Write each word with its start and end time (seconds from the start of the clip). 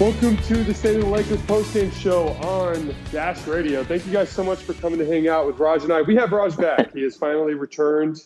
Welcome 0.00 0.36
to 0.36 0.62
the 0.62 0.72
State 0.72 0.94
of 0.94 1.02
the 1.02 1.08
Lakers 1.08 1.40
postgame 1.40 1.92
show 1.92 2.28
on 2.28 2.94
Dash 3.10 3.44
Radio. 3.48 3.82
Thank 3.82 4.06
you 4.06 4.12
guys 4.12 4.28
so 4.28 4.44
much 4.44 4.60
for 4.60 4.72
coming 4.74 5.00
to 5.00 5.04
hang 5.04 5.26
out 5.26 5.44
with 5.44 5.58
Raj 5.58 5.82
and 5.82 5.92
I. 5.92 6.02
We 6.02 6.14
have 6.14 6.30
Raj 6.30 6.56
back. 6.56 6.94
he 6.94 7.02
has 7.02 7.16
finally 7.16 7.54
returned 7.54 8.22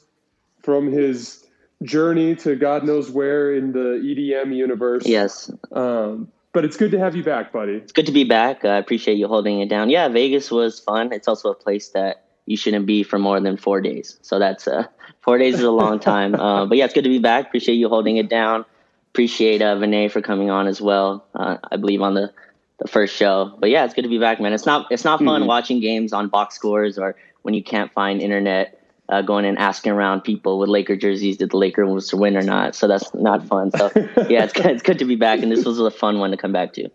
from 0.61 0.93
his 0.93 1.47
journey 1.83 2.37
to 2.37 2.57
God 2.57 2.85
knows 2.85 3.11
where 3.11 3.55
in 3.55 3.73
the 3.73 4.03
EDM 4.05 4.55
universe. 4.55 5.07
Yes. 5.07 5.51
Um, 5.73 6.29
but 6.53 6.67
it's 6.67 6.77
good 6.77 6.91
to 6.91 6.99
have 6.99 7.17
you 7.17 7.25
back, 7.25 7.55
buddy. 7.55 7.73
It's 7.73 7.93
good 7.93 8.05
to 8.05 8.13
be 8.13 8.25
back. 8.25 8.67
I 8.67 8.77
appreciate 8.77 9.17
you 9.17 9.27
holding 9.27 9.63
it 9.63 9.71
down. 9.71 9.89
Yeah, 9.89 10.09
Vegas 10.09 10.51
was 10.51 10.79
fun. 10.79 11.11
It's 11.11 11.27
also 11.27 11.49
a 11.49 11.55
place 11.55 11.89
that 11.91 12.27
you 12.45 12.59
shouldn't 12.59 12.85
be 12.85 13.03
for 13.03 13.19
more 13.19 13.41
than 13.41 13.57
four 13.57 13.81
days. 13.81 14.19
So 14.21 14.39
that's 14.39 14.69
uh, 14.69 14.89
four 15.23 15.39
days 15.39 15.55
is 15.55 15.63
a 15.63 15.71
long 15.71 16.01
time. 16.01 16.35
uh, 16.39 16.67
but 16.67 16.77
yeah, 16.77 16.85
it's 16.85 16.93
good 16.93 17.05
to 17.05 17.11
be 17.11 17.19
back. 17.19 17.47
Appreciate 17.47 17.77
you 17.77 17.89
holding 17.89 18.19
it 18.19 18.29
down 18.29 18.67
appreciate 19.13 19.61
uh, 19.61 19.77
Vinay 19.77 20.11
for 20.11 20.23
coming 20.23 20.51
on 20.51 20.67
as 20.67 20.81
well. 20.81 21.27
Uh, 21.35 21.59
I 21.71 21.77
believe 21.77 22.01
on 22.01 22.15
the, 22.15 22.33
the 22.79 22.89
first 22.89 23.15
show. 23.15 23.55
But 23.59 23.69
yeah, 23.69 23.85
it's 23.85 23.93
good 23.93 24.03
to 24.03 24.09
be 24.09 24.19
back, 24.19 24.41
man. 24.41 24.55
It's 24.55 24.65
not 24.65 24.91
it's 24.91 25.05
not 25.05 25.19
fun 25.19 25.43
mm-hmm. 25.43 25.49
watching 25.49 25.81
games 25.81 26.13
on 26.13 26.29
box 26.29 26.55
scores 26.55 26.99
or 26.99 27.15
when 27.43 27.55
you 27.55 27.63
can't 27.63 27.93
find 27.93 28.21
internet. 28.21 28.79
Uh, 29.09 29.21
going 29.21 29.45
and 29.45 29.59
asking 29.59 29.93
around 29.93 30.23
people 30.23 30.59
with 30.59 30.71
Laker 30.71 30.97
jerseys, 30.97 31.37
did 31.37 31.51
the 31.51 31.57
Lakers 31.59 32.15
win 32.15 32.35
or 32.35 32.43
not? 32.43 32.75
So 32.75 32.89
that's 32.89 33.13
not 33.13 33.47
fun. 33.47 33.71
So 33.73 33.91
yeah, 34.31 34.45
it's 34.45 34.55
good, 34.55 34.67
it's 34.67 34.83
good 34.83 35.01
to 35.01 35.05
be 35.05 35.17
back, 35.17 35.41
and 35.41 35.53
this 35.53 35.67
was 35.67 35.79
a 35.81 35.91
fun 35.91 36.19
one 36.19 36.31
to 36.31 36.37
come 36.39 36.53
back 36.53 36.73
to. 36.75 36.89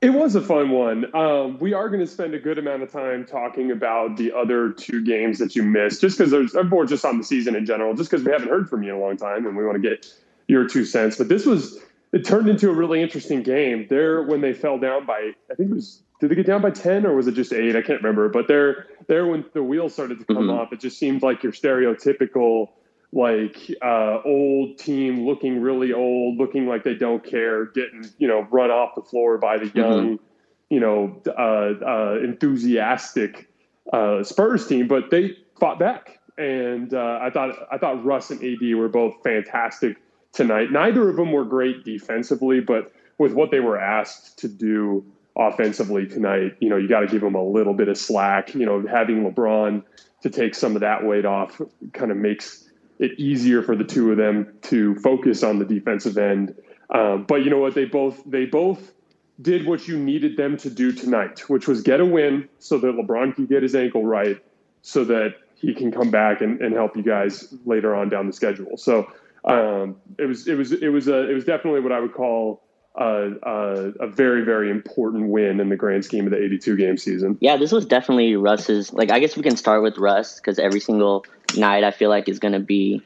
It 0.00 0.14
was 0.14 0.36
a 0.36 0.40
fun 0.40 0.70
one. 0.70 1.14
Um, 1.14 1.58
we 1.58 1.74
are 1.74 1.88
going 1.88 2.00
to 2.00 2.06
spend 2.06 2.32
a 2.34 2.38
good 2.38 2.56
amount 2.56 2.82
of 2.82 2.90
time 2.90 3.26
talking 3.26 3.72
about 3.72 4.16
the 4.16 4.32
other 4.32 4.70
two 4.70 5.04
games 5.04 5.38
that 5.38 5.54
you 5.54 5.64
missed, 5.64 6.00
just 6.00 6.16
because 6.16 6.30
there's 6.30 6.54
more 6.70 6.86
just 6.86 7.04
on 7.04 7.18
the 7.18 7.24
season 7.24 7.56
in 7.56 7.66
general, 7.66 7.94
just 7.94 8.10
because 8.10 8.24
we 8.24 8.32
haven't 8.32 8.48
heard 8.48 8.70
from 8.70 8.84
you 8.84 8.90
in 8.90 8.96
a 8.96 9.00
long 9.00 9.18
time, 9.18 9.44
and 9.44 9.56
we 9.56 9.66
want 9.66 9.82
to 9.82 9.86
get 9.86 10.06
your 10.48 10.66
two 10.66 10.84
cents. 10.84 11.16
But 11.16 11.28
this 11.28 11.46
was 11.46 11.80
it 12.12 12.24
turned 12.24 12.48
into 12.48 12.70
a 12.70 12.72
really 12.72 13.02
interesting 13.02 13.42
game. 13.42 13.86
There 13.90 14.22
when 14.22 14.40
they 14.40 14.52
fell 14.52 14.78
down 14.78 15.06
by 15.06 15.32
I 15.50 15.54
think 15.54 15.70
it 15.70 15.74
was 15.74 16.02
did 16.20 16.30
they 16.30 16.34
get 16.36 16.46
down 16.46 16.62
by 16.62 16.70
ten 16.70 17.04
or 17.04 17.14
was 17.14 17.26
it 17.26 17.32
just 17.32 17.52
eight? 17.52 17.76
I 17.76 17.82
can't 17.82 18.02
remember. 18.02 18.28
But 18.28 18.48
there 18.48 18.86
there 19.08 19.26
when 19.26 19.44
the 19.52 19.62
wheels 19.62 19.92
started 19.92 20.20
to 20.20 20.24
come 20.24 20.44
mm-hmm. 20.44 20.50
off, 20.50 20.72
it 20.72 20.80
just 20.80 20.98
seemed 20.98 21.22
like 21.22 21.42
your 21.42 21.52
stereotypical 21.52 22.68
like 23.14 23.70
uh, 23.80 24.18
old 24.24 24.76
team 24.76 25.24
looking 25.24 25.60
really 25.60 25.92
old, 25.92 26.36
looking 26.36 26.66
like 26.66 26.82
they 26.82 26.94
don't 26.94 27.24
care, 27.24 27.66
getting 27.66 28.04
you 28.18 28.28
know 28.28 28.46
run 28.50 28.70
off 28.70 28.94
the 28.96 29.02
floor 29.02 29.38
by 29.38 29.56
the 29.56 29.70
young, 29.74 30.18
mm-hmm. 30.18 30.24
you 30.68 30.80
know, 30.80 31.22
uh, 31.26 31.86
uh, 31.86 32.18
enthusiastic 32.22 33.48
uh, 33.92 34.22
Spurs 34.24 34.66
team. 34.66 34.88
But 34.88 35.10
they 35.10 35.36
fought 35.60 35.78
back, 35.78 36.18
and 36.36 36.92
uh, 36.92 37.20
I 37.22 37.30
thought 37.30 37.54
I 37.70 37.78
thought 37.78 38.04
Russ 38.04 38.30
and 38.30 38.42
AD 38.42 38.76
were 38.76 38.88
both 38.88 39.14
fantastic 39.22 39.96
tonight. 40.34 40.70
Neither 40.70 41.08
of 41.08 41.16
them 41.16 41.32
were 41.32 41.44
great 41.44 41.84
defensively, 41.84 42.60
but 42.60 42.92
with 43.18 43.32
what 43.32 43.50
they 43.50 43.60
were 43.60 43.80
asked 43.80 44.38
to 44.40 44.48
do 44.48 45.04
offensively 45.36 46.06
tonight, 46.06 46.56
you 46.60 46.68
know, 46.68 46.76
you 46.76 46.88
got 46.88 47.00
to 47.00 47.06
give 47.06 47.20
them 47.20 47.34
a 47.34 47.42
little 47.42 47.74
bit 47.74 47.88
of 47.88 47.96
slack. 47.96 48.54
You 48.54 48.66
know, 48.66 48.86
having 48.86 49.30
LeBron 49.30 49.82
to 50.22 50.30
take 50.30 50.54
some 50.54 50.74
of 50.74 50.80
that 50.80 51.04
weight 51.04 51.24
off 51.24 51.60
kind 51.92 52.10
of 52.10 52.16
makes 52.16 52.68
it 52.98 53.18
easier 53.18 53.62
for 53.62 53.76
the 53.76 53.84
two 53.84 54.10
of 54.10 54.16
them 54.16 54.52
to 54.62 54.94
focus 54.96 55.42
on 55.42 55.58
the 55.58 55.64
defensive 55.64 56.16
end. 56.18 56.54
Um, 56.90 57.24
but 57.24 57.36
you 57.44 57.50
know 57.50 57.58
what? 57.58 57.74
They 57.74 57.84
both 57.84 58.22
they 58.24 58.46
both 58.46 58.92
did 59.40 59.66
what 59.66 59.88
you 59.88 59.98
needed 59.98 60.36
them 60.36 60.56
to 60.58 60.70
do 60.70 60.92
tonight, 60.92 61.48
which 61.48 61.66
was 61.66 61.82
get 61.82 62.00
a 62.00 62.04
win 62.04 62.48
so 62.58 62.78
that 62.78 62.94
LeBron 62.94 63.34
can 63.34 63.46
get 63.46 63.62
his 63.62 63.74
ankle 63.74 64.04
right, 64.04 64.40
so 64.82 65.04
that 65.04 65.34
he 65.56 65.74
can 65.74 65.90
come 65.90 66.10
back 66.10 66.40
and, 66.40 66.60
and 66.60 66.74
help 66.74 66.96
you 66.96 67.02
guys 67.02 67.52
later 67.64 67.94
on 67.94 68.08
down 68.08 68.26
the 68.26 68.32
schedule. 68.32 68.76
So 68.76 69.10
um, 69.44 69.96
it 70.18 70.26
was 70.26 70.48
it 70.48 70.56
was 70.56 70.72
it 70.72 70.88
was 70.88 71.08
a 71.08 71.30
it 71.30 71.34
was 71.34 71.44
definitely 71.44 71.80
what 71.80 71.92
I 71.92 72.00
would 72.00 72.14
call 72.14 72.62
a, 72.96 73.32
a, 73.42 73.92
a, 74.00 74.06
very 74.06 74.42
very 74.42 74.70
important 74.70 75.28
win 75.28 75.60
in 75.60 75.68
the 75.68 75.76
grand 75.76 76.04
scheme 76.04 76.24
of 76.26 76.30
the 76.30 76.42
82 76.42 76.76
game 76.76 76.96
season. 76.96 77.36
Yeah, 77.40 77.56
this 77.56 77.72
was 77.72 77.84
definitely 77.84 78.36
Russ's. 78.36 78.92
Like, 78.92 79.10
I 79.10 79.18
guess 79.18 79.36
we 79.36 79.42
can 79.42 79.56
start 79.56 79.82
with 79.82 79.98
Russ 79.98 80.36
because 80.36 80.58
every 80.58 80.80
single 80.80 81.26
night 81.56 81.84
I 81.84 81.90
feel 81.90 82.08
like 82.08 82.28
is 82.28 82.38
going 82.38 82.52
to 82.52 82.60
be 82.60 83.02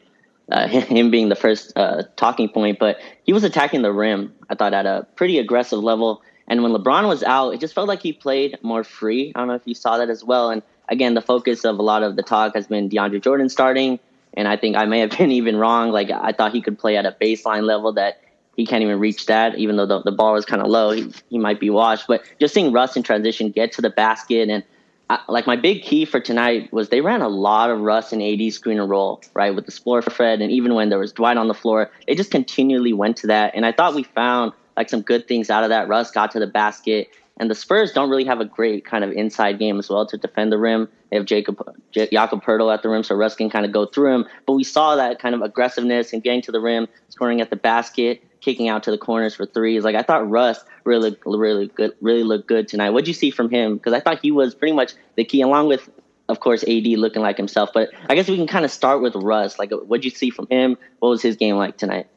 uh, 0.53 0.69
him 0.69 1.11
being 1.11 1.29
the 1.29 1.37
first 1.37 1.73
uh, 1.75 2.05
talking 2.17 2.49
point. 2.49 2.79
But 2.79 2.99
he 3.25 3.33
was 3.33 3.45
attacking 3.45 3.83
the 3.83 3.93
rim. 3.93 4.35
I 4.49 4.55
thought 4.55 4.75
at 4.75 4.87
a 4.87 5.07
pretty 5.17 5.39
aggressive 5.39 5.81
level. 5.81 6.23
And 6.47 6.63
when 6.63 6.73
LeBron 6.73 7.09
was 7.09 7.23
out, 7.23 7.53
it 7.53 7.61
just 7.61 7.75
felt 7.75 7.89
like 7.89 8.03
he 8.03 8.13
played 8.13 8.59
more 8.63 8.85
free. 8.85 9.33
I 9.35 9.41
don't 9.41 9.49
know 9.49 9.55
if 9.55 9.67
you 9.67 9.75
saw 9.75 9.99
that 9.99 10.09
as 10.09 10.25
well. 10.25 10.51
And 10.51 10.63
again, 10.89 11.15
the 11.15 11.21
focus 11.21 11.65
of 11.65 11.79
a 11.79 11.83
lot 11.83 12.03
of 12.03 12.17
the 12.17 12.23
talk 12.23 12.55
has 12.55 12.67
been 12.67 12.89
DeAndre 12.89 13.23
Jordan 13.23 13.49
starting 13.49 13.99
and 14.35 14.49
I 14.49 14.57
think 14.57 14.77
I 14.77 14.85
may 14.85 15.01
have 15.01 15.11
been 15.19 15.33
even 15.33 15.57
wrong. 15.57 15.91
Like 15.91 16.11
I 16.11 16.33
thought 16.33 16.53
he 16.53 16.61
could 16.61 16.79
play 16.79 16.97
at 16.97 17.07
a 17.07 17.17
baseline 17.21 17.63
level 17.63 17.93
that 17.95 18.21
he 18.57 18.67
can't 18.67 18.83
even 18.83 18.99
reach 18.99 19.27
that, 19.27 19.57
even 19.57 19.77
though 19.77 19.87
the, 19.87 20.03
the 20.03 20.13
ball 20.13 20.33
was 20.33 20.45
kind 20.45 20.61
of 20.61 20.69
low. 20.69 20.91
He, 20.91 21.13
he 21.31 21.39
might 21.39 21.61
be 21.61 21.71
washed. 21.71 22.07
But 22.09 22.23
just 22.41 22.55
seeing 22.55 22.73
Russ 22.73 22.97
in 22.97 23.03
transition 23.03 23.51
get 23.51 23.73
to 23.73 23.83
the 23.83 23.91
basket 23.91 24.49
and 24.49 24.65
I, 25.11 25.21
like 25.29 25.47
my 25.47 25.57
big 25.57 25.83
key 25.83 26.05
for 26.05 26.21
tonight 26.21 26.73
was 26.73 26.91
they 26.91 27.01
ran 27.01 27.23
a 27.23 27.29
lot 27.29 27.71
of 27.71 27.81
Russ 27.81 28.13
and 28.13 28.23
AD 28.23 28.53
screen 28.53 28.79
and 28.79 28.91
roll, 28.91 29.23
right, 29.33 29.55
with 29.55 29.65
the 29.65 29.73
Spore 29.73 30.03
Fred, 30.03 30.43
and 30.43 30.53
even 30.53 30.75
when 30.75 30.91
there 30.91 30.99
was 30.99 31.13
Dwight 31.13 31.39
on 31.39 31.49
the 31.49 31.55
floor, 31.55 31.91
they 32.07 32.15
just 32.15 32.31
continually 32.31 32.93
went 32.93 33.17
to 33.19 33.27
that. 33.29 33.55
And 33.55 33.65
I 33.65 33.73
thought 33.73 33.95
we 33.95 34.03
found 34.03 34.53
like 34.77 34.91
some 34.91 35.01
good 35.01 35.27
things 35.27 35.49
out 35.51 35.65
of 35.65 35.71
that. 35.71 35.89
Russ 35.89 36.11
got 36.11 36.31
to 36.33 36.39
the 36.39 36.47
basket. 36.47 37.09
And 37.39 37.51
the 37.51 37.55
Spurs 37.55 37.93
don't 37.93 38.11
really 38.11 38.25
have 38.25 38.41
a 38.41 38.45
great 38.45 38.85
kind 38.85 39.05
of 39.05 39.13
inside 39.13 39.59
game 39.59 39.79
as 39.79 39.89
well 39.89 40.07
to 40.07 40.17
defend 40.17 40.51
the 40.51 40.59
rim. 40.59 40.89
They 41.11 41.17
have 41.17 41.27
Jacob 41.27 41.61
J- 41.93 42.09
Jakob 42.11 42.43
Poeltl 42.43 42.73
at 42.73 42.83
the 42.83 42.89
rim, 42.89 43.05
so 43.05 43.15
Russ 43.15 43.37
can 43.37 43.49
kind 43.49 43.65
of 43.65 43.73
go 43.73 43.87
through 43.87 44.15
him. 44.15 44.27
But 44.47 44.55
we 44.55 44.65
saw 44.65 44.97
that 44.97 45.21
kind 45.21 45.35
of 45.35 45.43
aggressiveness 45.43 46.13
and 46.13 46.23
getting 46.23 46.43
to 46.43 46.53
the 46.53 46.61
rim, 46.61 46.89
scoring 47.09 47.41
at 47.41 47.51
the 47.51 47.57
basket, 47.57 48.23
kicking 48.41 48.69
out 48.69 48.83
to 48.85 48.91
the 48.91 48.99
corners 48.99 49.35
for 49.35 49.47
threes. 49.47 49.85
Like 49.85 49.95
I 49.95 50.03
thought 50.03 50.29
Russ 50.29 50.65
really, 50.85 51.17
really 51.25 51.69
good, 51.69 51.95
really 52.01 52.25
looked 52.25 52.49
good 52.49 52.67
tonight. 52.67 52.91
What'd 52.91 53.09
you 53.09 53.15
see 53.15 53.31
from 53.31 53.51
him? 53.51 53.77
Because 53.77 53.93
I 53.93 54.01
thought 54.01 54.19
he 54.21 54.33
was 54.33 54.55
pretty 54.55 54.75
much 54.75 54.95
the 55.17 55.25
key, 55.25 55.41
along 55.43 55.69
with, 55.69 55.89
of 56.29 56.41
course, 56.41 56.65
AD 56.65 56.87
looking 56.87 57.23
like 57.23 57.37
himself. 57.37 57.71
But 57.73 57.91
I 58.09 58.15
guess 58.15 58.29
we 58.29 58.37
can 58.37 58.47
kind 58.47 58.65
of 58.65 58.71
start 58.71 59.01
with 59.01 59.15
Russ. 59.15 59.59
Like, 59.59 59.71
what'd 59.71 60.05
you 60.05 60.11
see 60.11 60.31
from 60.31 60.49
him? 60.51 60.77
What 60.99 61.11
was 61.11 61.23
his 61.23 61.37
game 61.37 61.57
like 61.57 61.77
tonight? 61.77 62.09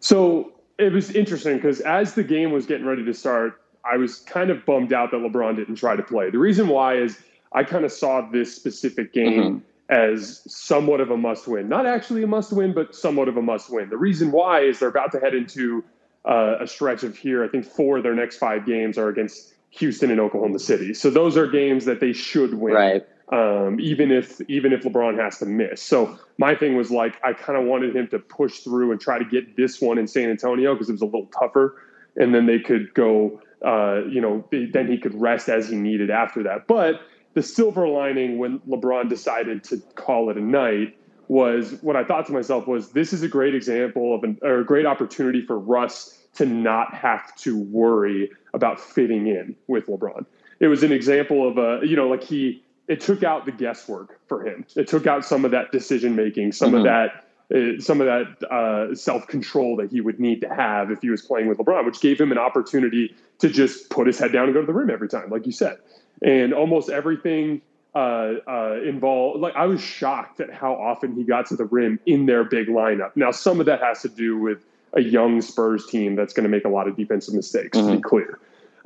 So 0.00 0.52
it 0.78 0.92
was 0.92 1.14
interesting 1.14 1.56
because 1.56 1.80
as 1.80 2.14
the 2.14 2.24
game 2.24 2.52
was 2.52 2.66
getting 2.66 2.86
ready 2.86 3.04
to 3.04 3.14
start, 3.14 3.59
I 3.84 3.96
was 3.96 4.20
kind 4.20 4.50
of 4.50 4.64
bummed 4.66 4.92
out 4.92 5.10
that 5.10 5.18
LeBron 5.18 5.56
didn't 5.56 5.76
try 5.76 5.96
to 5.96 6.02
play. 6.02 6.30
The 6.30 6.38
reason 6.38 6.68
why 6.68 6.96
is 6.96 7.18
I 7.52 7.64
kind 7.64 7.84
of 7.84 7.92
saw 7.92 8.28
this 8.30 8.54
specific 8.54 9.12
game 9.12 9.42
mm-hmm. 9.42 9.58
as 9.88 10.42
somewhat 10.52 11.00
of 11.00 11.10
a 11.10 11.16
must 11.16 11.48
win. 11.48 11.68
Not 11.68 11.86
actually 11.86 12.22
a 12.22 12.26
must 12.26 12.52
win, 12.52 12.72
but 12.72 12.94
somewhat 12.94 13.28
of 13.28 13.36
a 13.36 13.42
must 13.42 13.70
win. 13.70 13.88
The 13.88 13.96
reason 13.96 14.32
why 14.32 14.60
is 14.60 14.78
they're 14.78 14.88
about 14.88 15.12
to 15.12 15.20
head 15.20 15.34
into 15.34 15.84
uh, 16.24 16.56
a 16.60 16.66
stretch 16.66 17.02
of 17.02 17.16
here. 17.16 17.44
I 17.44 17.48
think 17.48 17.64
four 17.64 17.98
of 17.98 18.02
their 18.02 18.14
next 18.14 18.36
five 18.36 18.66
games 18.66 18.98
are 18.98 19.08
against 19.08 19.54
Houston 19.70 20.10
and 20.10 20.20
Oklahoma 20.20 20.58
City. 20.58 20.94
So 20.94 21.10
those 21.10 21.36
are 21.36 21.46
games 21.46 21.84
that 21.86 22.00
they 22.00 22.12
should 22.12 22.54
win. 22.54 22.74
Right. 22.74 23.06
Um, 23.32 23.78
even 23.78 24.10
if 24.10 24.40
even 24.50 24.72
if 24.72 24.82
LeBron 24.82 25.16
has 25.16 25.38
to 25.38 25.46
miss. 25.46 25.80
So 25.80 26.18
my 26.36 26.56
thing 26.56 26.76
was 26.76 26.90
like 26.90 27.14
I 27.24 27.32
kind 27.32 27.56
of 27.56 27.64
wanted 27.64 27.94
him 27.94 28.08
to 28.08 28.18
push 28.18 28.58
through 28.58 28.90
and 28.90 29.00
try 29.00 29.20
to 29.20 29.24
get 29.24 29.56
this 29.56 29.80
one 29.80 29.98
in 29.98 30.08
San 30.08 30.30
Antonio 30.30 30.74
because 30.74 30.88
it 30.88 30.92
was 30.92 31.02
a 31.02 31.06
little 31.06 31.26
tougher, 31.26 31.80
and 32.16 32.34
then 32.34 32.46
they 32.46 32.58
could 32.58 32.92
go 32.92 33.40
uh, 33.64 34.04
you 34.08 34.20
know, 34.20 34.44
then 34.50 34.88
he 34.88 34.98
could 34.98 35.20
rest 35.20 35.48
as 35.48 35.68
he 35.68 35.76
needed 35.76 36.10
after 36.10 36.42
that. 36.44 36.66
But 36.66 37.00
the 37.34 37.42
silver 37.42 37.86
lining 37.86 38.38
when 38.38 38.60
LeBron 38.60 39.08
decided 39.08 39.64
to 39.64 39.78
call 39.94 40.30
it 40.30 40.36
a 40.36 40.40
night 40.40 40.96
was 41.28 41.78
what 41.82 41.94
I 41.94 42.02
thought 42.02 42.26
to 42.26 42.32
myself 42.32 42.66
was 42.66 42.90
this 42.90 43.12
is 43.12 43.22
a 43.22 43.28
great 43.28 43.54
example 43.54 44.14
of 44.14 44.24
an, 44.24 44.38
or 44.42 44.60
a 44.60 44.64
great 44.64 44.86
opportunity 44.86 45.44
for 45.46 45.58
Russ 45.58 46.18
to 46.34 46.46
not 46.46 46.94
have 46.94 47.34
to 47.36 47.56
worry 47.56 48.30
about 48.52 48.80
fitting 48.80 49.28
in 49.28 49.54
with 49.68 49.86
LeBron. 49.86 50.26
It 50.58 50.66
was 50.66 50.82
an 50.82 50.92
example 50.92 51.48
of 51.48 51.56
a, 51.56 51.86
you 51.86 51.96
know, 51.96 52.08
like 52.08 52.24
he, 52.24 52.64
it 52.88 53.00
took 53.00 53.22
out 53.22 53.46
the 53.46 53.52
guesswork 53.52 54.20
for 54.26 54.44
him. 54.44 54.64
It 54.74 54.88
took 54.88 55.06
out 55.06 55.24
some 55.24 55.44
of 55.44 55.52
that 55.52 55.70
decision 55.70 56.16
making, 56.16 56.52
some 56.52 56.70
mm-hmm. 56.70 56.78
of 56.78 56.84
that 56.84 57.29
uh, 57.54 57.80
some 57.80 58.00
of 58.00 58.06
that 58.06 58.52
uh, 58.52 58.94
self 58.94 59.26
control 59.26 59.76
that 59.76 59.90
he 59.90 60.00
would 60.00 60.20
need 60.20 60.40
to 60.40 60.48
have 60.48 60.90
if 60.90 61.02
he 61.02 61.10
was 61.10 61.22
playing 61.22 61.48
with 61.48 61.58
LeBron, 61.58 61.84
which 61.84 62.00
gave 62.00 62.20
him 62.20 62.30
an 62.30 62.38
opportunity 62.38 63.14
to 63.40 63.48
just 63.48 63.90
put 63.90 64.06
his 64.06 64.18
head 64.18 64.32
down 64.32 64.44
and 64.44 64.54
go 64.54 64.60
to 64.60 64.66
the 64.66 64.72
rim 64.72 64.90
every 64.90 65.08
time, 65.08 65.30
like 65.30 65.46
you 65.46 65.52
said. 65.52 65.78
And 66.22 66.52
almost 66.52 66.90
everything 66.90 67.62
uh, 67.94 68.34
uh, 68.46 68.80
involved, 68.84 69.40
like 69.40 69.56
I 69.56 69.66
was 69.66 69.80
shocked 69.80 70.40
at 70.40 70.52
how 70.52 70.74
often 70.74 71.14
he 71.14 71.24
got 71.24 71.46
to 71.46 71.56
the 71.56 71.64
rim 71.64 71.98
in 72.06 72.26
their 72.26 72.44
big 72.44 72.68
lineup. 72.68 73.12
Now, 73.16 73.32
some 73.32 73.58
of 73.58 73.66
that 73.66 73.80
has 73.80 74.02
to 74.02 74.08
do 74.08 74.38
with 74.38 74.64
a 74.92 75.00
young 75.00 75.40
Spurs 75.40 75.86
team 75.86 76.14
that's 76.14 76.32
going 76.32 76.44
to 76.44 76.50
make 76.50 76.64
a 76.64 76.68
lot 76.68 76.86
of 76.86 76.96
defensive 76.96 77.34
mistakes, 77.34 77.76
mm-hmm. 77.76 77.86
to 77.86 77.92
be 77.94 77.98
mm-hmm. 77.98 78.08
clear. 78.08 78.38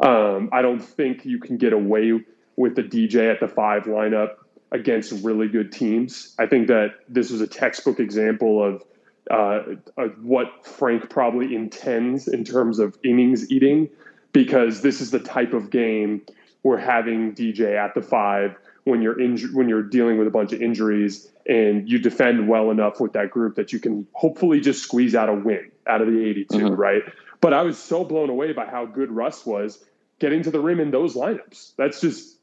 Um, 0.03 0.49
I 0.53 0.63
don't 0.63 0.81
think 0.81 1.25
you 1.25 1.39
can 1.39 1.57
get 1.57 1.73
away 1.73 2.21
with 2.57 2.77
the 2.77 2.83
DJ 2.83 3.31
at 3.31 3.41
the 3.41 3.49
five 3.49 3.85
lineup 3.85 4.37
against 4.73 5.25
really 5.25 5.49
good 5.49 5.73
teams. 5.73 6.35
I 6.39 6.47
think 6.47 6.69
that 6.69 6.95
this 7.09 7.31
was 7.31 7.41
a 7.41 7.47
textbook 7.47 8.01
example 8.01 8.63
of, 8.63 8.83
uh, 9.31 9.75
of 9.97 10.25
what 10.25 10.67
Frank 10.67 11.09
probably 11.11 11.55
intends 11.55 12.29
in 12.29 12.45
terms 12.45 12.79
of 12.79 12.99
innings 13.05 13.51
eating, 13.51 13.89
because 14.33 14.83
this 14.83 15.01
is 15.01 15.11
the 15.11 15.21
type 15.21 15.53
of 15.53 15.71
game 15.71 16.23
where 16.63 16.79
having 16.79 17.35
DJ 17.35 17.77
at 17.77 17.95
the 17.95 18.03
five 18.03 18.57
when 18.85 19.01
you're 19.03 19.21
injured, 19.21 19.55
when 19.55 19.69
you're 19.69 19.83
dealing 19.83 20.19
with 20.19 20.27
a 20.27 20.31
bunch 20.31 20.53
of 20.53 20.61
injuries 20.61 21.31
and 21.47 21.89
you 21.89 21.99
defend 21.99 22.49
well 22.49 22.71
enough 22.71 23.01
with 23.01 23.13
that 23.15 23.31
group 23.31 23.57
that 23.57 23.73
you 23.73 23.79
can 23.79 24.07
hopefully 24.13 24.61
just 24.61 24.83
squeeze 24.83 25.15
out 25.15 25.29
a 25.29 25.35
win 25.35 25.71
out 25.87 26.01
of 26.01 26.09
the 26.09 26.25
82, 26.25 26.57
mm-hmm. 26.57 26.75
right? 26.75 27.03
But 27.41 27.53
I 27.53 27.63
was 27.63 27.79
so 27.79 28.05
blown 28.05 28.31
away 28.31 28.53
by 28.53 28.67
how 28.67 28.87
good 28.87 29.11
Russ 29.11 29.45
was 29.45 29.83
getting 30.19 30.43
to 30.43 30.51
the 30.51 30.61
rim 30.61 30.81
in 30.81 30.91
those 30.91 31.15
lineups. 31.15 31.73
That's 31.77 32.01
just 32.01 32.34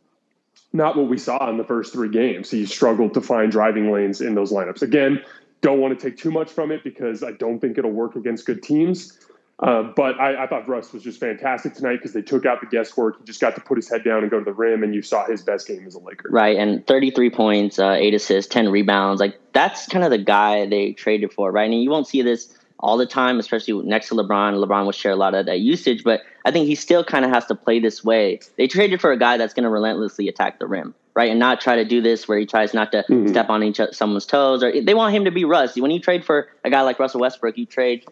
not 0.73 0.95
what 0.95 1.07
we 1.07 1.17
saw 1.17 1.49
in 1.49 1.57
the 1.57 1.63
first 1.63 1.93
three 1.93 2.09
games. 2.09 2.49
He 2.49 2.65
struggled 2.65 3.13
to 3.15 3.21
find 3.21 3.51
driving 3.51 3.91
lanes 3.91 4.21
in 4.21 4.35
those 4.35 4.51
lineups. 4.51 4.81
Again, 4.81 5.23
don't 5.61 5.79
want 5.79 5.97
to 5.97 6.09
take 6.09 6.17
too 6.17 6.31
much 6.31 6.49
from 6.49 6.71
it 6.71 6.83
because 6.83 7.23
I 7.23 7.31
don't 7.33 7.59
think 7.59 7.77
it'll 7.77 7.91
work 7.91 8.15
against 8.15 8.45
good 8.45 8.63
teams. 8.63 9.19
Uh, 9.59 9.83
but 9.95 10.19
I, 10.19 10.43
I, 10.43 10.47
thought 10.47 10.67
Russ 10.67 10.91
was 10.91 11.03
just 11.03 11.19
fantastic 11.19 11.75
tonight 11.75 11.97
because 11.97 12.13
they 12.13 12.23
took 12.23 12.47
out 12.47 12.61
the 12.61 12.67
guesswork. 12.67 13.19
He 13.19 13.25
just 13.25 13.39
got 13.39 13.53
to 13.53 13.61
put 13.61 13.77
his 13.77 13.87
head 13.87 14.03
down 14.03 14.23
and 14.23 14.31
go 14.31 14.39
to 14.39 14.45
the 14.45 14.53
rim, 14.53 14.81
and 14.81 14.95
you 14.95 15.03
saw 15.03 15.27
his 15.27 15.43
best 15.43 15.67
game 15.67 15.85
as 15.85 15.93
a 15.93 15.99
Laker. 15.99 16.29
Right, 16.31 16.57
and 16.57 16.85
33 16.87 17.29
points, 17.29 17.77
uh, 17.77 17.91
eight 17.91 18.15
assists, 18.15 18.51
10 18.51 18.69
rebounds. 18.69 19.21
Like 19.21 19.39
that's 19.53 19.85
kind 19.85 20.03
of 20.03 20.09
the 20.09 20.17
guy 20.17 20.65
they 20.65 20.93
traded 20.93 21.31
for, 21.31 21.51
right? 21.51 21.69
And 21.69 21.83
you 21.83 21.91
won't 21.91 22.07
see 22.07 22.23
this 22.23 22.57
all 22.81 22.97
the 22.97 23.05
time, 23.05 23.39
especially 23.39 23.73
next 23.87 24.09
to 24.09 24.15
LeBron. 24.15 24.63
LeBron 24.63 24.85
will 24.85 24.91
share 24.91 25.11
a 25.11 25.15
lot 25.15 25.33
of 25.33 25.45
that 25.45 25.59
usage, 25.59 26.03
but 26.03 26.21
I 26.45 26.51
think 26.51 26.67
he 26.67 26.75
still 26.75 27.03
kind 27.03 27.23
of 27.23 27.31
has 27.31 27.45
to 27.47 27.55
play 27.55 27.79
this 27.79 28.03
way. 28.03 28.39
They 28.57 28.67
traded 28.67 28.99
for 28.99 29.11
a 29.11 29.17
guy 29.17 29.37
that's 29.37 29.53
going 29.53 29.63
to 29.63 29.69
relentlessly 29.69 30.27
attack 30.27 30.59
the 30.59 30.67
rim, 30.67 30.95
right, 31.13 31.29
and 31.29 31.39
not 31.39 31.61
try 31.61 31.75
to 31.75 31.85
do 31.85 32.01
this 32.01 32.27
where 32.27 32.39
he 32.39 32.45
tries 32.45 32.73
not 32.73 32.91
to 32.91 33.03
mm-hmm. 33.03 33.27
step 33.27 33.49
on 33.49 33.63
each 33.63 33.79
someone's 33.91 34.25
toes. 34.25 34.63
Or 34.63 34.81
they 34.81 34.93
want 34.93 35.15
him 35.15 35.25
to 35.25 35.31
be 35.31 35.45
Russ. 35.45 35.77
When 35.77 35.91
you 35.91 35.99
trade 35.99 36.25
for 36.25 36.49
a 36.63 36.69
guy 36.69 36.81
like 36.81 36.99
Russell 36.99 37.21
Westbrook, 37.21 37.57
you 37.57 37.65
trade 37.65 38.05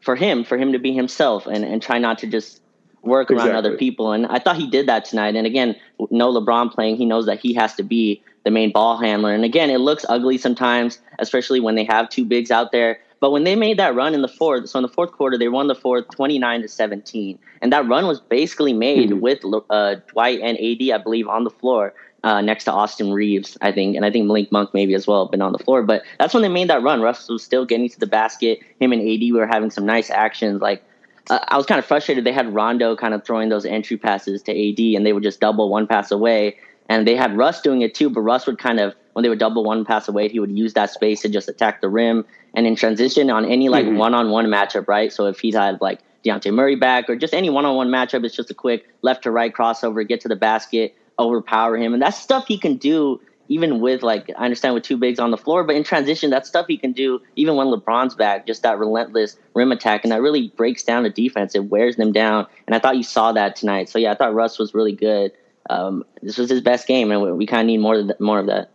for 0.00 0.16
him, 0.16 0.44
for 0.44 0.56
him 0.56 0.72
to 0.72 0.78
be 0.78 0.92
himself 0.92 1.46
and, 1.46 1.64
and 1.64 1.82
try 1.82 1.98
not 1.98 2.18
to 2.18 2.26
just 2.26 2.62
work 3.02 3.30
exactly. 3.30 3.50
around 3.50 3.58
other 3.58 3.76
people. 3.76 4.12
And 4.12 4.26
I 4.26 4.38
thought 4.38 4.56
he 4.56 4.68
did 4.68 4.88
that 4.88 5.04
tonight. 5.04 5.36
And 5.36 5.46
again, 5.46 5.76
no 6.10 6.32
LeBron 6.32 6.72
playing, 6.72 6.96
he 6.96 7.04
knows 7.04 7.26
that 7.26 7.38
he 7.40 7.54
has 7.54 7.74
to 7.74 7.82
be 7.82 8.22
the 8.44 8.50
main 8.50 8.72
ball 8.72 8.96
handler. 8.96 9.32
And 9.32 9.44
again, 9.44 9.70
it 9.70 9.78
looks 9.78 10.04
ugly 10.08 10.38
sometimes, 10.38 11.00
especially 11.18 11.60
when 11.60 11.74
they 11.74 11.84
have 11.84 12.08
two 12.08 12.24
bigs 12.24 12.50
out 12.50 12.72
there. 12.72 13.00
But 13.20 13.30
when 13.30 13.44
they 13.44 13.56
made 13.56 13.78
that 13.78 13.94
run 13.94 14.14
in 14.14 14.22
the 14.22 14.28
fourth, 14.28 14.68
so 14.68 14.78
in 14.78 14.82
the 14.82 14.88
fourth 14.88 15.12
quarter, 15.12 15.38
they 15.38 15.48
won 15.48 15.68
the 15.68 15.74
fourth 15.74 16.08
29 16.10 16.62
to 16.62 16.68
17. 16.68 17.38
And 17.62 17.72
that 17.72 17.88
run 17.88 18.06
was 18.06 18.20
basically 18.20 18.72
made 18.72 19.10
mm-hmm. 19.10 19.20
with 19.20 19.40
uh, 19.70 19.96
Dwight 20.08 20.40
and 20.40 20.58
AD, 20.58 21.00
I 21.00 21.02
believe, 21.02 21.26
on 21.26 21.44
the 21.44 21.50
floor 21.50 21.94
uh, 22.26 22.40
next 22.40 22.64
to 22.64 22.72
Austin 22.72 23.12
Reaves, 23.12 23.56
I 23.60 23.70
think, 23.70 23.94
and 23.94 24.04
I 24.04 24.10
think 24.10 24.26
Malik 24.26 24.50
Monk 24.50 24.74
maybe 24.74 24.94
as 24.94 25.06
well 25.06 25.26
been 25.26 25.42
on 25.42 25.52
the 25.52 25.58
floor. 25.58 25.82
But 25.82 26.02
that's 26.18 26.34
when 26.34 26.42
they 26.42 26.48
made 26.48 26.68
that 26.68 26.82
run. 26.82 27.00
Russ 27.00 27.28
was 27.28 27.42
still 27.42 27.64
getting 27.64 27.88
to 27.88 28.00
the 28.00 28.06
basket. 28.06 28.58
Him 28.80 28.92
and 28.92 29.00
AD 29.00 29.32
were 29.32 29.46
having 29.46 29.70
some 29.70 29.86
nice 29.86 30.10
actions. 30.10 30.60
Like 30.60 30.82
uh, 31.30 31.38
I 31.48 31.56
was 31.56 31.66
kind 31.66 31.78
of 31.78 31.86
frustrated. 31.86 32.24
They 32.24 32.32
had 32.32 32.52
Rondo 32.52 32.96
kind 32.96 33.14
of 33.14 33.24
throwing 33.24 33.48
those 33.48 33.64
entry 33.64 33.96
passes 33.96 34.42
to 34.42 34.50
AD, 34.50 34.96
and 34.96 35.06
they 35.06 35.12
would 35.12 35.22
just 35.22 35.40
double 35.40 35.68
one 35.68 35.86
pass 35.86 36.10
away. 36.10 36.56
And 36.88 37.06
they 37.06 37.16
had 37.16 37.36
Russ 37.36 37.60
doing 37.60 37.82
it 37.82 37.94
too, 37.94 38.10
but 38.10 38.20
Russ 38.20 38.46
would 38.46 38.58
kind 38.58 38.80
of 38.80 38.94
when 39.16 39.22
they 39.22 39.30
would 39.30 39.38
double 39.38 39.64
one 39.64 39.86
pass 39.86 40.08
away, 40.08 40.28
he 40.28 40.38
would 40.38 40.50
use 40.50 40.74
that 40.74 40.90
space 40.90 41.22
to 41.22 41.30
just 41.30 41.48
attack 41.48 41.80
the 41.80 41.88
rim. 41.88 42.26
And 42.54 42.66
in 42.66 42.76
transition 42.76 43.30
on 43.30 43.46
any 43.46 43.70
like 43.70 43.86
one 43.86 44.12
on 44.12 44.30
one 44.30 44.44
matchup, 44.46 44.88
right? 44.88 45.10
So 45.10 45.24
if 45.24 45.40
he's 45.40 45.54
had 45.54 45.80
like 45.80 46.00
Dejounte 46.22 46.52
Murray 46.52 46.76
back 46.76 47.08
or 47.08 47.16
just 47.16 47.32
any 47.32 47.48
one 47.48 47.64
on 47.64 47.76
one 47.76 47.88
matchup, 47.88 48.26
it's 48.26 48.36
just 48.36 48.50
a 48.50 48.54
quick 48.54 48.86
left 49.00 49.22
to 49.22 49.30
right 49.30 49.54
crossover, 49.54 50.06
get 50.06 50.20
to 50.20 50.28
the 50.28 50.36
basket 50.36 50.94
overpower 51.18 51.78
him. 51.78 51.94
And 51.94 52.02
that's 52.02 52.18
stuff 52.18 52.46
he 52.46 52.58
can 52.58 52.76
do 52.76 53.18
even 53.48 53.80
with 53.80 54.02
like 54.02 54.28
I 54.36 54.44
understand 54.44 54.74
with 54.74 54.82
two 54.82 54.98
bigs 54.98 55.18
on 55.18 55.30
the 55.30 55.38
floor, 55.38 55.64
but 55.64 55.76
in 55.76 55.84
transition, 55.84 56.28
that's 56.28 56.46
stuff 56.46 56.66
he 56.68 56.76
can 56.76 56.92
do 56.92 57.22
even 57.36 57.56
when 57.56 57.68
LeBron's 57.68 58.14
back. 58.14 58.46
Just 58.46 58.62
that 58.64 58.78
relentless 58.78 59.38
rim 59.54 59.72
attack, 59.72 60.04
and 60.04 60.12
that 60.12 60.20
really 60.20 60.48
breaks 60.56 60.82
down 60.82 61.04
the 61.04 61.10
defense. 61.10 61.54
It 61.54 61.66
wears 61.66 61.96
them 61.96 62.12
down, 62.12 62.46
and 62.66 62.74
I 62.74 62.80
thought 62.80 62.96
you 62.96 63.02
saw 63.02 63.32
that 63.32 63.56
tonight. 63.56 63.88
So 63.88 63.98
yeah, 63.98 64.12
I 64.12 64.14
thought 64.14 64.34
Russ 64.34 64.58
was 64.58 64.74
really 64.74 64.92
good. 64.92 65.32
Um, 65.70 66.04
this 66.22 66.38
was 66.38 66.50
his 66.50 66.60
best 66.60 66.86
game, 66.86 67.10
and 67.12 67.22
we, 67.22 67.32
we 67.32 67.46
kind 67.46 67.60
of 67.60 67.66
need 67.66 67.78
more 67.78 68.02
more 68.18 68.40
of 68.40 68.46
that. 68.46 68.70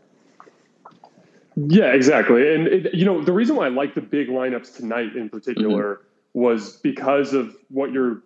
Yeah, 1.67 1.93
exactly. 1.93 2.53
And 2.53 2.67
it, 2.67 2.93
you 2.93 3.05
know 3.05 3.21
the 3.21 3.33
reason 3.33 3.55
why 3.55 3.65
I 3.65 3.69
like 3.69 3.95
the 3.95 4.01
big 4.01 4.27
lineups 4.27 4.75
tonight 4.75 5.15
in 5.15 5.29
particular 5.29 5.95
mm-hmm. 5.95 6.39
was 6.39 6.77
because 6.77 7.33
of 7.33 7.55
what 7.69 7.91
you're 7.91 8.21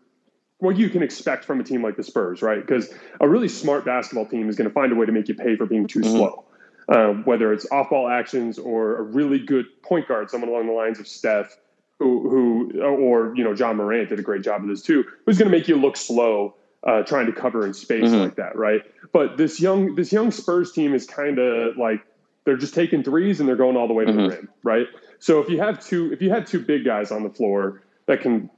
what 0.59 0.77
you 0.77 0.89
can 0.89 1.03
expect 1.03 1.43
from 1.43 1.59
a 1.59 1.63
team 1.63 1.83
like 1.83 1.97
the 1.97 2.03
Spurs, 2.03 2.41
right? 2.41 2.65
Because 2.65 2.93
a 3.19 3.27
really 3.27 3.49
smart 3.49 3.85
basketball 3.85 4.25
team 4.25 4.49
is 4.49 4.55
going 4.55 4.69
to 4.69 4.73
find 4.73 4.91
a 4.91 4.95
way 4.95 5.05
to 5.05 5.11
make 5.11 5.27
you 5.27 5.35
pay 5.35 5.55
for 5.55 5.65
being 5.65 5.87
too 5.87 5.99
mm-hmm. 5.99 6.11
slow, 6.11 6.45
um, 6.89 7.23
whether 7.25 7.51
it's 7.51 7.69
off 7.71 7.89
ball 7.89 8.07
actions 8.07 8.57
or 8.57 8.97
a 8.97 9.01
really 9.01 9.39
good 9.39 9.65
point 9.83 10.07
guard, 10.07 10.29
someone 10.29 10.49
along 10.49 10.67
the 10.67 10.73
lines 10.73 10.99
of 10.99 11.07
Steph, 11.07 11.57
who, 11.99 12.29
who 12.29 12.81
or 12.81 13.35
you 13.35 13.43
know 13.43 13.53
Ja 13.53 13.73
Morant 13.73 14.09
did 14.09 14.19
a 14.19 14.23
great 14.23 14.43
job 14.43 14.61
of 14.61 14.69
this 14.69 14.81
too, 14.81 15.03
who's 15.25 15.37
going 15.37 15.49
to 15.49 15.57
make 15.57 15.67
you 15.67 15.75
look 15.75 15.97
slow. 15.97 16.55
Uh, 16.83 17.01
trying 17.01 17.25
to 17.25 17.31
cover 17.31 17.65
in 17.65 17.73
space 17.73 18.03
mm-hmm. 18.03 18.17
like 18.17 18.35
that, 18.35 18.55
right? 18.55 18.81
But 19.11 19.37
this 19.37 19.59
young 19.59 19.95
this 19.95 20.13
young 20.13 20.29
Spurs 20.29 20.71
team 20.71 20.93
is 20.93 21.07
kind 21.07 21.39
of 21.39 21.75
like 21.77 22.05
they're 22.45 22.57
just 22.57 22.73
taking 22.73 23.03
threes 23.03 23.39
and 23.39 23.49
they're 23.49 23.55
going 23.55 23.75
all 23.75 23.87
the 23.87 23.93
way 23.93 24.05
to 24.05 24.11
mm-hmm. 24.11 24.21
the 24.21 24.29
rim, 24.29 24.49
right? 24.63 24.87
So 25.19 25.39
if 25.39 25.49
you 25.49 25.59
have 25.59 25.83
two 25.85 26.13
if 26.13 26.21
you 26.21 26.29
have 26.29 26.45
two 26.45 26.59
big 26.59 26.85
guys 26.85 27.11
on 27.11 27.23
the 27.23 27.29
floor 27.29 27.81
that 28.05 28.21
can 28.21 28.49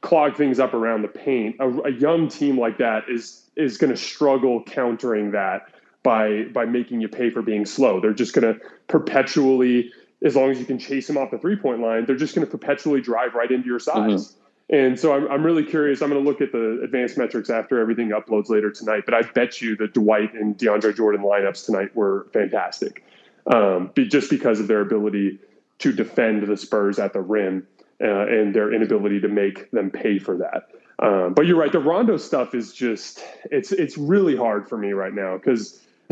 clog 0.00 0.36
things 0.36 0.58
up 0.58 0.74
around 0.74 1.02
the 1.02 1.08
paint. 1.08 1.56
A, 1.60 1.68
a 1.82 1.90
young 1.90 2.28
team 2.28 2.58
like 2.58 2.78
that 2.78 3.04
is 3.08 3.42
is 3.56 3.78
going 3.78 3.90
to 3.90 3.96
struggle 3.96 4.62
countering 4.62 5.32
that 5.32 5.68
by 6.02 6.44
by 6.52 6.64
making 6.64 7.00
you 7.00 7.08
pay 7.08 7.30
for 7.30 7.42
being 7.42 7.66
slow. 7.66 8.00
They're 8.00 8.12
just 8.12 8.34
going 8.34 8.54
to 8.54 8.60
perpetually, 8.88 9.92
as 10.24 10.36
long 10.36 10.50
as 10.50 10.58
you 10.58 10.64
can 10.64 10.78
chase 10.78 11.06
them 11.06 11.16
off 11.16 11.30
the 11.30 11.38
three 11.38 11.56
point 11.56 11.80
line, 11.80 12.06
they're 12.06 12.16
just 12.16 12.34
going 12.34 12.46
to 12.46 12.50
perpetually 12.50 13.00
drive 13.00 13.34
right 13.34 13.50
into 13.50 13.66
your 13.66 13.78
size. 13.78 14.28
Mm-hmm. 14.28 14.36
And 14.72 15.00
so 15.00 15.12
I'm, 15.12 15.26
I'm 15.28 15.42
really 15.44 15.64
curious. 15.64 16.00
I'm 16.00 16.10
going 16.10 16.22
to 16.22 16.28
look 16.28 16.40
at 16.40 16.52
the 16.52 16.80
advanced 16.84 17.18
metrics 17.18 17.50
after 17.50 17.80
everything 17.80 18.10
uploads 18.10 18.48
later 18.50 18.70
tonight. 18.70 19.02
But 19.04 19.14
I 19.14 19.22
bet 19.22 19.60
you 19.60 19.74
the 19.74 19.88
Dwight 19.88 20.32
and 20.32 20.56
DeAndre 20.56 20.94
Jordan 20.94 21.22
lineups 21.22 21.66
tonight 21.66 21.94
were 21.96 22.28
fantastic, 22.32 23.04
um, 23.46 23.90
be, 23.94 24.06
just 24.06 24.30
because 24.30 24.60
of 24.60 24.68
their 24.68 24.80
ability 24.80 25.38
to 25.78 25.92
defend 25.92 26.46
the 26.46 26.56
Spurs 26.56 26.98
at 26.98 27.12
the 27.12 27.20
rim 27.20 27.66
uh, 28.02 28.26
and 28.26 28.54
their 28.54 28.72
inability 28.72 29.20
to 29.20 29.28
make 29.28 29.70
them 29.70 29.90
pay 29.90 30.18
for 30.18 30.36
that. 30.38 30.68
Um, 30.98 31.32
but 31.32 31.46
you're 31.46 31.56
right. 31.56 31.72
The 31.72 31.80
Rondo 31.80 32.16
stuff 32.18 32.54
is 32.54 32.72
just 32.72 33.24
it's 33.50 33.72
it's 33.72 33.96
really 33.96 34.36
hard 34.36 34.68
for 34.68 34.76
me 34.76 34.92
right 34.92 35.14
now 35.14 35.38
because 35.38 35.80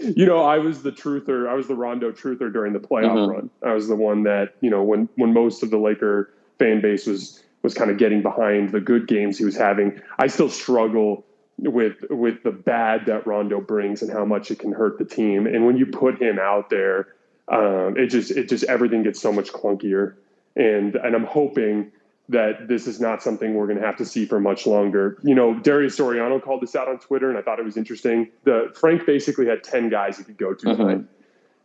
you 0.00 0.24
know 0.24 0.42
I 0.42 0.58
was 0.58 0.82
the 0.82 0.92
truther. 0.92 1.48
I 1.48 1.54
was 1.54 1.68
the 1.68 1.74
Rondo 1.74 2.12
truther 2.12 2.50
during 2.50 2.72
the 2.72 2.80
playoff 2.80 3.12
mm-hmm. 3.12 3.30
run. 3.30 3.50
I 3.62 3.74
was 3.74 3.88
the 3.88 3.96
one 3.96 4.22
that 4.22 4.54
you 4.60 4.70
know 4.70 4.82
when 4.82 5.08
when 5.16 5.34
most 5.34 5.62
of 5.62 5.70
the 5.70 5.76
Laker 5.76 6.32
fan 6.58 6.80
base 6.80 7.06
was 7.06 7.42
was 7.62 7.74
kind 7.74 7.90
of 7.90 7.98
getting 7.98 8.22
behind 8.22 8.70
the 8.70 8.80
good 8.80 9.06
games 9.06 9.36
he 9.36 9.44
was 9.44 9.56
having. 9.56 10.00
I 10.18 10.28
still 10.28 10.48
struggle 10.48 11.26
with 11.58 11.96
with 12.10 12.42
the 12.42 12.52
bad 12.52 13.06
that 13.06 13.26
Rondo 13.26 13.60
brings 13.60 14.02
and 14.02 14.12
how 14.12 14.24
much 14.24 14.50
it 14.50 14.58
can 14.58 14.72
hurt 14.72 14.98
the 14.98 15.04
team. 15.04 15.46
And 15.46 15.66
when 15.66 15.76
you 15.76 15.86
put 15.86 16.20
him 16.20 16.38
out 16.38 16.70
there, 16.70 17.08
um, 17.48 17.96
it 17.96 18.08
just 18.08 18.30
it 18.30 18.48
just 18.48 18.64
everything 18.64 19.02
gets 19.02 19.20
so 19.20 19.32
much 19.32 19.52
clunkier 19.52 20.14
and 20.56 20.96
and 20.96 21.14
I'm 21.14 21.24
hoping 21.24 21.92
that 22.28 22.66
this 22.66 22.88
is 22.88 23.00
not 23.00 23.22
something 23.22 23.54
we're 23.54 23.66
going 23.66 23.78
to 23.78 23.86
have 23.86 23.96
to 23.98 24.04
see 24.04 24.26
for 24.26 24.40
much 24.40 24.66
longer. 24.66 25.16
You 25.22 25.34
know, 25.34 25.54
Darius 25.60 25.96
Soriano 25.96 26.42
called 26.42 26.60
this 26.60 26.74
out 26.74 26.88
on 26.88 26.98
Twitter, 26.98 27.28
and 27.28 27.38
I 27.38 27.42
thought 27.42 27.60
it 27.60 27.64
was 27.64 27.76
interesting. 27.76 28.30
The 28.42 28.72
Frank 28.74 29.06
basically 29.06 29.46
had 29.46 29.62
ten 29.62 29.88
guys 29.88 30.18
he 30.18 30.24
could 30.24 30.38
go 30.38 30.54
to 30.54 30.66
mm-hmm. 30.66 31.02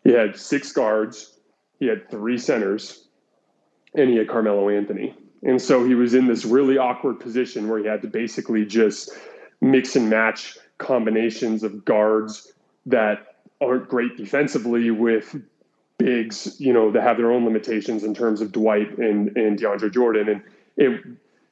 He 0.04 0.12
had 0.12 0.36
six 0.36 0.72
guards, 0.72 1.38
he 1.80 1.88
had 1.88 2.10
three 2.10 2.38
centers, 2.38 3.08
and 3.96 4.10
he 4.10 4.18
had 4.18 4.28
Carmelo 4.28 4.70
Anthony. 4.70 5.16
And 5.44 5.60
so 5.62 5.84
he 5.86 5.96
was 5.96 6.14
in 6.14 6.28
this 6.28 6.44
really 6.44 6.78
awkward 6.78 7.20
position 7.20 7.68
where 7.68 7.80
he 7.80 7.86
had 7.86 8.02
to 8.02 8.08
basically 8.08 8.66
just 8.66 9.12
mix 9.62 9.96
and 9.96 10.10
match 10.10 10.58
combinations 10.77 11.63
of 11.63 11.86
guards 11.86 12.51
that 12.86 13.36
aren't 13.62 13.88
great 13.88 14.18
defensively 14.18 14.89
with 14.89 15.36
bigs, 16.00 16.60
you 16.60 16.74
know, 16.74 16.91
that 16.91 17.03
have 17.03 17.18
their 17.18 17.32
own 17.32 17.46
limitations 17.46 18.03
in 18.03 18.13
terms 18.13 18.41
of 18.41 18.51
Dwight 18.51 18.98
and, 18.98 19.36
and 19.38 19.60
DeAndre 19.60 19.94
Jordan. 19.94 20.30
And 20.30 20.41
it, 20.77 21.01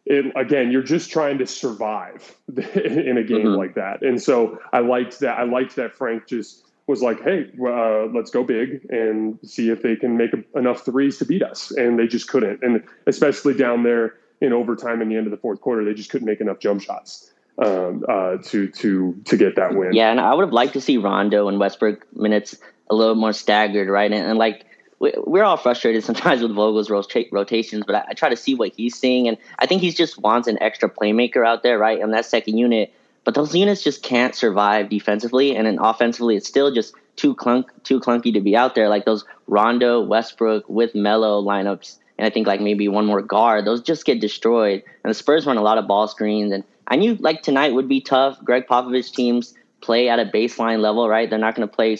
it, 0.05 0.33
again, 0.35 0.71
you're 0.71 0.81
just 0.81 1.11
trying 1.11 1.37
to 1.37 1.45
survive 1.45 2.35
in 2.57 3.17
a 3.17 3.23
game 3.23 3.45
mm-hmm. 3.45 3.57
like 3.57 3.75
that. 3.75 4.01
And 4.01 4.21
so 4.21 4.59
I 4.73 4.79
liked 4.79 5.19
that. 5.19 5.37
I 5.37 5.43
liked 5.43 5.75
that 5.75 5.93
Frank 5.93 6.27
just 6.27 6.65
was 6.87 7.03
like, 7.03 7.21
Hey, 7.21 7.51
uh, 7.63 8.07
let's 8.07 8.31
go 8.31 8.43
big 8.43 8.85
and 8.89 9.37
see 9.43 9.69
if 9.69 9.83
they 9.83 9.95
can 9.95 10.17
make 10.17 10.31
a, 10.33 10.57
enough 10.57 10.83
threes 10.83 11.19
to 11.19 11.25
beat 11.25 11.43
us. 11.43 11.69
And 11.71 11.99
they 11.99 12.07
just 12.07 12.27
couldn't. 12.27 12.63
And 12.63 12.83
especially 13.05 13.53
down 13.53 13.83
there 13.83 14.15
in 14.41 14.53
overtime 14.53 15.01
in 15.01 15.09
the 15.09 15.15
end 15.15 15.27
of 15.27 15.31
the 15.31 15.37
fourth 15.37 15.61
quarter, 15.61 15.85
they 15.85 15.93
just 15.93 16.09
couldn't 16.09 16.25
make 16.25 16.41
enough 16.41 16.57
jump 16.57 16.81
shots. 16.81 17.31
Um, 17.61 18.05
uh, 18.07 18.37
to 18.37 18.69
to 18.69 19.21
to 19.25 19.35
get 19.35 19.57
that 19.57 19.75
win. 19.75 19.91
Yeah, 19.91 20.11
and 20.11 20.19
I 20.21 20.33
would 20.33 20.43
have 20.43 20.53
liked 20.53 20.73
to 20.73 20.81
see 20.81 20.95
Rondo 20.95 21.49
and 21.49 21.59
Westbrook 21.59 22.07
minutes 22.15 22.57
a 22.89 22.95
little 22.95 23.15
more 23.15 23.33
staggered, 23.33 23.89
right? 23.89 24.09
And, 24.09 24.25
and 24.25 24.39
like 24.39 24.65
we, 24.99 25.13
we're 25.25 25.43
all 25.43 25.57
frustrated 25.57 26.03
sometimes 26.05 26.41
with 26.41 26.53
Vogel's 26.53 26.89
rotations, 26.89 27.83
but 27.85 27.95
I, 27.95 28.05
I, 28.09 28.13
try 28.13 28.29
to 28.29 28.37
see 28.37 28.55
what 28.55 28.73
he's 28.75 28.95
seeing, 28.95 29.27
and 29.27 29.37
I 29.57 29.65
think 29.65 29.81
he 29.81 29.91
just 29.91 30.17
wants 30.19 30.47
an 30.47 30.61
extra 30.61 30.89
playmaker 30.89 31.45
out 31.45 31.63
there, 31.63 31.77
right? 31.77 31.99
And 31.99 32.13
that 32.13 32.25
second 32.25 32.57
unit, 32.57 32.93
but 33.23 33.33
those 33.33 33.53
units 33.55 33.83
just 33.83 34.03
can't 34.03 34.35
survive 34.35 34.89
defensively, 34.89 35.55
and 35.55 35.67
then 35.67 35.79
offensively, 35.79 36.35
it's 36.35 36.47
still 36.47 36.73
just 36.73 36.93
too 37.15 37.35
clunk, 37.35 37.69
too 37.83 37.99
clunky 37.99 38.33
to 38.33 38.41
be 38.41 38.55
out 38.55 38.75
there. 38.75 38.89
Like 38.89 39.05
those 39.05 39.25
Rondo, 39.47 40.01
Westbrook 40.01 40.67
with 40.69 40.95
Melo 40.95 41.43
lineups, 41.43 41.97
and 42.17 42.25
I 42.25 42.29
think 42.29 42.47
like 42.47 42.61
maybe 42.61 42.87
one 42.87 43.05
more 43.05 43.21
guard, 43.21 43.65
those 43.65 43.81
just 43.81 44.05
get 44.05 44.21
destroyed. 44.21 44.83
And 45.03 45.09
the 45.09 45.13
Spurs 45.13 45.45
run 45.45 45.57
a 45.57 45.61
lot 45.61 45.77
of 45.77 45.87
ball 45.87 46.07
screens, 46.07 46.51
and 46.51 46.63
I 46.89 46.95
knew 46.95 47.15
like 47.15 47.41
tonight 47.41 47.73
would 47.73 47.87
be 47.87 48.01
tough. 48.01 48.43
Gregg 48.43 48.67
Popovich 48.67 49.13
teams 49.13 49.53
play 49.81 50.09
at 50.09 50.19
a 50.19 50.25
baseline 50.25 50.79
level, 50.79 51.07
right? 51.07 51.29
They're 51.29 51.39
not 51.39 51.55
going 51.55 51.67
to 51.67 51.73
play 51.73 51.97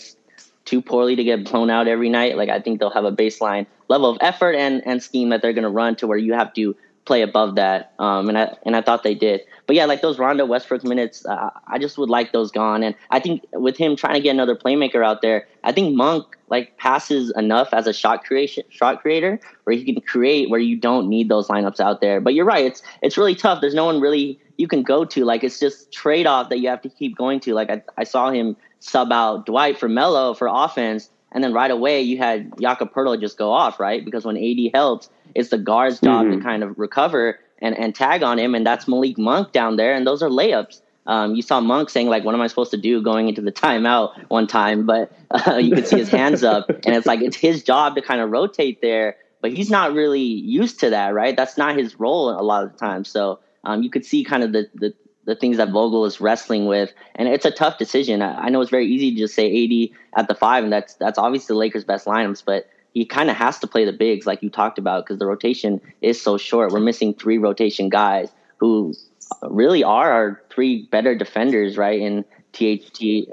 too 0.65 0.81
poorly 0.81 1.15
to 1.15 1.24
get 1.24 1.46
blown 1.46 1.69
out 1.69 1.88
every 1.88 2.10
night. 2.10 2.38
Like 2.38 2.50
I 2.50 2.60
think 2.60 2.79
they'll 2.79 2.89
have 2.91 3.05
a 3.05 3.12
baseline 3.12 3.65
level 3.88 4.10
of 4.10 4.17
effort 4.22 4.55
and 4.55 4.81
and 4.86 5.01
scheme 5.01 5.29
that 5.29 5.41
they're 5.41 5.53
going 5.53 5.63
to 5.63 5.69
run 5.69 5.96
to 5.98 6.08
where 6.08 6.17
you 6.17 6.34
have 6.34 6.53
to 6.53 6.75
play 7.05 7.24
above 7.24 7.55
that. 7.55 7.93
Um, 7.98 8.29
and 8.29 8.38
I 8.38 8.55
and 8.63 8.75
I 8.75 8.81
thought 8.81 9.01
they 9.01 9.15
did. 9.15 9.41
But 9.65 9.75
yeah, 9.75 9.86
like 9.86 10.01
those 10.01 10.19
Rondo 10.19 10.46
Westbrook 10.46 10.84
minutes, 10.84 11.25
uh, 11.25 11.50
I 11.67 11.79
just 11.79 11.98
would 11.98 12.10
like 12.10 12.31
those 12.34 12.51
gone. 12.51 12.84
And 12.84 12.93
I 13.10 13.19
think 13.19 13.43
with 13.53 13.77
him 13.77 13.96
trying 13.96 14.13
to 14.13 14.19
get 14.19 14.31
another 14.31 14.55
playmaker 14.55 15.03
out 15.03 15.24
there, 15.24 15.48
I 15.63 15.72
think 15.72 15.96
Monk 15.96 16.38
like 16.50 16.77
passes 16.77 17.31
enough 17.36 17.69
as 17.74 17.88
a 17.88 17.93
shot 17.93 18.24
creation 18.25 18.63
shot 18.69 19.01
creator 19.01 19.39
where 19.63 19.75
he 19.75 19.84
can 19.91 20.01
create 20.01 20.51
where 20.51 20.60
you 20.60 20.77
don't 20.77 21.10
need 21.10 21.29
those 21.29 21.48
lineups 21.48 21.79
out 21.79 22.00
there. 22.00 22.22
But 22.22 22.36
you're 22.36 22.46
right, 22.46 22.65
it's 22.65 22.84
it's 23.01 23.17
really 23.17 23.36
tough. 23.36 23.60
There's 23.60 23.74
no 23.74 23.86
one 23.86 24.00
really 24.00 24.39
you 24.59 24.67
can 24.67 24.83
go 24.83 25.05
to. 25.05 25.23
Like 25.23 25.43
it's 25.43 25.59
just 25.59 25.91
trade 25.91 26.27
off 26.27 26.49
that 26.49 26.59
you 26.59 26.67
have 26.67 26.81
to 26.81 26.89
keep 26.89 27.17
going 27.17 27.39
to. 27.41 27.53
Like 27.53 27.69
I, 27.69 27.81
I 27.97 28.03
saw 28.03 28.29
him 28.29 28.57
sub 28.79 29.11
out 29.11 29.45
Dwight 29.45 29.79
for 29.79 29.87
Melo 29.87 30.33
for 30.33 30.49
offense. 30.51 31.09
And 31.31 31.43
then 31.43 31.53
right 31.53 31.71
away, 31.71 32.01
you 32.01 32.17
had 32.17 32.51
Jakob 32.59 32.91
Poeltl 32.91 33.19
just 33.19 33.37
go 33.37 33.51
off, 33.51 33.79
right? 33.79 34.03
Because 34.03 34.25
when 34.25 34.35
AD 34.35 34.71
helps, 34.73 35.09
it's 35.35 35.49
the 35.49 35.57
guard's 35.57 35.99
job 35.99 36.25
mm-hmm. 36.25 36.39
to 36.39 36.43
kind 36.43 36.63
of 36.63 36.77
recover 36.77 37.39
and, 37.59 37.77
and 37.77 37.93
tag 37.93 38.23
on 38.23 38.39
him, 38.39 38.55
and 38.55 38.65
that's 38.65 38.87
Malik 38.87 39.17
Monk 39.17 39.51
down 39.51 39.75
there, 39.75 39.93
and 39.93 40.07
those 40.07 40.23
are 40.23 40.29
layups. 40.29 40.81
Um, 41.05 41.35
you 41.35 41.41
saw 41.41 41.59
Monk 41.59 41.89
saying 41.89 42.07
like, 42.07 42.23
"What 42.23 42.35
am 42.35 42.41
I 42.41 42.47
supposed 42.47 42.71
to 42.71 42.77
do?" 42.77 43.01
going 43.01 43.27
into 43.27 43.41
the 43.41 43.51
timeout 43.51 44.29
one 44.29 44.47
time, 44.47 44.85
but 44.85 45.11
uh, 45.47 45.57
you 45.57 45.75
could 45.75 45.87
see 45.87 45.97
his 45.97 46.09
hands 46.09 46.43
up, 46.43 46.69
and 46.69 46.95
it's 46.95 47.05
like 47.05 47.21
it's 47.21 47.35
his 47.35 47.63
job 47.63 47.95
to 47.95 48.01
kind 48.01 48.21
of 48.21 48.31
rotate 48.31 48.81
there, 48.81 49.17
but 49.41 49.51
he's 49.51 49.69
not 49.69 49.93
really 49.93 50.21
used 50.21 50.79
to 50.79 50.89
that, 50.89 51.13
right? 51.13 51.35
That's 51.35 51.57
not 51.57 51.77
his 51.77 51.99
role 51.99 52.29
a 52.29 52.41
lot 52.41 52.63
of 52.63 52.71
the 52.71 52.77
time. 52.77 53.03
So 53.03 53.39
um, 53.63 53.83
you 53.83 53.89
could 53.89 54.05
see 54.05 54.23
kind 54.23 54.43
of 54.43 54.51
the, 54.51 54.69
the 54.73 54.93
the 55.25 55.35
things 55.35 55.57
that 55.57 55.69
Vogel 55.69 56.05
is 56.05 56.19
wrestling 56.19 56.65
with, 56.65 56.91
and 57.15 57.27
it's 57.27 57.45
a 57.45 57.51
tough 57.51 57.77
decision. 57.77 58.21
I, 58.21 58.45
I 58.45 58.49
know 58.49 58.61
it's 58.61 58.71
very 58.71 58.87
easy 58.87 59.11
to 59.11 59.17
just 59.17 59.35
say 59.35 59.45
AD 59.45 60.19
at 60.19 60.27
the 60.27 60.35
five, 60.35 60.63
and 60.63 60.73
that's 60.73 60.95
that's 60.95 61.19
obviously 61.19 61.53
the 61.53 61.59
Lakers' 61.59 61.83
best 61.83 62.07
lineups, 62.07 62.43
but 62.45 62.67
he 62.93 63.05
kind 63.05 63.29
of 63.29 63.35
has 63.35 63.59
to 63.59 63.67
play 63.67 63.85
the 63.85 63.93
bigs 63.93 64.25
like 64.25 64.41
you 64.41 64.49
talked 64.49 64.79
about 64.79 65.05
because 65.05 65.19
the 65.19 65.27
rotation 65.27 65.79
is 66.01 66.19
so 66.19 66.37
short. 66.37 66.71
We're 66.71 66.79
missing 66.79 67.13
three 67.13 67.37
rotation 67.37 67.89
guys 67.89 68.29
who 68.57 68.93
really 69.43 69.83
are 69.83 70.11
our 70.11 70.41
three 70.49 70.87
better 70.87 71.15
defenders, 71.15 71.77
right? 71.77 71.99
In 71.99 72.25
THT, 72.53 73.29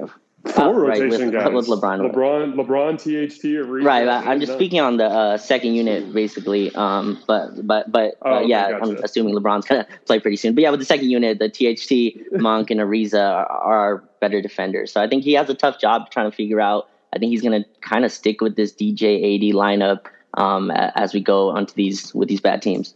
four 0.47 0.65
uh, 0.65 0.89
rotation 0.89 1.11
right, 1.11 1.21
with, 1.21 1.33
guys 1.33 1.53
with 1.53 1.67
LeBron, 1.67 2.13
LeBron, 2.13 2.55
LeBron, 2.55 2.99
THT, 2.99 3.43
Ariza, 3.45 3.85
right? 3.85 4.09
I'm 4.09 4.41
just 4.41 4.53
speaking 4.53 4.81
on 4.81 4.97
the 4.97 5.07
uh, 5.07 5.37
second 5.37 5.75
unit 5.75 6.13
basically. 6.13 6.75
Um, 6.75 7.23
but 7.27 7.67
but 7.67 7.91
but 7.91 8.17
oh, 8.23 8.37
uh, 8.37 8.41
yeah, 8.41 8.73
gotcha. 8.73 8.85
I'm 8.85 9.05
assuming 9.05 9.35
LeBron's 9.35 9.67
gonna 9.67 9.87
play 10.05 10.21
pretty 10.21 10.37
soon. 10.37 10.55
But 10.55 10.63
yeah, 10.63 10.71
with 10.71 10.81
the 10.81 10.87
second 10.87 11.11
unit, 11.11 11.39
the 11.39 11.49
THT, 11.49 12.33
Monk, 12.41 12.71
and 12.71 12.81
Ariza 12.81 13.21
are, 13.21 13.47
are 13.47 14.05
better 14.21 14.41
defenders. 14.41 14.93
So 14.93 15.03
I 15.03 15.09
think 15.09 15.25
he 15.25 15.33
has 15.35 15.49
a 15.51 15.55
tough 15.55 15.81
job 15.81 16.11
trying 16.11 16.31
to 16.31 16.37
figure 16.37 16.61
out 16.61 16.89
I 17.13 17.19
think 17.19 17.31
he's 17.31 17.43
going 17.43 17.63
to 17.63 17.69
kind 17.81 18.05
of 18.05 18.13
stick 18.13 18.41
with 18.41 18.57
this 18.57 18.73
DJ 18.73 19.37
AD 19.37 19.55
lineup 19.55 20.07
um, 20.35 20.71
as 20.71 21.15
we 21.15 21.21
go 21.21 21.51
onto 21.51 21.75
these 21.75 22.15
with 22.15 22.29
these 22.29 22.41
bad 22.41 22.63
teams. 22.63 22.95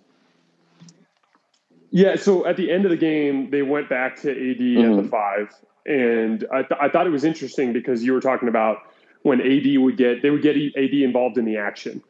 Yeah, 1.91 2.17
so 2.17 2.47
at 2.47 2.57
the 2.57 2.71
end 2.71 2.85
of 2.85 2.91
the 2.91 2.97
game, 2.97 3.51
they 3.51 3.63
went 3.63 3.89
back 3.89 4.21
to 4.21 4.31
AD 4.31 4.37
mm-hmm. 4.37 4.79
at 4.79 4.97
the 4.97 5.03
mm-hmm. 5.03 5.09
five, 5.09 5.55
and 5.91 6.47
I, 6.53 6.63
th- 6.63 6.81
I 6.81 6.89
thought 6.89 7.07
it 7.07 7.11
was 7.11 7.25
interesting 7.25 7.73
because 7.73 8.05
you 8.05 8.13
were 8.13 8.21
talking 8.21 8.49
about 8.49 8.79
when 9.23 9.41
AD 9.41 9.77
would 9.79 9.97
get 9.97 10.23
they 10.23 10.31
would 10.31 10.43
get 10.43 10.57
AD 10.57 10.95
involved 10.95 11.37
in 11.37 11.45
the 11.45 11.57
action, 11.57 12.03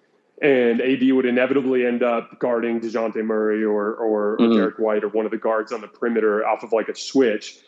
and 0.42 0.80
AD 0.80 1.02
would 1.12 1.24
inevitably 1.24 1.86
end 1.86 2.02
up 2.02 2.38
guarding 2.38 2.80
Dejounte 2.80 3.24
Murray 3.24 3.64
or 3.64 3.94
or, 3.94 4.36
mm-hmm. 4.38 4.52
or 4.52 4.54
Derrick 4.54 4.78
White 4.78 5.02
or 5.02 5.08
one 5.08 5.24
of 5.24 5.30
the 5.30 5.38
guards 5.38 5.72
on 5.72 5.80
the 5.80 5.88
perimeter 5.88 6.46
off 6.46 6.62
of 6.62 6.72
like 6.72 6.88
a 6.88 6.94
switch, 6.94 7.58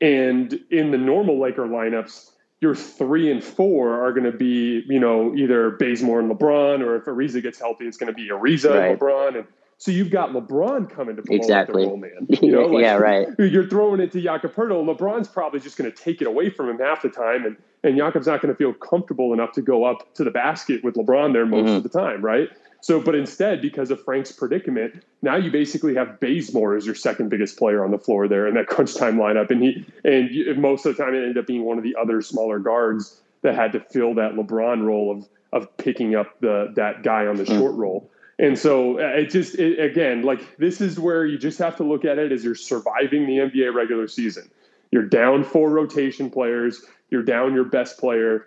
and 0.00 0.58
in 0.70 0.90
the 0.90 0.98
normal 0.98 1.38
Laker 1.38 1.66
lineups 1.66 2.30
your 2.60 2.74
three 2.74 3.30
and 3.30 3.42
four 3.44 4.04
are 4.04 4.12
going 4.12 4.24
to 4.24 4.36
be, 4.36 4.82
you 4.88 4.98
know, 4.98 5.32
either 5.36 5.70
Bazemore 5.70 6.18
and 6.18 6.30
LeBron, 6.30 6.80
or 6.80 6.96
if 6.96 7.04
Ariza 7.04 7.40
gets 7.40 7.60
healthy, 7.60 7.86
it's 7.86 7.96
going 7.96 8.12
to 8.12 8.16
be 8.16 8.30
Ariza 8.30 8.70
right. 8.70 8.90
and 8.90 8.98
LeBron. 8.98 9.38
And 9.38 9.46
so 9.78 9.92
you've 9.92 10.10
got 10.10 10.30
LeBron 10.30 10.90
coming 10.90 11.14
to 11.14 11.22
blow 11.22 11.36
exactly. 11.36 11.84
the 11.84 11.88
role, 11.88 11.96
man. 11.96 12.26
You 12.42 12.50
know, 12.50 12.62
like, 12.66 12.82
yeah, 12.82 12.94
right. 12.94 13.28
You're 13.38 13.68
throwing 13.68 14.00
it 14.00 14.10
to 14.12 14.20
Jakob 14.20 14.52
Poeltl. 14.52 14.84
LeBron's 14.84 15.28
probably 15.28 15.60
just 15.60 15.78
going 15.78 15.90
to 15.90 15.96
take 15.96 16.20
it 16.20 16.26
away 16.26 16.50
from 16.50 16.68
him 16.68 16.78
half 16.78 17.02
the 17.02 17.08
time, 17.08 17.46
and 17.46 17.56
and 17.84 17.96
Jakob's 17.96 18.26
not 18.26 18.42
going 18.42 18.52
to 18.52 18.58
feel 18.58 18.74
comfortable 18.74 19.32
enough 19.32 19.52
to 19.52 19.62
go 19.62 19.84
up 19.84 20.12
to 20.14 20.24
the 20.24 20.32
basket 20.32 20.82
with 20.82 20.94
LeBron 20.96 21.32
there 21.32 21.46
most 21.46 21.66
mm-hmm. 21.66 21.76
of 21.76 21.82
the 21.84 21.88
time, 21.88 22.22
right? 22.22 22.48
So, 22.80 23.00
but 23.00 23.14
instead, 23.14 23.62
because 23.62 23.90
of 23.92 24.02
Frank's 24.04 24.32
predicament, 24.32 25.04
now 25.22 25.36
you 25.36 25.50
basically 25.50 25.94
have 25.94 26.18
Bazemore 26.18 26.76
as 26.76 26.84
your 26.84 26.94
second 26.94 27.28
biggest 27.28 27.56
player 27.56 27.84
on 27.84 27.92
the 27.92 27.98
floor 27.98 28.26
there 28.26 28.48
in 28.48 28.54
that 28.54 28.66
crunch 28.68 28.96
time 28.96 29.16
lineup, 29.16 29.50
and 29.50 29.62
he 29.62 29.86
and 30.04 30.30
you, 30.30 30.54
most 30.54 30.86
of 30.86 30.96
the 30.96 31.02
time 31.02 31.14
it 31.14 31.18
ended 31.18 31.38
up 31.38 31.46
being 31.46 31.64
one 31.64 31.78
of 31.78 31.84
the 31.84 31.94
other 31.94 32.20
smaller 32.20 32.58
guards 32.58 33.20
that 33.42 33.54
had 33.54 33.70
to 33.72 33.80
fill 33.80 34.14
that 34.14 34.32
LeBron 34.32 34.84
role 34.84 35.12
of 35.12 35.28
of 35.52 35.76
picking 35.76 36.16
up 36.16 36.40
the 36.40 36.72
that 36.74 37.04
guy 37.04 37.26
on 37.26 37.36
the 37.36 37.44
mm. 37.44 37.58
short 37.58 37.74
roll. 37.74 38.10
And 38.38 38.58
so 38.58 38.98
uh, 39.00 39.18
it 39.18 39.30
just 39.30 39.56
it, 39.56 39.80
again 39.80 40.22
like 40.22 40.56
this 40.58 40.80
is 40.80 40.98
where 40.98 41.26
you 41.26 41.38
just 41.38 41.58
have 41.58 41.76
to 41.76 41.84
look 41.84 42.04
at 42.04 42.18
it 42.18 42.32
as 42.32 42.44
you're 42.44 42.54
surviving 42.54 43.26
the 43.26 43.38
NBA 43.38 43.74
regular 43.74 44.08
season. 44.08 44.50
You're 44.90 45.06
down 45.06 45.44
four 45.44 45.70
rotation 45.70 46.30
players. 46.30 46.82
You're 47.10 47.22
down 47.22 47.54
your 47.54 47.64
best 47.64 47.98
player 47.98 48.46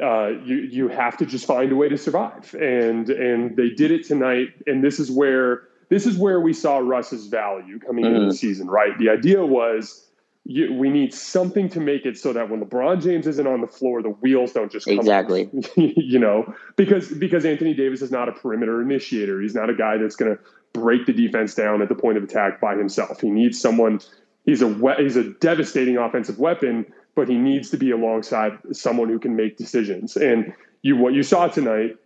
uh, 0.00 0.28
you 0.44 0.56
you 0.56 0.88
have 0.88 1.16
to 1.18 1.26
just 1.26 1.46
find 1.46 1.70
a 1.72 1.76
way 1.76 1.88
to 1.88 1.98
survive, 1.98 2.54
and 2.54 3.10
and 3.10 3.56
they 3.56 3.70
did 3.70 3.90
it 3.90 4.06
tonight. 4.06 4.48
And 4.66 4.82
this 4.82 4.98
is 4.98 5.10
where 5.10 5.64
this 5.88 6.06
is 6.06 6.16
where 6.16 6.40
we 6.40 6.52
saw 6.52 6.78
Russ's 6.78 7.26
value 7.26 7.78
coming 7.78 8.04
mm-hmm. 8.04 8.14
into 8.14 8.26
the 8.26 8.32
mm-hmm. 8.32 8.36
season. 8.36 8.68
Right, 8.68 8.96
the 8.98 9.10
idea 9.10 9.44
was 9.44 10.06
you, 10.44 10.74
we 10.74 10.90
need 10.90 11.14
something 11.14 11.68
to 11.70 11.80
make 11.80 12.04
it 12.04 12.18
so 12.18 12.32
that 12.32 12.50
when 12.50 12.60
LeBron 12.60 13.02
James 13.02 13.26
isn't 13.26 13.46
on 13.46 13.60
the 13.60 13.68
floor, 13.68 14.02
the 14.02 14.10
wheels 14.10 14.52
don't 14.52 14.72
just 14.72 14.88
exactly. 14.88 15.48
you 15.76 16.18
know, 16.18 16.52
because 16.76 17.08
because 17.08 17.44
Anthony 17.44 17.74
Davis 17.74 18.02
is 18.02 18.10
not 18.10 18.28
a 18.28 18.32
perimeter 18.32 18.82
initiator. 18.82 19.40
He's 19.40 19.54
not 19.54 19.70
a 19.70 19.74
guy 19.74 19.98
that's 19.98 20.16
going 20.16 20.36
to 20.36 20.42
break 20.72 21.06
the 21.06 21.12
defense 21.12 21.54
down 21.54 21.82
at 21.82 21.88
the 21.88 21.94
point 21.94 22.16
of 22.16 22.24
attack 22.24 22.60
by 22.60 22.76
himself. 22.76 23.20
He 23.20 23.30
needs 23.30 23.60
someone. 23.60 24.00
He's 24.44 24.62
a 24.62 24.96
he's 24.98 25.16
a 25.16 25.30
devastating 25.34 25.96
offensive 25.96 26.38
weapon 26.38 26.86
but 27.14 27.28
he 27.28 27.36
needs 27.36 27.70
to 27.70 27.76
be 27.76 27.90
alongside 27.90 28.58
someone 28.72 29.08
who 29.08 29.18
can 29.18 29.36
make 29.36 29.56
decisions. 29.56 30.16
And 30.16 30.52
you 30.82 30.96
what 30.96 31.14
you 31.14 31.22
saw 31.22 31.48
tonight 31.48 31.96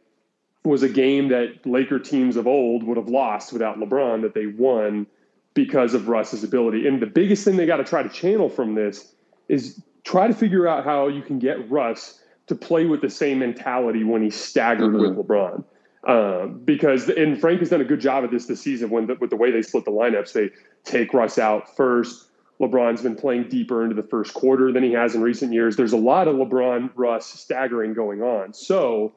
was 0.65 0.83
a 0.83 0.89
game 0.89 1.29
that 1.29 1.65
Laker 1.65 1.99
teams 1.99 2.37
of 2.37 2.47
old 2.47 2.83
would 2.83 2.97
have 2.97 3.09
lost 3.09 3.53
without 3.53 3.79
LeBron 3.79 4.23
that 4.23 4.35
they 4.35 4.47
won 4.47 5.07
because 5.57 5.95
of 5.95 6.07
Russ's 6.07 6.45
ability. 6.45 6.87
And 6.87 7.03
the 7.03 7.07
biggest 7.07 7.45
thing 7.45 7.57
they 7.57 7.67
got 7.67 7.79
to 7.79 7.85
try 7.85 8.05
to 8.05 8.09
channel 8.09 8.49
from 8.49 8.77
this 8.77 9.13
is 9.49 9.83
try 10.05 10.29
to 10.29 10.35
figure 10.35 10.69
out 10.69 10.85
how 10.85 11.09
you 11.09 11.23
can 11.23 11.41
get 11.41 11.69
Russ 11.69 12.21
to 12.47 12.55
play 12.55 12.85
with 12.85 13.01
the 13.01 13.11
same 13.11 13.41
mentality 13.41 14.05
when 14.05 14.23
he's 14.23 14.37
staggered 14.37 14.93
mm-hmm. 14.93 15.17
with 15.17 15.27
LeBron. 15.27 15.65
Um, 16.07 16.61
because 16.65 17.09
and 17.09 17.41
Frank 17.41 17.59
has 17.59 17.71
done 17.71 17.81
a 17.81 17.85
good 17.85 17.99
job 17.99 18.23
at 18.23 18.31
this 18.31 18.47
this 18.47 18.61
season 18.61 18.91
when 18.91 19.09
the, 19.09 19.17
with 19.17 19.31
the 19.31 19.37
way 19.37 19.51
they 19.51 19.63
split 19.63 19.85
the 19.85 19.91
lineups. 19.91 20.33
They 20.33 20.51
take 20.85 21.13
Russ 21.13 21.37
out 21.37 21.75
first, 21.75 22.29
LeBron's 22.61 23.03
been 23.03 23.17
playing 23.17 23.49
deeper 23.49 23.83
into 23.83 23.95
the 23.95 24.07
first 24.07 24.35
quarter 24.35 24.73
than 24.73 24.83
he 24.83 24.93
has 24.93 25.15
in 25.15 25.23
recent 25.23 25.53
years. 25.53 25.77
There's 25.77 25.93
a 25.93 25.99
lot 25.99 26.29
of 26.29 26.37
LeBron 26.37 26.91
Russ 26.95 27.27
staggering 27.27 27.93
going 27.93 28.23
on. 28.23 28.55
So 28.55 29.15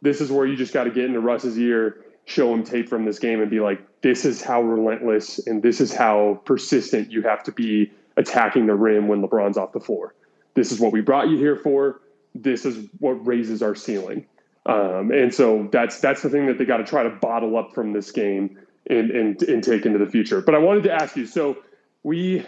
this 0.00 0.20
is 0.20 0.32
where 0.32 0.46
you 0.46 0.56
just 0.56 0.74
got 0.74 0.84
to 0.84 0.90
get 0.90 1.04
into 1.04 1.20
Russ's 1.20 1.56
ear, 1.58 2.04
show 2.24 2.52
him 2.52 2.64
tape 2.64 2.88
from 2.88 3.04
this 3.04 3.18
game, 3.18 3.40
and 3.40 3.50
be 3.50 3.60
like, 3.60 3.80
this 4.02 4.24
is 4.24 4.42
how 4.42 4.62
relentless 4.62 5.38
and 5.46 5.62
this 5.62 5.80
is 5.80 5.94
how 5.94 6.40
persistent 6.44 7.10
you 7.10 7.22
have 7.22 7.42
to 7.44 7.52
be 7.52 7.90
attacking 8.16 8.66
the 8.66 8.74
rim 8.74 9.08
when 9.08 9.22
LeBron's 9.22 9.56
off 9.56 9.72
the 9.72 9.80
floor. 9.80 10.14
This 10.54 10.72
is 10.72 10.80
what 10.80 10.92
we 10.92 11.00
brought 11.00 11.28
you 11.28 11.38
here 11.38 11.56
for. 11.56 12.00
This 12.34 12.64
is 12.64 12.88
what 12.98 13.26
raises 13.26 13.62
our 13.62 13.74
ceiling. 13.74 14.26
Um, 14.66 15.10
and 15.10 15.34
so 15.34 15.68
that's 15.72 16.00
that's 16.00 16.22
the 16.22 16.30
thing 16.30 16.46
that 16.46 16.58
they 16.58 16.64
got 16.64 16.76
to 16.76 16.84
try 16.84 17.02
to 17.02 17.10
bottle 17.10 17.56
up 17.56 17.74
from 17.74 17.92
this 17.92 18.12
game 18.12 18.58
and, 18.88 19.10
and 19.10 19.42
and 19.42 19.62
take 19.62 19.86
into 19.86 19.98
the 19.98 20.06
future. 20.06 20.40
But 20.40 20.54
I 20.54 20.58
wanted 20.58 20.84
to 20.84 20.92
ask 20.92 21.16
you 21.16 21.26
so 21.26 21.58
we 22.04 22.40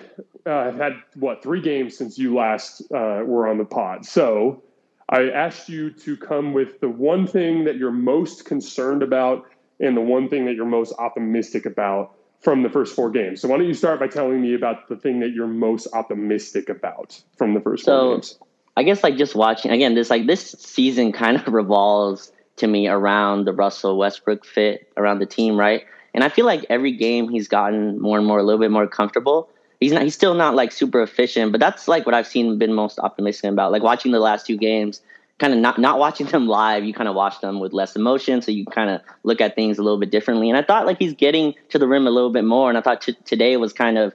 uh, 0.46 0.64
have 0.64 0.76
had 0.76 0.92
what 1.14 1.42
three 1.42 1.60
games 1.60 1.96
since 1.96 2.18
you 2.18 2.34
last 2.34 2.82
uh, 2.92 3.22
were 3.24 3.48
on 3.48 3.58
the 3.58 3.64
pod. 3.64 4.04
So 4.04 4.62
I 5.08 5.30
asked 5.30 5.68
you 5.68 5.90
to 5.90 6.16
come 6.16 6.52
with 6.52 6.80
the 6.80 6.88
one 6.88 7.26
thing 7.26 7.64
that 7.64 7.76
you're 7.76 7.92
most 7.92 8.44
concerned 8.44 9.02
about 9.02 9.46
and 9.80 9.96
the 9.96 10.00
one 10.00 10.28
thing 10.28 10.44
that 10.46 10.54
you're 10.54 10.64
most 10.64 10.92
optimistic 10.98 11.66
about 11.66 12.14
from 12.40 12.62
the 12.62 12.68
first 12.68 12.94
four 12.94 13.10
games. 13.10 13.40
So 13.40 13.48
why 13.48 13.56
don't 13.56 13.66
you 13.66 13.74
start 13.74 13.98
by 13.98 14.06
telling 14.06 14.40
me 14.42 14.54
about 14.54 14.88
the 14.88 14.96
thing 14.96 15.20
that 15.20 15.32
you're 15.32 15.46
most 15.46 15.88
optimistic 15.92 16.68
about 16.68 17.20
from 17.36 17.54
the 17.54 17.60
first 17.60 17.84
so, 17.84 18.00
four 18.00 18.14
games? 18.14 18.38
I 18.76 18.82
guess 18.82 19.02
like 19.02 19.16
just 19.16 19.34
watching 19.34 19.70
again, 19.70 19.94
this 19.94 20.10
like 20.10 20.26
this 20.26 20.52
season 20.52 21.12
kind 21.12 21.38
of 21.38 21.48
revolves 21.52 22.32
to 22.56 22.66
me 22.66 22.86
around 22.86 23.46
the 23.46 23.52
Russell 23.52 23.96
Westbrook 23.98 24.44
fit 24.44 24.92
around 24.96 25.18
the 25.18 25.26
team, 25.26 25.56
right? 25.56 25.84
And 26.12 26.22
I 26.22 26.28
feel 26.28 26.46
like 26.46 26.64
every 26.70 26.92
game 26.92 27.28
he's 27.28 27.48
gotten 27.48 28.00
more 28.00 28.18
and 28.18 28.26
more, 28.26 28.38
a 28.38 28.42
little 28.42 28.60
bit 28.60 28.70
more 28.70 28.86
comfortable. 28.86 29.48
He's 29.80 29.92
not, 29.92 30.02
he's 30.02 30.14
still 30.14 30.34
not 30.34 30.54
like 30.54 30.70
super 30.70 31.02
efficient, 31.02 31.50
but 31.50 31.60
that's 31.60 31.88
like 31.88 32.06
what 32.06 32.14
I've 32.14 32.26
seen 32.26 32.56
been 32.58 32.72
most 32.72 33.00
optimistic 33.00 33.50
about. 33.50 33.72
Like 33.72 33.82
watching 33.82 34.12
the 34.12 34.20
last 34.20 34.46
two 34.46 34.56
games, 34.56 35.02
kind 35.38 35.52
of 35.52 35.58
not 35.58 35.78
not 35.78 35.98
watching 35.98 36.26
them 36.26 36.46
live, 36.46 36.84
you 36.84 36.94
kind 36.94 37.08
of 37.08 37.14
watch 37.14 37.40
them 37.40 37.60
with 37.60 37.72
less 37.72 37.96
emotion, 37.96 38.40
so 38.40 38.50
you 38.50 38.64
kind 38.64 38.90
of 38.90 39.00
look 39.24 39.40
at 39.40 39.54
things 39.54 39.78
a 39.78 39.82
little 39.82 39.98
bit 39.98 40.10
differently. 40.10 40.48
And 40.48 40.56
I 40.56 40.62
thought 40.62 40.86
like 40.86 40.98
he's 40.98 41.14
getting 41.14 41.54
to 41.70 41.78
the 41.78 41.88
rim 41.88 42.06
a 42.06 42.10
little 42.10 42.30
bit 42.30 42.44
more, 42.44 42.68
and 42.68 42.78
I 42.78 42.80
thought 42.80 43.02
t- 43.02 43.16
today 43.24 43.56
was 43.56 43.72
kind 43.72 43.98
of 43.98 44.14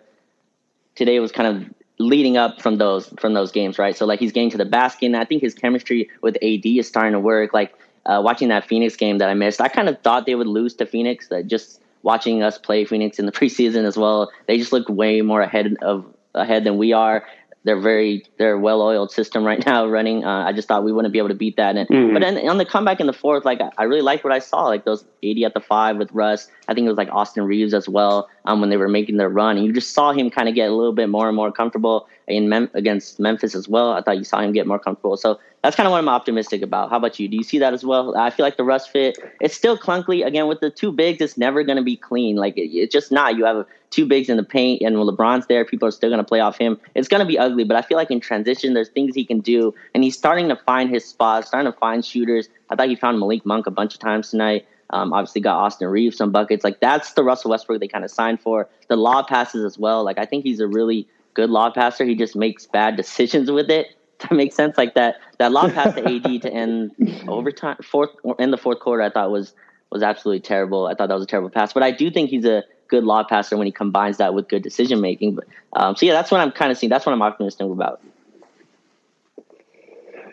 today 0.95 1.19
was 1.19 1.31
kind 1.31 1.47
of 1.47 1.73
leading 1.97 2.38
up 2.38 2.61
from 2.61 2.77
those 2.77 3.07
from 3.19 3.33
those 3.33 3.51
games, 3.51 3.77
right? 3.77 3.95
So 3.95 4.05
like 4.05 4.19
he's 4.19 4.31
getting 4.31 4.49
to 4.51 4.57
the 4.57 4.65
basket, 4.65 5.07
and 5.07 5.17
I 5.17 5.25
think 5.25 5.41
his 5.41 5.53
chemistry 5.53 6.09
with 6.21 6.35
AD 6.38 6.65
is 6.65 6.88
starting 6.88 7.13
to 7.13 7.19
work. 7.19 7.53
Like 7.53 7.73
uh, 8.05 8.21
watching 8.23 8.47
that 8.47 8.65
Phoenix 8.65 8.95
game 8.95 9.17
that 9.17 9.29
I 9.29 9.33
missed, 9.33 9.59
I 9.59 9.67
kind 9.67 9.89
of 9.89 9.99
thought 10.01 10.25
they 10.25 10.35
would 10.35 10.47
lose 10.47 10.73
to 10.75 10.85
Phoenix. 10.85 11.27
That 11.27 11.47
just 11.47 11.81
watching 12.01 12.41
us 12.43 12.57
play 12.57 12.85
Phoenix 12.85 13.19
in 13.19 13.25
the 13.25 13.31
preseason 13.39 13.83
as 13.83 13.97
well. 13.97 14.31
They 14.47 14.57
just 14.57 14.71
look 14.71 14.88
way 14.88 15.21
more 15.21 15.41
ahead 15.41 15.75
of 15.81 16.05
ahead 16.33 16.63
than 16.63 16.77
we 16.77 16.93
are 16.93 17.25
they're 17.63 17.80
very 17.80 18.25
they're 18.38 18.58
well 18.58 18.82
oiled 18.82 19.12
system 19.12 19.44
right 19.44 19.63
now 19.66 19.88
running. 19.88 20.24
Uh, 20.24 20.46
I 20.46 20.54
just 20.54 20.68
thought 20.68 20.84
we 20.84 20.92
wouldn't 20.92 21.12
be 21.12 21.20
able 21.20 21.30
to 21.30 21.36
beat 21.36 21.58
that. 21.58 21.75
And 21.75 21.88
mm-hmm. 21.89 22.13
but 22.13 22.22
then 22.22 22.38
on 22.50 22.58
the 22.58 22.66
comeback 22.66 23.00
in 23.00 23.08
the 23.08 23.13
fourth, 23.13 23.46
like 23.46 23.60
I 23.78 23.84
really 23.84 24.01
liked 24.01 24.24
what 24.24 24.34
I 24.34 24.39
saw, 24.39 24.66
like 24.66 24.86
those 24.86 25.04
AD 25.24 25.38
at 25.44 25.54
the 25.54 25.62
five 25.62 25.98
with 25.98 26.12
Russ. 26.12 26.50
I 26.69 26.73
think 26.73 26.85
it 26.85 26.89
was 26.89 26.97
like 26.97 27.09
Austin 27.11 27.43
Reaves 27.43 27.73
as 27.73 27.89
well. 27.89 28.29
Um, 28.45 28.61
when 28.61 28.69
they 28.69 28.77
were 28.77 28.88
making 28.88 29.17
their 29.17 29.29
run, 29.29 29.57
and 29.57 29.65
you 29.65 29.73
just 29.73 29.93
saw 29.93 30.11
him 30.11 30.29
kind 30.29 30.47
of 30.47 30.55
get 30.55 30.69
a 30.69 30.73
little 30.73 30.93
bit 30.93 31.09
more 31.09 31.27
and 31.27 31.35
more 31.35 31.51
comfortable 31.51 32.07
in 32.27 32.47
Mem- 32.47 32.69
against 32.73 33.19
Memphis 33.19 33.55
as 33.55 33.67
well. 33.67 33.91
I 33.93 34.01
thought 34.01 34.17
you 34.17 34.23
saw 34.23 34.39
him 34.39 34.53
get 34.53 34.67
more 34.67 34.79
comfortable. 34.79 35.17
So 35.17 35.39
that's 35.63 35.75
kind 35.75 35.88
of 35.88 35.91
what 35.91 35.97
I'm 35.97 36.07
optimistic 36.09 36.61
about. 36.61 36.89
How 36.89 36.97
about 36.97 37.19
you? 37.19 37.27
Do 37.27 37.35
you 37.35 37.43
see 37.43 37.59
that 37.59 37.73
as 37.73 37.83
well? 37.83 38.15
I 38.15 38.29
feel 38.29 38.45
like 38.45 38.57
the 38.57 38.63
Russ 38.63 38.88
fit, 38.88 39.17
it's 39.41 39.55
still 39.55 39.77
clunky. 39.77 40.25
Again, 40.25 40.47
with 40.47 40.61
the 40.61 40.69
two 40.69 40.91
bigs, 40.91 41.21
it's 41.21 41.38
never 41.38 41.63
going 41.63 41.77
to 41.77 41.83
be 41.83 41.97
clean. 41.97 42.38
Like 42.38 42.55
it, 42.55 42.69
it's 42.69 42.93
just 42.93 43.11
not. 43.11 43.35
You 43.35 43.45
have 43.45 43.65
two 43.89 44.05
bigs 44.05 44.29
in 44.29 44.38
the 44.38 44.43
paint, 44.43 44.81
and 44.81 44.95
LeBron's 44.95 45.47
there, 45.47 45.65
people 45.65 45.88
are 45.88 45.91
still 45.91 46.09
going 46.09 46.19
to 46.19 46.27
play 46.27 46.39
off 46.39 46.57
him. 46.57 46.79
It's 46.95 47.07
going 47.07 47.19
to 47.19 47.25
be 47.25 47.38
ugly, 47.38 47.63
but 47.63 47.75
I 47.75 47.81
feel 47.81 47.97
like 47.97 48.11
in 48.11 48.19
transition, 48.19 48.73
there's 48.73 48.89
things 48.89 49.15
he 49.15 49.25
can 49.25 49.39
do, 49.39 49.73
and 49.93 50.03
he's 50.03 50.17
starting 50.17 50.47
to 50.49 50.55
find 50.55 50.89
his 50.89 51.05
spots, 51.05 51.47
starting 51.47 51.71
to 51.71 51.77
find 51.77 52.05
shooters. 52.05 52.47
I 52.69 52.75
thought 52.75 52.88
he 52.88 52.95
found 52.95 53.19
Malik 53.19 53.45
Monk 53.45 53.67
a 53.67 53.71
bunch 53.71 53.93
of 53.95 53.99
times 53.99 54.29
tonight. 54.29 54.67
Um, 54.91 55.13
obviously, 55.13 55.41
got 55.41 55.58
Austin 55.58 55.88
Reaves 55.88 56.17
some 56.17 56.31
buckets. 56.31 56.63
Like 56.63 56.79
that's 56.79 57.13
the 57.13 57.24
Russell 57.24 57.51
Westbrook 57.51 57.79
they 57.79 57.88
kind 57.88 58.03
of 58.03 58.12
signed 58.12 58.41
for. 58.41 58.67
The 58.88 58.96
lob 58.96 59.27
passes 59.27 59.63
as 59.63 59.77
well. 59.77 60.03
Like 60.03 60.17
I 60.17 60.25
think 60.25 60.43
he's 60.43 60.60
a 60.60 60.67
really 60.67 61.08
good 61.34 61.50
lob 61.50 61.75
passer. 61.75 62.05
He 62.05 62.15
just 62.15 62.36
makes 62.36 62.65
bad 62.65 62.96
decisions 62.96 63.51
with 63.51 63.69
it. 63.69 63.88
That 64.19 64.34
makes 64.34 64.53
sense. 64.53 64.77
Like 64.77 64.96
that 64.96 65.15
that 65.38 65.53
lob 65.53 65.74
pass 65.74 65.96
to 65.96 66.05
AD 66.05 66.41
to 66.41 66.51
end 66.51 66.91
overtime 67.29 67.77
fourth 67.81 68.10
in 68.38 68.51
the 68.51 68.58
fourth 68.58 68.81
quarter. 68.81 69.01
I 69.01 69.10
thought 69.10 69.31
was 69.31 69.53
was 69.91 70.03
absolutely 70.03 70.41
terrible. 70.41 70.88
I 70.88 70.93
thought 70.93 71.08
that 71.08 71.15
was 71.15 71.24
a 71.24 71.27
terrible 71.27 71.50
pass. 71.50 71.72
But 71.72 71.84
I 71.84 71.91
do 71.91 72.12
think 72.12 72.29
he's 72.29 72.43
a 72.43 72.65
good 72.89 73.05
lob 73.05 73.29
passer 73.29 73.55
when 73.55 73.65
he 73.65 73.72
combines 73.72 74.17
that 74.17 74.34
with 74.34 74.50
good 74.50 74.62
decision 74.62 75.00
making. 75.00 75.36
But 75.36 75.48
um, 75.72 75.96
so 75.96 76.05
yeah, 76.05 76.12
that's 76.12 76.31
what 76.31 76.41
I'm 76.41 76.51
kind 76.51 76.69
of 76.69 76.77
seeing. 76.77 76.89
That's 76.89 77.05
what 77.05 77.13
I'm 77.13 77.22
optimistic 77.22 77.65
about. 77.65 78.01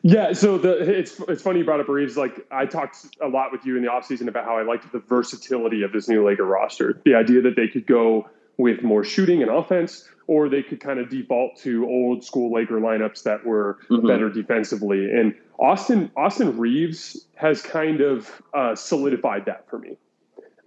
Yeah, 0.08 0.34
so 0.34 0.56
the 0.56 0.98
it's 0.98 1.18
it's 1.26 1.42
funny 1.42 1.58
you 1.58 1.64
brought 1.64 1.80
up 1.80 1.88
Reaves. 1.88 2.16
Like 2.16 2.46
I 2.52 2.64
talked 2.64 3.06
a 3.20 3.26
lot 3.26 3.50
with 3.50 3.66
you 3.66 3.76
in 3.76 3.82
the 3.82 3.88
offseason 3.88 4.28
about 4.28 4.44
how 4.44 4.56
I 4.56 4.62
liked 4.62 4.92
the 4.92 5.00
versatility 5.00 5.82
of 5.82 5.90
this 5.90 6.08
new 6.08 6.24
Laker 6.24 6.44
roster. 6.44 7.00
The 7.04 7.16
idea 7.16 7.42
that 7.42 7.56
they 7.56 7.66
could 7.66 7.86
go 7.86 8.30
with 8.56 8.84
more 8.84 9.02
shooting 9.02 9.42
and 9.42 9.50
offense, 9.50 10.08
or 10.28 10.48
they 10.48 10.62
could 10.62 10.78
kind 10.78 11.00
of 11.00 11.10
default 11.10 11.56
to 11.62 11.84
old 11.86 12.22
school 12.22 12.52
Laker 12.52 12.78
lineups 12.78 13.24
that 13.24 13.44
were 13.44 13.80
mm-hmm. 13.90 14.06
better 14.06 14.30
defensively. 14.30 15.10
And 15.10 15.34
Austin 15.58 16.12
Austin 16.16 16.56
Reaves 16.56 17.26
has 17.34 17.60
kind 17.60 18.00
of 18.00 18.30
uh, 18.54 18.76
solidified 18.76 19.46
that 19.46 19.68
for 19.68 19.80
me 19.80 19.96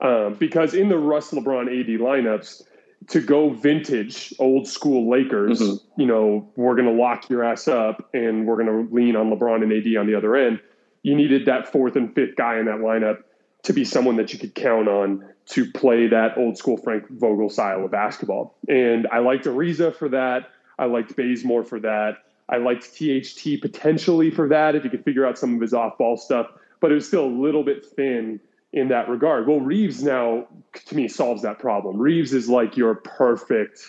um, 0.02 0.34
because 0.34 0.74
in 0.74 0.90
the 0.90 0.98
Russ 0.98 1.32
LeBron 1.32 1.68
AD 1.68 2.02
lineups. 2.02 2.64
To 3.08 3.22
go 3.22 3.50
vintage, 3.50 4.34
old 4.38 4.68
school 4.68 5.10
Lakers, 5.10 5.62
mm-hmm. 5.62 6.02
you 6.02 6.06
know, 6.06 6.48
we're 6.56 6.76
going 6.76 6.88
to 6.88 7.02
lock 7.02 7.30
your 7.30 7.44
ass 7.44 7.68
up 7.68 8.08
and 8.14 8.46
we're 8.46 8.62
going 8.62 8.88
to 8.88 8.94
lean 8.94 9.16
on 9.16 9.32
LeBron 9.32 9.64
and 9.64 9.74
AD 9.74 9.98
on 9.98 10.06
the 10.06 10.16
other 10.16 10.36
end. 10.36 10.60
You 11.02 11.16
needed 11.16 11.46
that 11.46 11.72
fourth 11.72 11.96
and 11.96 12.14
fifth 12.14 12.36
guy 12.36 12.60
in 12.60 12.66
that 12.66 12.80
lineup 12.80 13.24
to 13.64 13.74
be 13.74 13.84
someone 13.84 14.16
that 14.18 14.32
you 14.34 14.40
could 14.40 14.54
count 14.54 14.88
on 14.88 15.26
to 15.48 15.72
play 15.72 16.08
that 16.08 16.38
old 16.38 16.58
school 16.58 16.78
Frank 16.78 17.10
Vogel 17.10 17.50
style 17.50 17.84
of 17.84 17.92
basketball. 17.92 18.56
And 18.68 19.08
I 19.12 19.20
liked 19.20 19.46
Ariza 19.46 19.96
for 19.96 20.10
that. 20.10 20.52
I 20.78 20.86
liked 20.86 21.16
Bazemore 21.16 21.64
for 21.64 21.80
that. 21.80 22.18
I 22.48 22.58
liked 22.58 22.96
THT 22.96 23.62
potentially 23.62 24.32
for 24.32 24.48
that 24.50 24.76
if 24.76 24.84
you 24.84 24.90
could 24.90 25.04
figure 25.04 25.26
out 25.26 25.38
some 25.38 25.56
of 25.56 25.62
his 25.62 25.74
off 25.74 25.98
ball 25.98 26.18
stuff, 26.18 26.48
but 26.80 26.92
it 26.92 26.96
was 26.96 27.08
still 27.08 27.26
a 27.26 27.28
little 27.28 27.64
bit 27.64 27.86
thin 27.86 28.40
in 28.72 28.90
that 28.90 29.10
regard. 29.10 29.48
Well, 29.48 29.60
Reaves 29.60 30.04
now 30.04 30.48
to 30.86 30.96
me 30.96 31.08
solves 31.08 31.42
that 31.42 31.60
problem. 31.60 31.98
Reaves 31.98 32.34
is 32.34 32.50
like 32.50 32.78
your 32.78 32.96
perfect 32.96 33.80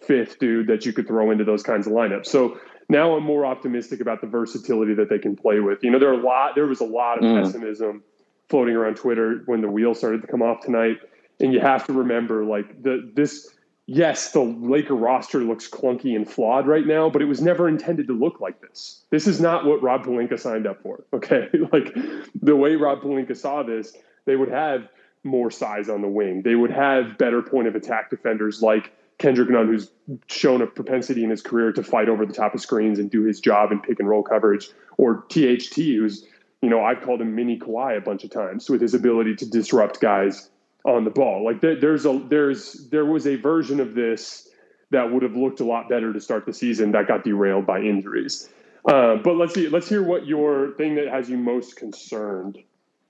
fifth 0.00 0.38
dude 0.38 0.66
that 0.68 0.84
you 0.84 0.92
could 0.92 1.06
throw 1.06 1.30
into 1.30 1.44
those 1.44 1.62
kinds 1.62 1.86
of 1.86 1.92
lineups. 1.92 2.26
So 2.26 2.58
now 2.88 3.16
I'm 3.16 3.24
more 3.24 3.44
optimistic 3.46 4.00
about 4.00 4.20
the 4.20 4.26
versatility 4.26 4.94
that 4.94 5.08
they 5.08 5.18
can 5.18 5.36
play 5.36 5.60
with. 5.60 5.82
You 5.82 5.90
know, 5.90 5.98
there 5.98 6.10
are 6.10 6.20
a 6.20 6.22
lot 6.22 6.54
there 6.54 6.66
was 6.66 6.80
a 6.80 6.86
lot 6.86 7.18
of 7.18 7.24
mm. 7.24 7.42
pessimism 7.42 8.02
floating 8.48 8.76
around 8.76 8.96
Twitter 8.96 9.42
when 9.46 9.60
the 9.60 9.68
wheel 9.68 9.94
started 9.94 10.22
to 10.22 10.28
come 10.28 10.42
off 10.42 10.60
tonight. 10.60 10.98
And 11.40 11.52
you 11.52 11.60
have 11.60 11.86
to 11.86 11.92
remember, 11.92 12.44
like 12.44 12.82
the 12.82 13.10
this, 13.14 13.50
yes, 13.86 14.32
the 14.32 14.40
Laker 14.40 14.94
roster 14.94 15.40
looks 15.40 15.68
clunky 15.68 16.16
and 16.16 16.28
flawed 16.28 16.66
right 16.66 16.86
now, 16.86 17.10
but 17.10 17.20
it 17.20 17.26
was 17.26 17.42
never 17.42 17.68
intended 17.68 18.06
to 18.06 18.14
look 18.14 18.40
like 18.40 18.60
this. 18.60 19.04
This 19.10 19.26
is 19.26 19.40
not 19.40 19.66
what 19.66 19.82
Rob 19.82 20.04
Pelinka 20.04 20.38
signed 20.38 20.66
up 20.66 20.82
for. 20.82 21.04
Okay, 21.12 21.48
like 21.72 21.94
the 22.40 22.56
way 22.56 22.76
Rob 22.76 23.00
Pelinka 23.00 23.36
saw 23.36 23.62
this, 23.62 23.94
they 24.26 24.36
would 24.36 24.50
have 24.50 24.88
more 25.24 25.50
size 25.50 25.88
on 25.88 26.02
the 26.02 26.08
wing. 26.08 26.42
They 26.42 26.54
would 26.54 26.70
have 26.70 27.18
better 27.18 27.42
point 27.42 27.66
of 27.66 27.74
attack 27.74 28.10
defenders 28.10 28.62
like 28.62 28.92
Kendrick 29.18 29.48
Nunn, 29.48 29.66
who's 29.66 29.90
shown 30.28 30.60
a 30.62 30.66
propensity 30.66 31.24
in 31.24 31.30
his 31.30 31.42
career 31.42 31.72
to 31.72 31.82
fight 31.82 32.08
over 32.08 32.26
the 32.26 32.34
top 32.34 32.54
of 32.54 32.60
screens 32.60 32.98
and 32.98 33.10
do 33.10 33.22
his 33.22 33.40
job 33.40 33.72
in 33.72 33.80
pick 33.80 33.98
and 33.98 34.08
roll 34.08 34.22
coverage, 34.22 34.68
or 34.98 35.24
THT, 35.30 35.74
who's 35.76 36.26
you 36.62 36.70
know, 36.70 36.82
I've 36.82 37.02
called 37.02 37.20
him 37.20 37.34
mini 37.34 37.58
Kawhi 37.58 37.96
a 37.96 38.00
bunch 38.00 38.24
of 38.24 38.30
times 38.30 38.68
with 38.70 38.80
his 38.80 38.94
ability 38.94 39.36
to 39.36 39.46
disrupt 39.46 40.00
guys 40.00 40.48
on 40.84 41.04
the 41.04 41.10
ball. 41.10 41.44
Like 41.44 41.60
there, 41.60 41.78
there's 41.78 42.06
a 42.06 42.18
there's 42.28 42.88
there 42.90 43.04
was 43.04 43.26
a 43.26 43.36
version 43.36 43.80
of 43.80 43.94
this 43.94 44.48
that 44.90 45.12
would 45.12 45.22
have 45.22 45.36
looked 45.36 45.60
a 45.60 45.64
lot 45.64 45.88
better 45.88 46.12
to 46.12 46.20
start 46.20 46.46
the 46.46 46.52
season 46.52 46.92
that 46.92 47.08
got 47.08 47.24
derailed 47.24 47.66
by 47.66 47.80
injuries. 47.80 48.48
Uh, 48.88 49.16
but 49.16 49.36
let's 49.36 49.52
see, 49.52 49.68
let's 49.68 49.88
hear 49.88 50.02
what 50.02 50.26
your 50.26 50.72
thing 50.72 50.94
that 50.94 51.08
has 51.08 51.28
you 51.28 51.36
most 51.36 51.76
concerned 51.76 52.58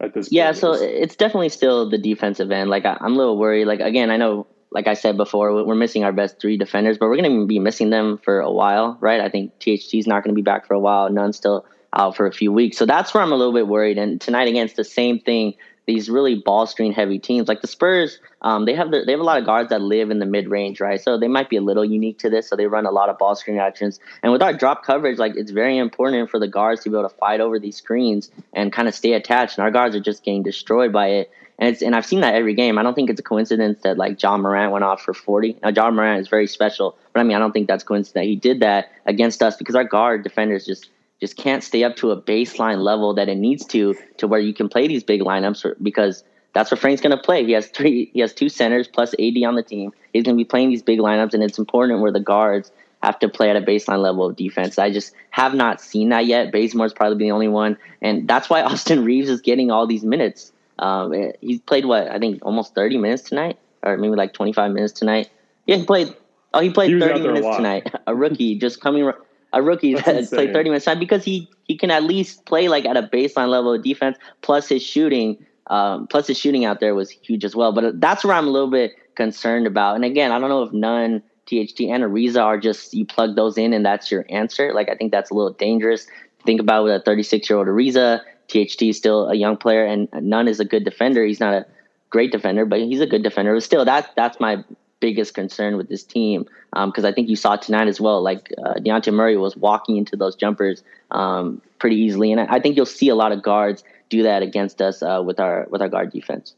at 0.00 0.14
this. 0.14 0.30
Yeah, 0.30 0.52
so 0.52 0.72
it's 0.72 1.16
definitely 1.16 1.48
still 1.48 1.88
the 1.88 1.98
defensive 1.98 2.50
end. 2.50 2.70
Like 2.70 2.84
I, 2.84 2.96
I'm 3.00 3.14
a 3.14 3.16
little 3.16 3.38
worried. 3.38 3.66
Like 3.66 3.80
again, 3.80 4.10
I 4.10 4.16
know 4.16 4.46
like 4.70 4.88
I 4.88 4.94
said 4.94 5.16
before, 5.16 5.64
we're 5.64 5.74
missing 5.74 6.04
our 6.04 6.12
best 6.12 6.40
three 6.40 6.56
defenders, 6.56 6.98
but 6.98 7.08
we're 7.08 7.16
going 7.16 7.40
to 7.40 7.46
be 7.46 7.58
missing 7.58 7.90
them 7.90 8.18
for 8.18 8.40
a 8.40 8.50
while, 8.50 8.98
right? 9.00 9.20
I 9.20 9.28
think 9.28 9.58
THT 9.60 9.94
is 9.94 10.06
not 10.06 10.22
going 10.22 10.34
to 10.34 10.38
be 10.38 10.42
back 10.42 10.66
for 10.66 10.74
a 10.74 10.80
while. 10.80 11.08
Nunn 11.08 11.32
still 11.32 11.64
out 11.94 12.16
for 12.16 12.26
a 12.26 12.32
few 12.32 12.52
weeks. 12.52 12.76
So 12.76 12.84
that's 12.84 13.14
where 13.14 13.22
I'm 13.22 13.32
a 13.32 13.36
little 13.36 13.54
bit 13.54 13.68
worried. 13.68 13.96
And 13.96 14.20
tonight 14.20 14.48
against 14.48 14.76
the 14.76 14.84
same 14.84 15.18
thing, 15.20 15.54
these 15.86 16.10
really 16.10 16.34
ball 16.34 16.66
screen 16.66 16.92
heavy 16.92 17.18
teams 17.18 17.46
like 17.46 17.60
the 17.60 17.68
Spurs, 17.68 18.18
um, 18.42 18.64
they 18.64 18.74
have 18.74 18.90
the, 18.90 19.04
they 19.06 19.12
have 19.12 19.20
a 19.20 19.24
lot 19.24 19.38
of 19.38 19.46
guards 19.46 19.70
that 19.70 19.80
live 19.80 20.10
in 20.10 20.18
the 20.18 20.26
mid 20.26 20.48
range, 20.48 20.80
right? 20.80 21.00
So 21.00 21.16
they 21.16 21.28
might 21.28 21.48
be 21.48 21.56
a 21.56 21.60
little 21.60 21.84
unique 21.84 22.18
to 22.18 22.30
this. 22.30 22.48
So 22.48 22.56
they 22.56 22.66
run 22.66 22.86
a 22.86 22.90
lot 22.90 23.08
of 23.08 23.18
ball 23.18 23.36
screen 23.36 23.58
actions. 23.58 24.00
And 24.22 24.32
with 24.32 24.42
our 24.42 24.52
drop 24.52 24.84
coverage, 24.84 25.18
like 25.18 25.36
it's 25.36 25.52
very 25.52 25.78
important 25.78 26.28
for 26.28 26.40
the 26.40 26.48
guards 26.48 26.82
to 26.82 26.90
be 26.90 26.96
able 26.96 27.08
to 27.08 27.14
fight 27.16 27.40
over 27.40 27.58
these 27.60 27.76
screens 27.76 28.30
and 28.52 28.72
kind 28.72 28.88
of 28.88 28.94
stay 28.94 29.12
attached. 29.12 29.58
And 29.58 29.64
our 29.64 29.70
guards 29.70 29.94
are 29.94 30.00
just 30.00 30.24
getting 30.24 30.42
destroyed 30.42 30.92
by 30.92 31.08
it. 31.08 31.30
And 31.58 31.70
it's 31.70 31.82
and 31.82 31.96
I've 31.96 32.04
seen 32.04 32.20
that 32.20 32.34
every 32.34 32.54
game. 32.54 32.78
I 32.78 32.82
don't 32.82 32.94
think 32.94 33.08
it's 33.08 33.20
a 33.20 33.22
coincidence 33.22 33.80
that 33.82 33.96
like 33.96 34.20
Ja 34.22 34.36
Morant 34.36 34.72
went 34.72 34.84
off 34.84 35.00
for 35.00 35.14
40. 35.14 35.58
Now 35.62 35.70
Ja 35.70 35.90
Morant 35.90 36.20
is 36.20 36.28
very 36.28 36.46
special, 36.46 36.98
but 37.12 37.20
I 37.20 37.22
mean 37.22 37.34
I 37.36 37.38
don't 37.38 37.52
think 37.52 37.66
that's 37.66 37.82
coincidence 37.82 38.12
that 38.12 38.24
he 38.24 38.36
did 38.36 38.60
that 38.60 38.90
against 39.06 39.42
us 39.42 39.56
because 39.56 39.74
our 39.74 39.84
guard 39.84 40.22
defenders 40.22 40.66
just 40.66 40.90
just 41.20 41.36
can't 41.36 41.64
stay 41.64 41.82
up 41.84 41.96
to 41.96 42.10
a 42.10 42.20
baseline 42.20 42.82
level 42.82 43.14
that 43.14 43.28
it 43.28 43.36
needs 43.36 43.64
to 43.66 43.94
to 44.18 44.26
where 44.26 44.40
you 44.40 44.52
can 44.52 44.68
play 44.68 44.86
these 44.86 45.02
big 45.02 45.20
lineups 45.20 45.74
because 45.82 46.24
that's 46.56 46.70
what 46.70 46.80
Frank's 46.80 47.02
going 47.02 47.16
to 47.16 47.22
play. 47.22 47.44
He 47.44 47.52
has 47.52 47.68
three, 47.68 48.10
he 48.14 48.20
has 48.20 48.32
two 48.32 48.48
centers 48.48 48.88
plus 48.88 49.14
AD 49.14 49.36
on 49.46 49.56
the 49.56 49.62
team. 49.62 49.92
He's 50.12 50.22
going 50.22 50.36
to 50.36 50.40
be 50.40 50.48
playing 50.48 50.70
these 50.70 50.82
big 50.82 51.00
lineups, 51.00 51.34
and 51.34 51.42
it's 51.42 51.58
important 51.58 52.00
where 52.00 52.12
the 52.12 52.20
guards 52.20 52.72
have 53.02 53.18
to 53.18 53.28
play 53.28 53.50
at 53.50 53.56
a 53.56 53.60
baseline 53.60 54.00
level 54.00 54.24
of 54.24 54.36
defense. 54.36 54.78
I 54.78 54.90
just 54.90 55.12
have 55.30 55.54
not 55.54 55.82
seen 55.82 56.08
that 56.08 56.24
yet. 56.24 56.52
Bazemore's 56.52 56.94
probably 56.94 57.18
the 57.18 57.30
only 57.30 57.48
one, 57.48 57.76
and 58.00 58.26
that's 58.26 58.48
why 58.48 58.62
Austin 58.70 59.04
Reaves 59.04 59.28
is 59.28 59.42
getting 59.42 59.70
all 59.70 59.86
these 59.86 60.02
minutes. 60.02 60.50
Um, 60.78 61.12
he's 61.42 61.60
played 61.60 61.84
what 61.84 62.08
I 62.08 62.18
think 62.18 62.44
almost 62.44 62.74
30 62.74 62.96
minutes 62.98 63.22
tonight, 63.22 63.58
or 63.82 63.98
maybe 63.98 64.14
like 64.14 64.32
25 64.32 64.72
minutes 64.72 64.94
tonight. 64.94 65.28
Yeah, 65.66 65.76
he 65.76 65.84
played. 65.84 66.16
Oh, 66.54 66.60
he 66.60 66.70
played 66.70 66.92
he 66.92 66.98
30 66.98 67.20
minutes 67.20 67.56
tonight. 67.56 67.92
A 68.06 68.14
rookie 68.14 68.58
just 68.58 68.80
coming 68.80 69.10
a 69.56 69.62
rookie 69.62 69.94
That's 69.94 70.06
that 70.06 70.16
insane. 70.16 70.36
played 70.36 70.52
30 70.52 70.70
minutes 70.70 70.84
time 70.84 70.98
because 70.98 71.24
he 71.24 71.48
he 71.64 71.76
can 71.76 71.90
at 71.90 72.04
least 72.04 72.44
play 72.44 72.68
like 72.68 72.84
at 72.84 72.96
a 72.96 73.02
baseline 73.02 73.48
level 73.48 73.72
of 73.72 73.82
defense 73.82 74.18
plus 74.42 74.68
his 74.68 74.82
shooting 74.82 75.38
um, 75.68 76.06
plus 76.06 76.28
his 76.28 76.38
shooting 76.38 76.64
out 76.64 76.78
there 76.78 76.94
was 76.94 77.10
huge 77.10 77.44
as 77.44 77.56
well. 77.56 77.72
But 77.72 78.00
that's 78.00 78.24
where 78.24 78.34
i'm 78.34 78.46
a 78.46 78.50
little 78.50 78.70
bit 78.70 78.92
concerned 79.16 79.66
about. 79.66 79.96
And 79.96 80.04
again 80.04 80.30
i 80.30 80.38
don't 80.38 80.50
know 80.50 80.62
if 80.62 80.72
Nunn 80.72 81.22
tht 81.46 81.80
and 81.88 82.04
ariza 82.04 82.42
are 82.42 82.58
just 82.58 82.92
you 82.92 83.06
plug 83.06 83.34
those 83.36 83.56
in 83.56 83.72
and 83.72 83.84
that's 83.84 84.10
your 84.10 84.26
answer. 84.28 84.72
Like 84.74 84.90
i 84.90 84.94
think 84.94 85.10
that's 85.10 85.30
a 85.30 85.34
little 85.34 85.52
dangerous. 85.54 86.06
Think 86.44 86.60
about 86.60 86.84
with 86.84 86.92
a 86.94 87.00
36 87.00 87.48
year 87.48 87.58
old 87.58 87.66
ariza 87.66 88.20
tht 88.48 88.82
is 88.82 88.96
still 88.96 89.28
a 89.28 89.34
young 89.34 89.56
player 89.56 89.84
and 89.84 90.08
Nunn 90.12 90.48
is 90.48 90.60
a 90.60 90.64
good 90.64 90.84
defender. 90.84 91.24
He's 91.24 91.40
not 91.40 91.54
a 91.54 91.66
great 92.10 92.30
defender 92.30 92.66
but 92.66 92.78
he's 92.80 93.00
a 93.00 93.06
good 93.06 93.22
defender. 93.22 93.54
But 93.54 93.62
still 93.62 93.84
that 93.86 94.12
that's 94.16 94.38
my 94.38 94.62
biggest 95.00 95.34
concern 95.34 95.76
with 95.76 95.88
this 95.88 96.02
team 96.04 96.46
because 96.72 97.04
um, 97.04 97.06
I 97.06 97.12
think 97.12 97.28
you 97.28 97.36
saw 97.36 97.56
tonight 97.56 97.88
as 97.88 98.00
well. 98.00 98.22
Like 98.22 98.52
uh, 98.58 98.74
Dejounte 98.74 99.12
Murray 99.12 99.36
was 99.36 99.56
walking 99.56 99.96
into 99.96 100.16
those 100.16 100.36
jumpers 100.36 100.82
um, 101.10 101.60
pretty 101.78 101.96
easily, 101.96 102.32
and 102.32 102.40
I, 102.40 102.56
I, 102.56 102.60
think 102.60 102.76
you'll 102.76 102.86
see 102.86 103.08
a 103.08 103.14
lot 103.14 103.32
of 103.32 103.42
guards 103.42 103.84
do 104.08 104.22
that 104.22 104.42
against 104.42 104.80
us 104.80 105.02
uh, 105.02 105.22
with 105.24 105.40
our 105.40 105.66
with 105.70 105.82
our 105.82 105.88
guard 105.88 106.10
defense. 106.10 106.54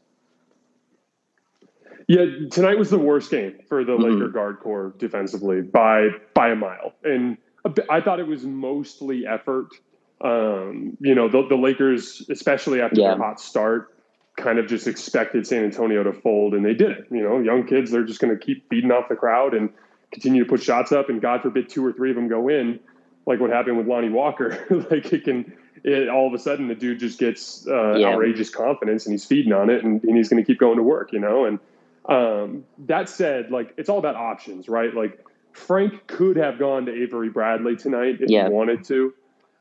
Yeah, 2.07 2.25
tonight 2.49 2.79
was 2.79 2.89
the 2.89 2.97
worst 2.97 3.29
game 3.29 3.59
for 3.67 3.83
the 3.83 3.91
mm-hmm. 3.91 4.03
Laker 4.03 4.29
guard 4.29 4.59
core 4.61 4.93
defensively 4.97 5.61
by 5.61 6.09
by 6.33 6.49
a 6.49 6.55
mile, 6.55 6.93
and 7.03 7.37
I 7.89 8.01
thought 8.01 8.19
it 8.19 8.27
was 8.27 8.45
mostly 8.45 9.27
effort. 9.27 9.67
Um, 10.21 10.97
you 10.99 11.15
know, 11.15 11.29
the, 11.29 11.47
the 11.47 11.55
Lakers, 11.55 12.25
especially 12.29 12.81
after 12.81 12.99
yeah. 12.99 13.09
their 13.09 13.17
hot 13.17 13.39
start, 13.39 13.93
kind 14.39 14.59
of 14.59 14.67
just 14.67 14.87
expected 14.87 15.45
San 15.45 15.63
Antonio 15.63 16.03
to 16.03 16.13
fold, 16.13 16.53
and 16.53 16.65
they 16.65 16.73
did 16.73 16.91
it. 16.91 17.07
You 17.11 17.21
know, 17.21 17.39
young 17.39 17.67
kids, 17.67 17.91
they're 17.91 18.03
just 18.03 18.19
going 18.19 18.35
to 18.35 18.43
keep 18.43 18.67
feeding 18.69 18.91
off 18.91 19.09
the 19.09 19.15
crowd 19.15 19.53
and 19.53 19.69
continue 20.11 20.43
to 20.43 20.49
put 20.49 20.63
shots 20.63 20.91
up, 20.91 21.09
and 21.09 21.21
God 21.21 21.41
forbid 21.41 21.69
two 21.69 21.85
or 21.85 21.93
three 21.93 22.09
of 22.09 22.15
them 22.15 22.27
go 22.27 22.47
in, 22.47 22.79
like 23.25 23.39
what 23.39 23.51
happened 23.51 23.77
with 23.77 23.87
Lonnie 23.87 24.09
Walker. 24.09 24.65
like 24.89 25.11
it 25.13 25.23
can, 25.23 25.55
it, 25.83 26.09
all 26.09 26.27
of 26.27 26.33
a 26.33 26.39
sudden 26.39 26.67
the 26.67 26.75
dude 26.75 26.99
just 26.99 27.19
gets 27.19 27.67
uh, 27.67 27.95
yeah. 27.95 28.07
outrageous 28.07 28.49
confidence, 28.49 29.05
and 29.05 29.13
he's 29.13 29.25
feeding 29.25 29.53
on 29.53 29.69
it, 29.69 29.83
and, 29.83 30.03
and 30.03 30.17
he's 30.17 30.29
going 30.29 30.43
to 30.43 30.47
keep 30.47 30.59
going 30.59 30.77
to 30.77 30.83
work. 30.83 31.13
You 31.13 31.19
know, 31.19 31.45
and 31.45 31.59
um, 32.07 32.65
that 32.87 33.09
said, 33.09 33.51
like 33.51 33.73
it's 33.77 33.89
all 33.89 33.99
about 33.99 34.15
options, 34.15 34.67
right? 34.67 34.93
Like 34.93 35.23
Frank 35.53 36.07
could 36.07 36.37
have 36.37 36.57
gone 36.57 36.85
to 36.85 37.03
Avery 37.03 37.29
Bradley 37.29 37.75
tonight 37.75 38.17
if 38.21 38.29
yeah. 38.29 38.47
he 38.47 38.53
wanted 38.53 38.83
to. 38.85 39.13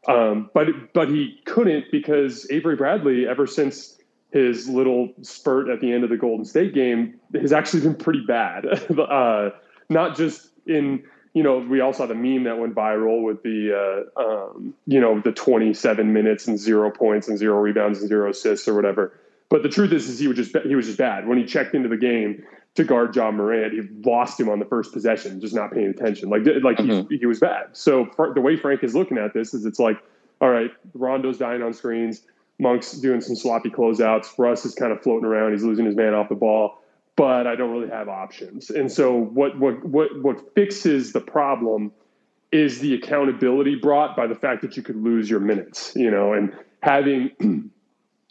Um, 0.07 0.51
but 0.55 0.95
but 0.95 1.09
he 1.09 1.41
couldn't 1.45 1.87
because 1.91 2.49
Avery 2.51 2.77
Bradley, 2.77 3.27
ever 3.29 3.47
since 3.47 3.98
his 4.33 4.69
little 4.69 5.13
spurt 5.23 5.69
at 5.69 5.81
the 5.81 5.93
end 5.93 6.05
of 6.05 6.11
the 6.11 6.17
Golden 6.17 6.45
State 6.45 6.75
game 6.75 7.19
has 7.35 7.53
actually 7.53 7.81
been 7.81 7.95
pretty 7.95 8.25
bad. 8.27 8.67
uh, 8.99 9.51
not 9.89 10.17
just 10.17 10.51
in 10.67 11.03
you 11.35 11.43
know 11.43 11.59
we 11.59 11.81
all 11.81 11.93
saw 11.93 12.07
the 12.07 12.15
meme 12.15 12.45
that 12.45 12.59
went 12.59 12.75
viral 12.75 13.23
with 13.23 13.43
the 13.43 14.07
uh, 14.17 14.21
um, 14.21 14.75
you 14.87 15.01
know 15.01 15.21
the 15.21 15.33
27 15.33 16.13
minutes 16.13 16.47
and 16.47 16.59
zero 16.59 16.91
points 16.91 17.29
and 17.29 17.39
zero 17.39 17.59
rebounds 17.59 18.01
and 18.01 18.09
zero 18.09 18.31
assists 18.31 18.69
or 18.69 18.75
whatever. 18.75 19.19
But 19.51 19.63
the 19.63 19.71
truth 19.71 19.93
is, 19.93 20.09
is 20.09 20.19
he 20.19 20.29
was 20.29 20.37
just 20.37 20.57
he 20.67 20.75
was 20.75 20.87
just 20.87 20.99
bad 20.99 21.27
when 21.27 21.39
he 21.39 21.45
checked 21.45 21.75
into 21.75 21.89
the 21.89 21.97
game 21.97 22.43
to 22.75 22.85
guard 22.85 23.17
Ja 23.17 23.31
Morant. 23.31 23.73
He 23.73 23.81
lost 24.09 24.39
him 24.39 24.51
on 24.51 24.59
the 24.59 24.67
first 24.67 24.93
possession, 24.93 25.41
just 25.41 25.55
not 25.55 25.73
paying 25.73 25.89
attention. 25.89 26.29
Like 26.29 26.43
like 26.63 26.77
mm-hmm. 26.77 27.09
he, 27.09 27.19
he 27.19 27.27
was 27.27 27.41
bad. 27.41 27.69
So 27.73 28.11
the 28.35 28.43
way 28.43 28.57
Frank 28.57 28.85
is 28.85 28.95
looking 28.95 29.17
at 29.17 29.33
this 29.33 29.55
is, 29.55 29.65
it's 29.65 29.79
like, 29.79 29.99
all 30.43 30.51
right, 30.51 30.71
Rondo's 30.93 31.39
dying 31.39 31.63
on 31.63 31.73
screens 31.73 32.23
Monk's 32.59 32.93
doing 32.93 33.21
some 33.21 33.37
sloppy 33.37 33.71
closeouts. 33.71 34.37
Russ 34.39 34.65
is 34.65 34.75
kind 34.75 34.93
of 34.93 35.03
floating 35.03 35.25
around. 35.25 35.53
He's 35.53 35.63
losing 35.63 35.87
his 35.87 35.95
man 35.95 36.15
off 36.15 36.29
the 36.29 36.35
ball, 36.35 36.83
but 37.17 37.47
I 37.47 37.55
don't 37.55 37.71
really 37.71 37.89
have 37.89 38.09
options. 38.09 38.71
And 38.71 38.91
so 38.91 39.17
what 39.17 39.59
what 39.59 39.85
what 39.85 40.23
what 40.23 40.55
fixes 40.55 41.13
the 41.13 41.21
problem 41.21 41.93
is 42.51 42.81
the 42.81 42.95
accountability 42.95 43.77
brought 43.77 44.17
by 44.17 44.27
the 44.27 44.35
fact 44.35 44.63
that 44.63 44.77
you 44.77 44.83
could 44.83 44.97
lose 44.97 45.29
your 45.29 45.41
minutes, 45.41 45.93
you 45.95 46.11
know, 46.11 46.33
and 46.33 46.53
having 46.83 47.31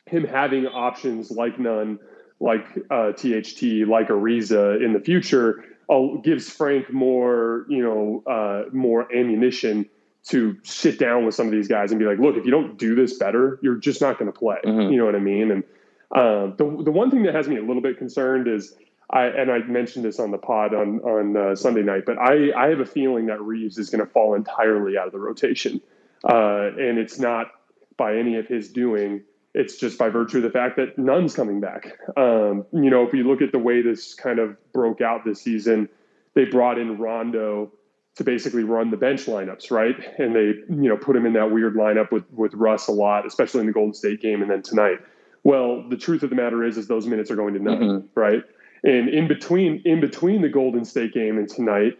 him 0.05 0.23
having 0.25 0.67
options 0.67 1.31
like 1.31 1.59
Nunn, 1.59 1.99
like 2.39 2.65
uh, 2.89 3.11
THT, 3.11 3.87
like 3.87 4.09
Ariza 4.09 4.83
in 4.83 4.93
the 4.93 4.99
future, 4.99 5.63
uh, 5.89 6.17
gives 6.23 6.49
Frank 6.49 6.91
more, 6.91 7.65
you 7.69 7.83
know, 7.83 8.23
uh, 8.29 8.69
more 8.73 9.13
ammunition 9.15 9.89
to 10.29 10.57
sit 10.63 10.99
down 10.99 11.25
with 11.25 11.35
some 11.35 11.47
of 11.47 11.53
these 11.53 11.67
guys 11.67 11.91
and 11.91 11.99
be 11.99 12.05
like, 12.05 12.19
look, 12.19 12.35
if 12.35 12.45
you 12.45 12.51
don't 12.51 12.77
do 12.77 12.95
this 12.95 13.17
better, 13.17 13.59
you're 13.61 13.77
just 13.77 14.01
not 14.01 14.19
going 14.19 14.31
to 14.31 14.37
play. 14.37 14.57
Mm-hmm. 14.65 14.91
You 14.91 14.97
know 14.97 15.05
what 15.05 15.15
I 15.15 15.19
mean? 15.19 15.51
And 15.51 15.63
uh, 16.11 16.55
the 16.57 16.83
the 16.83 16.91
one 16.91 17.11
thing 17.11 17.23
that 17.23 17.35
has 17.35 17.47
me 17.47 17.57
a 17.57 17.61
little 17.61 17.81
bit 17.81 17.97
concerned 17.97 18.47
is 18.47 18.75
I 19.09 19.25
and 19.25 19.51
I 19.51 19.59
mentioned 19.59 20.03
this 20.05 20.19
on 20.19 20.31
the 20.31 20.37
pod 20.37 20.73
on 20.73 20.99
on 20.99 21.37
uh, 21.37 21.55
Sunday 21.55 21.81
night, 21.81 22.03
but 22.05 22.17
I 22.17 22.51
I 22.55 22.67
have 22.69 22.79
a 22.79 22.85
feeling 22.85 23.27
that 23.27 23.41
Reaves 23.41 23.77
is 23.77 23.89
going 23.89 24.05
to 24.05 24.11
fall 24.11 24.33
entirely 24.33 24.97
out 24.97 25.07
of 25.07 25.13
the 25.13 25.19
rotation, 25.19 25.81
uh, 26.23 26.71
and 26.77 26.97
it's 26.97 27.19
not 27.19 27.47
by 27.95 28.17
any 28.17 28.35
of 28.35 28.47
his 28.47 28.69
doing. 28.69 29.23
It's 29.53 29.77
just 29.77 29.97
by 29.97 30.09
virtue 30.09 30.37
of 30.37 30.43
the 30.43 30.51
fact 30.51 30.75
that 30.75 30.97
Nunn's 30.99 31.33
coming 31.33 31.59
back. 31.59 31.97
Um, 32.15 32.65
you 32.71 32.89
know, 32.89 33.07
if 33.07 33.13
you 33.13 33.23
look 33.23 33.41
at 33.41 33.51
the 33.51 33.59
way 33.59 33.81
this 33.81 34.13
kind 34.13 34.39
of 34.39 34.55
broke 34.71 35.01
out 35.01 35.25
this 35.25 35.41
season, 35.41 35.89
they 36.35 36.45
brought 36.45 36.77
in 36.77 36.97
Rondo 36.97 37.71
to 38.17 38.23
basically 38.23 38.63
run 38.63 38.89
the 38.91 38.97
bench 38.97 39.25
lineups, 39.25 39.71
right? 39.71 39.95
And 40.17 40.35
they, 40.35 40.53
you 40.69 40.89
know, 40.89 40.97
put 40.97 41.15
him 41.15 41.25
in 41.25 41.33
that 41.33 41.51
weird 41.51 41.75
lineup 41.75 42.11
with 42.11 42.25
with 42.33 42.53
Russ 42.53 42.87
a 42.87 42.91
lot, 42.91 43.25
especially 43.25 43.61
in 43.61 43.67
the 43.67 43.73
Golden 43.73 43.93
State 43.93 44.21
game 44.21 44.41
and 44.41 44.49
then 44.49 44.61
tonight. 44.61 44.99
Well, 45.43 45.87
the 45.87 45.97
truth 45.97 46.23
of 46.23 46.29
the 46.29 46.35
matter 46.35 46.63
is, 46.63 46.77
is 46.77 46.87
those 46.87 47.07
minutes 47.07 47.31
are 47.31 47.35
going 47.35 47.53
to 47.53 47.59
Nunn, 47.61 47.79
mm-hmm. 47.79 48.19
right? 48.19 48.43
And 48.83 49.07
in 49.07 49.27
between, 49.27 49.81
in 49.85 50.01
between 50.01 50.41
the 50.41 50.49
Golden 50.49 50.83
State 50.83 51.13
game 51.13 51.37
and 51.37 51.47
tonight, 51.47 51.97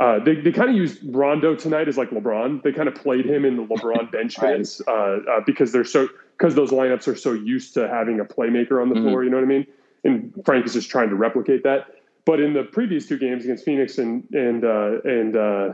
uh, 0.00 0.18
they, 0.18 0.34
they 0.36 0.52
kind 0.52 0.70
of 0.70 0.76
used 0.76 0.98
Rondo 1.04 1.54
tonight 1.54 1.88
as 1.88 1.96
like 1.96 2.10
LeBron. 2.10 2.62
They 2.62 2.72
kind 2.72 2.88
of 2.88 2.94
played 2.94 3.24
him 3.24 3.44
in 3.44 3.56
the 3.56 3.64
LeBron 3.64 4.10
bench 4.12 4.40
minutes 4.40 4.80
uh, 4.86 4.90
uh, 4.90 5.40
because 5.46 5.70
they're 5.70 5.84
so 5.84 6.08
because 6.36 6.54
those 6.54 6.70
lineups 6.70 7.08
are 7.08 7.16
so 7.16 7.32
used 7.32 7.74
to 7.74 7.88
having 7.88 8.20
a 8.20 8.24
playmaker 8.24 8.80
on 8.80 8.88
the 8.88 8.94
mm-hmm. 8.94 9.04
floor. 9.08 9.24
You 9.24 9.30
know 9.30 9.36
what 9.36 9.44
I 9.44 9.48
mean? 9.48 9.66
And 10.04 10.32
Frank 10.44 10.66
is 10.66 10.72
just 10.72 10.88
trying 10.88 11.08
to 11.08 11.16
replicate 11.16 11.64
that. 11.64 11.86
But 12.28 12.40
in 12.40 12.52
the 12.52 12.64
previous 12.64 13.06
two 13.06 13.16
games 13.16 13.44
against 13.44 13.64
Phoenix 13.64 13.96
and 13.96 14.22
and 14.34 14.62
uh, 14.62 15.00
and 15.02 15.34
uh, 15.34 15.70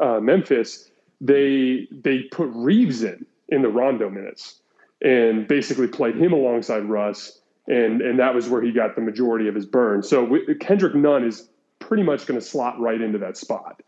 uh, 0.00 0.18
Memphis, 0.18 0.90
they 1.20 1.86
they 1.92 2.22
put 2.32 2.50
Reaves 2.52 3.04
in 3.04 3.24
in 3.50 3.62
the 3.62 3.68
Rondo 3.68 4.10
minutes 4.10 4.58
and 5.00 5.46
basically 5.46 5.86
played 5.86 6.16
him 6.16 6.32
alongside 6.32 6.86
Russ, 6.86 7.38
and 7.68 8.02
and 8.02 8.18
that 8.18 8.34
was 8.34 8.48
where 8.48 8.60
he 8.60 8.72
got 8.72 8.96
the 8.96 9.00
majority 9.00 9.46
of 9.46 9.54
his 9.54 9.64
burn. 9.64 10.02
So 10.02 10.36
Kendrick 10.58 10.96
Nunn 10.96 11.22
is 11.22 11.48
pretty 11.78 12.02
much 12.02 12.26
going 12.26 12.40
to 12.40 12.44
slot 12.44 12.80
right 12.80 13.00
into 13.00 13.18
that 13.18 13.36
spot, 13.36 13.80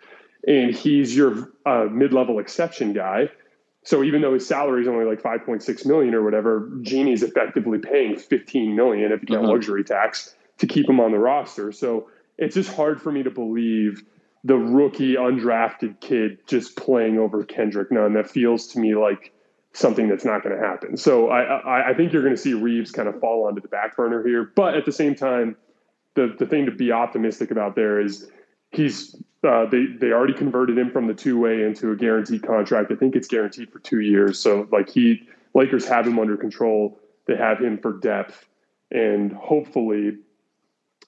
and 0.46 0.72
he's 0.72 1.16
your 1.16 1.50
uh, 1.66 1.88
mid-level 1.90 2.38
exception 2.38 2.92
guy. 2.92 3.28
So 3.82 4.04
even 4.04 4.22
though 4.22 4.34
his 4.34 4.46
salary 4.46 4.82
is 4.82 4.88
only 4.88 5.04
like 5.04 5.20
5.6 5.20 5.84
million 5.84 6.14
or 6.14 6.22
whatever, 6.22 6.70
Jeanie's 6.82 7.24
effectively 7.24 7.78
paying 7.78 8.16
15 8.16 8.76
million 8.76 9.11
if 9.11 9.22
you 9.22 9.26
count 9.26 9.42
mm-hmm. 9.42 9.50
luxury 9.50 9.82
tax 9.82 10.37
to 10.59 10.66
keep 10.66 10.88
him 10.88 11.01
on 11.01 11.12
the 11.12 11.18
roster. 11.18 11.73
So 11.73 12.09
it's 12.37 12.55
just 12.55 12.73
hard 12.73 13.01
for 13.01 13.12
me 13.12 13.23
to 13.23 13.31
believe 13.31 14.03
the 14.44 14.57
rookie 14.57 15.14
undrafted 15.14 16.01
kid 16.01 16.38
just 16.47 16.77
playing 16.77 17.18
over 17.18 17.44
Kendrick 17.44 17.90
Nunn. 17.90 18.14
That 18.14 18.31
feels 18.31 18.66
to 18.68 18.79
me 18.79 18.94
like 18.94 19.33
something 19.73 20.09
that's 20.09 20.25
not 20.25 20.42
going 20.42 20.57
to 20.57 20.66
happen. 20.66 20.97
So 20.97 21.29
I, 21.29 21.42
I, 21.42 21.90
I 21.90 21.94
think 21.94 22.12
you're 22.12 22.23
going 22.23 22.35
to 22.35 22.40
see 22.40 22.55
Reaves 22.55 22.90
kind 22.90 23.09
of 23.09 23.21
fall 23.21 23.47
onto 23.47 23.61
the 23.61 23.68
back 23.68 23.97
burner 23.97 24.27
here. 24.27 24.51
But 24.55 24.75
at 24.75 24.85
the 24.85 24.92
same 24.92 25.14
time, 25.14 25.57
the 26.14 26.35
the 26.38 26.47
thing 26.47 26.66
to 26.66 26.73
be 26.73 26.90
optimistic 26.90 27.51
about 27.51 27.77
there 27.77 28.01
is 28.01 28.29
he's 28.71 29.14
uh, 29.47 29.66
they 29.66 29.87
they 30.01 30.11
already 30.11 30.35
converted 30.35 30.77
him 30.77 30.90
from 30.90 31.07
the 31.07 31.14
two 31.14 31.38
way 31.38 31.62
into 31.62 31.92
a 31.92 31.97
guaranteed 31.97 32.42
contract. 32.42 32.90
I 32.90 32.97
think 32.97 33.14
it's 33.14 33.29
guaranteed 33.29 33.71
for 33.71 33.79
two 33.79 34.01
years. 34.01 34.38
So 34.38 34.68
like 34.73 34.88
he 34.88 35.29
Lakers 35.55 35.87
have 35.87 36.07
him 36.07 36.18
under 36.18 36.37
control. 36.37 36.99
They 37.27 37.37
have 37.37 37.59
him 37.59 37.79
for 37.79 37.92
depth, 37.99 38.49
and 38.90 39.33
hopefully 39.33 40.18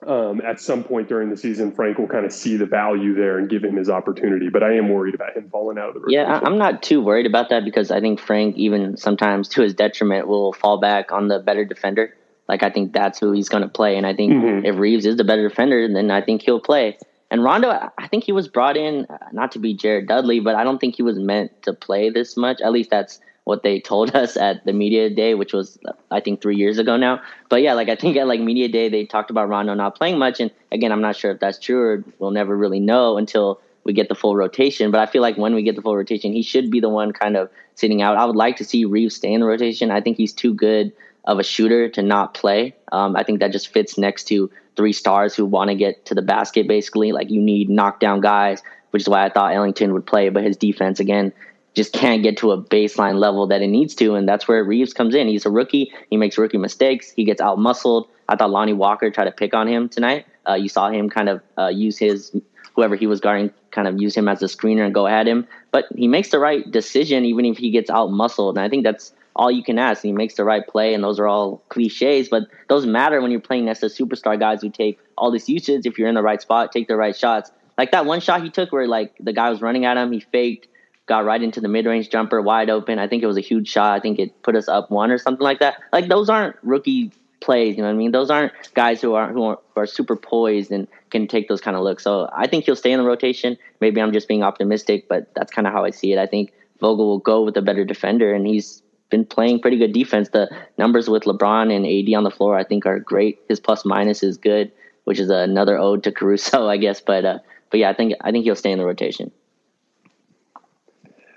um, 0.06 0.40
at 0.40 0.60
some 0.60 0.82
point 0.82 1.08
during 1.08 1.28
the 1.30 1.36
season, 1.36 1.72
Frank 1.72 1.98
will 1.98 2.08
kind 2.08 2.24
of 2.24 2.32
see 2.32 2.56
the 2.56 2.66
value 2.66 3.14
there 3.14 3.38
and 3.38 3.50
give 3.50 3.62
him 3.62 3.76
his 3.76 3.90
opportunity. 3.90 4.48
But 4.48 4.62
I 4.62 4.74
am 4.74 4.88
worried 4.88 5.14
about 5.14 5.36
him 5.36 5.48
falling 5.50 5.78
out 5.78 5.88
of 5.88 5.94
the 5.94 6.00
rotation. 6.00 6.26
Yeah, 6.26 6.40
I'm 6.42 6.58
not 6.58 6.82
too 6.82 7.02
worried 7.02 7.26
about 7.26 7.50
that 7.50 7.64
because 7.64 7.90
I 7.90 8.00
think 8.00 8.18
Frank, 8.18 8.56
even 8.56 8.96
sometimes 8.96 9.48
to 9.50 9.62
his 9.62 9.74
detriment, 9.74 10.26
will 10.26 10.52
fall 10.52 10.78
back 10.80 11.12
on 11.12 11.28
the 11.28 11.38
better 11.38 11.64
defender. 11.64 12.16
Like 12.48 12.62
I 12.62 12.70
think 12.70 12.92
that's 12.92 13.18
who 13.18 13.32
he's 13.32 13.48
going 13.48 13.62
to 13.62 13.68
play, 13.68 13.96
and 13.96 14.06
I 14.06 14.14
think 14.14 14.32
mm-hmm. 14.32 14.66
if 14.66 14.76
Reaves 14.76 15.06
is 15.06 15.16
the 15.16 15.24
better 15.24 15.48
defender, 15.48 15.86
then 15.92 16.10
I 16.10 16.20
think 16.20 16.42
he'll 16.42 16.60
play. 16.60 16.98
And 17.30 17.44
Rondo, 17.44 17.70
I 17.70 18.08
think 18.08 18.24
he 18.24 18.32
was 18.32 18.48
brought 18.48 18.76
in 18.76 19.06
uh, 19.08 19.18
not 19.32 19.52
to 19.52 19.60
be 19.60 19.72
Jared 19.72 20.08
Dudley, 20.08 20.40
but 20.40 20.56
I 20.56 20.64
don't 20.64 20.80
think 20.80 20.96
he 20.96 21.02
was 21.02 21.16
meant 21.16 21.62
to 21.62 21.72
play 21.72 22.10
this 22.10 22.36
much. 22.36 22.60
At 22.60 22.72
least 22.72 22.90
that's 22.90 23.20
what 23.44 23.62
they 23.62 23.80
told 23.80 24.14
us 24.22 24.36
at 24.36 24.64
the 24.64 24.72
media 24.72 25.10
day, 25.10 25.34
which 25.34 25.52
was 25.52 25.78
I 26.10 26.20
think 26.20 26.40
three 26.40 26.56
years 26.56 26.78
ago 26.78 26.96
now. 26.96 27.22
But 27.48 27.62
yeah, 27.62 27.74
like 27.74 27.88
I 27.88 27.96
think 27.96 28.16
at 28.16 28.26
like 28.26 28.40
media 28.40 28.68
day 28.68 28.88
they 28.88 29.04
talked 29.04 29.30
about 29.30 29.48
Rondo 29.48 29.74
not 29.74 29.96
playing 29.96 30.18
much, 30.18 30.40
and 30.40 30.50
again 30.72 30.92
I'm 30.92 31.02
not 31.02 31.16
sure 31.16 31.30
if 31.32 31.40
that's 31.40 31.58
true 31.58 31.80
or 31.80 32.04
we'll 32.18 32.30
never 32.30 32.56
really 32.56 32.80
know 32.80 33.16
until 33.16 33.60
we 33.84 33.92
get 33.92 34.08
the 34.08 34.14
full 34.14 34.36
rotation. 34.36 34.90
But 34.90 35.00
I 35.00 35.06
feel 35.06 35.22
like 35.22 35.36
when 35.36 35.54
we 35.54 35.62
get 35.62 35.76
the 35.76 35.82
full 35.82 35.96
rotation, 35.96 36.32
he 36.32 36.42
should 36.42 36.70
be 36.70 36.80
the 36.80 36.88
one 36.88 37.12
kind 37.12 37.36
of 37.36 37.50
sitting 37.74 38.02
out. 38.02 38.16
I 38.16 38.24
would 38.24 38.36
like 38.36 38.56
to 38.56 38.64
see 38.64 38.84
Reaves 38.84 39.16
stay 39.16 39.32
in 39.32 39.40
the 39.40 39.46
rotation. 39.46 39.90
I 39.90 40.00
think 40.00 40.16
he's 40.16 40.32
too 40.32 40.54
good 40.54 40.92
of 41.24 41.38
a 41.38 41.42
shooter 41.42 41.88
to 41.88 42.02
not 42.02 42.34
play. 42.34 42.74
Um, 42.92 43.16
I 43.16 43.22
think 43.22 43.40
that 43.40 43.52
just 43.52 43.72
fits 43.72 43.98
next 43.98 44.24
to 44.24 44.50
three 44.76 44.92
stars 44.92 45.34
who 45.34 45.44
want 45.44 45.68
to 45.68 45.74
get 45.74 46.04
to 46.06 46.14
the 46.14 46.22
basket. 46.22 46.68
Basically, 46.68 47.12
like 47.12 47.30
you 47.30 47.40
need 47.40 47.70
knockdown 47.70 48.20
guys, 48.20 48.62
which 48.90 49.02
is 49.02 49.08
why 49.08 49.24
I 49.24 49.30
thought 49.30 49.54
Ellington 49.54 49.92
would 49.92 50.06
play. 50.06 50.28
But 50.28 50.44
his 50.44 50.56
defense 50.56 51.00
again 51.00 51.32
just 51.74 51.92
can't 51.92 52.22
get 52.22 52.36
to 52.38 52.50
a 52.52 52.62
baseline 52.62 53.18
level 53.18 53.46
that 53.46 53.62
it 53.62 53.68
needs 53.68 53.94
to, 53.96 54.14
and 54.14 54.28
that's 54.28 54.48
where 54.48 54.62
Reaves 54.64 54.92
comes 54.92 55.14
in. 55.14 55.28
He's 55.28 55.46
a 55.46 55.50
rookie. 55.50 55.92
He 56.10 56.16
makes 56.16 56.36
rookie 56.36 56.58
mistakes. 56.58 57.10
He 57.10 57.24
gets 57.24 57.40
out 57.40 57.58
muscled. 57.58 58.08
I 58.28 58.36
thought 58.36 58.50
Lonnie 58.50 58.72
Walker 58.72 59.10
tried 59.10 59.26
to 59.26 59.32
pick 59.32 59.54
on 59.54 59.68
him 59.68 59.88
tonight. 59.88 60.26
Uh, 60.48 60.54
you 60.54 60.68
saw 60.68 60.90
him 60.90 61.08
kind 61.10 61.28
of 61.28 61.42
uh, 61.58 61.68
use 61.68 61.98
his 61.98 62.34
whoever 62.74 62.96
he 62.96 63.06
was 63.06 63.20
guarding, 63.20 63.50
kind 63.70 63.86
of 63.86 64.00
use 64.00 64.16
him 64.16 64.28
as 64.28 64.42
a 64.42 64.46
screener 64.46 64.84
and 64.84 64.94
go 64.94 65.06
at 65.06 65.26
him. 65.26 65.46
But 65.70 65.86
he 65.94 66.08
makes 66.08 66.30
the 66.30 66.38
right 66.38 66.68
decision, 66.70 67.24
even 67.24 67.44
if 67.44 67.58
he 67.58 67.70
gets 67.70 67.90
out 67.90 68.10
muscled. 68.10 68.56
And 68.56 68.64
I 68.64 68.68
think 68.68 68.84
that's 68.84 69.12
all 69.36 69.50
you 69.50 69.62
can 69.62 69.78
ask. 69.78 70.02
He 70.02 70.12
makes 70.12 70.34
the 70.34 70.44
right 70.44 70.66
play, 70.66 70.94
and 70.94 71.04
those 71.04 71.20
are 71.20 71.26
all 71.26 71.62
cliches, 71.68 72.28
but 72.28 72.44
those 72.68 72.86
matter 72.86 73.20
when 73.20 73.30
you're 73.30 73.40
playing 73.40 73.66
next 73.66 73.80
to 73.80 73.86
superstar 73.86 74.38
guys 74.38 74.60
who 74.62 74.70
take 74.70 74.98
all 75.16 75.30
this 75.30 75.48
usage. 75.48 75.86
If 75.86 75.98
you're 75.98 76.08
in 76.08 76.14
the 76.14 76.22
right 76.22 76.42
spot, 76.42 76.72
take 76.72 76.88
the 76.88 76.96
right 76.96 77.16
shots. 77.16 77.50
Like 77.78 77.92
that 77.92 78.06
one 78.06 78.20
shot 78.20 78.42
he 78.42 78.50
took 78.50 78.72
where 78.72 78.86
like 78.86 79.14
the 79.20 79.32
guy 79.32 79.50
was 79.50 79.62
running 79.62 79.84
at 79.84 79.96
him, 79.96 80.12
he 80.12 80.20
faked 80.20 80.68
got 81.10 81.24
right 81.24 81.42
into 81.42 81.60
the 81.60 81.66
mid 81.66 81.86
range 81.86 82.08
jumper 82.08 82.40
wide 82.40 82.70
open. 82.70 83.00
I 83.00 83.08
think 83.08 83.24
it 83.24 83.26
was 83.26 83.36
a 83.36 83.42
huge 83.42 83.68
shot. 83.68 83.92
I 83.92 84.00
think 84.00 84.20
it 84.20 84.42
put 84.42 84.54
us 84.54 84.68
up 84.68 84.92
one 84.92 85.10
or 85.10 85.18
something 85.18 85.42
like 85.42 85.58
that. 85.58 85.82
Like 85.92 86.06
those 86.06 86.30
aren't 86.30 86.54
rookie 86.62 87.10
plays, 87.40 87.76
you 87.76 87.82
know 87.82 87.88
what 87.88 87.94
I 87.94 87.98
mean? 87.98 88.12
Those 88.12 88.30
aren't 88.30 88.52
guys 88.74 89.02
who 89.02 89.14
are 89.14 89.32
who 89.32 89.42
are, 89.42 89.58
who 89.74 89.80
are 89.80 89.86
super 89.86 90.14
poised 90.14 90.70
and 90.70 90.86
can 91.10 91.26
take 91.26 91.48
those 91.48 91.60
kind 91.60 91.76
of 91.76 91.82
looks. 91.82 92.04
So 92.04 92.30
I 92.32 92.46
think 92.46 92.64
he'll 92.64 92.76
stay 92.76 92.92
in 92.92 93.00
the 93.00 93.04
rotation. 93.04 93.58
Maybe 93.80 94.00
I'm 94.00 94.12
just 94.12 94.28
being 94.28 94.44
optimistic, 94.44 95.08
but 95.08 95.34
that's 95.34 95.50
kind 95.50 95.66
of 95.66 95.72
how 95.72 95.84
I 95.84 95.90
see 95.90 96.12
it. 96.12 96.18
I 96.18 96.26
think 96.26 96.52
Vogel 96.80 97.08
will 97.08 97.18
go 97.18 97.42
with 97.42 97.56
a 97.56 97.62
better 97.62 97.84
defender, 97.84 98.32
and 98.32 98.46
he's 98.46 98.80
been 99.10 99.24
playing 99.24 99.60
pretty 99.60 99.78
good 99.78 99.92
defense. 99.92 100.28
The 100.28 100.48
numbers 100.78 101.10
with 101.10 101.24
LeBron 101.24 101.74
and 101.74 101.84
AD 101.84 102.16
on 102.16 102.22
the 102.22 102.30
floor, 102.30 102.56
I 102.56 102.62
think, 102.62 102.86
are 102.86 103.00
great. 103.00 103.40
His 103.48 103.58
plus 103.58 103.84
minus 103.84 104.22
is 104.22 104.38
good, 104.38 104.70
which 105.04 105.18
is 105.18 105.28
another 105.28 105.76
ode 105.76 106.04
to 106.04 106.12
Caruso, 106.12 106.68
I 106.74 106.76
guess. 106.76 107.00
But 107.00 107.24
uh, 107.24 107.38
but 107.70 107.80
yeah, 107.80 107.90
I 107.90 107.94
think 107.94 108.14
I 108.20 108.30
think 108.30 108.44
he'll 108.44 108.54
stay 108.54 108.70
in 108.70 108.78
the 108.78 108.86
rotation. 108.86 109.32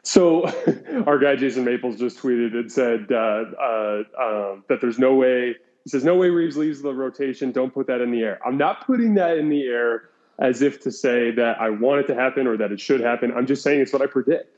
So, 0.03 0.45
our 1.07 1.17
guy 1.17 1.35
Jason 1.35 1.63
Maples 1.63 1.97
just 1.97 2.19
tweeted 2.19 2.53
and 2.53 2.71
said 2.71 3.07
uh, 3.11 3.45
uh, 3.59 4.03
um, 4.21 4.63
that 4.67 4.79
there's 4.81 4.99
no 4.99 5.15
way. 5.15 5.55
He 5.85 5.89
says 5.89 6.03
no 6.03 6.15
way 6.15 6.29
Reaves 6.29 6.55
leaves 6.55 6.81
the 6.81 6.93
rotation. 6.93 7.51
Don't 7.51 7.73
put 7.73 7.87
that 7.87 8.01
in 8.01 8.11
the 8.11 8.21
air. 8.21 8.39
I'm 8.45 8.57
not 8.57 8.85
putting 8.85 9.15
that 9.15 9.37
in 9.37 9.49
the 9.49 9.63
air 9.63 10.09
as 10.39 10.61
if 10.61 10.81
to 10.81 10.91
say 10.91 11.31
that 11.31 11.59
I 11.59 11.69
want 11.69 12.01
it 12.01 12.07
to 12.07 12.15
happen 12.15 12.47
or 12.47 12.57
that 12.57 12.71
it 12.71 12.79
should 12.79 13.01
happen. 13.01 13.33
I'm 13.33 13.45
just 13.45 13.63
saying 13.63 13.81
it's 13.81 13.93
what 13.93 14.01
I 14.01 14.07
predict. 14.07 14.57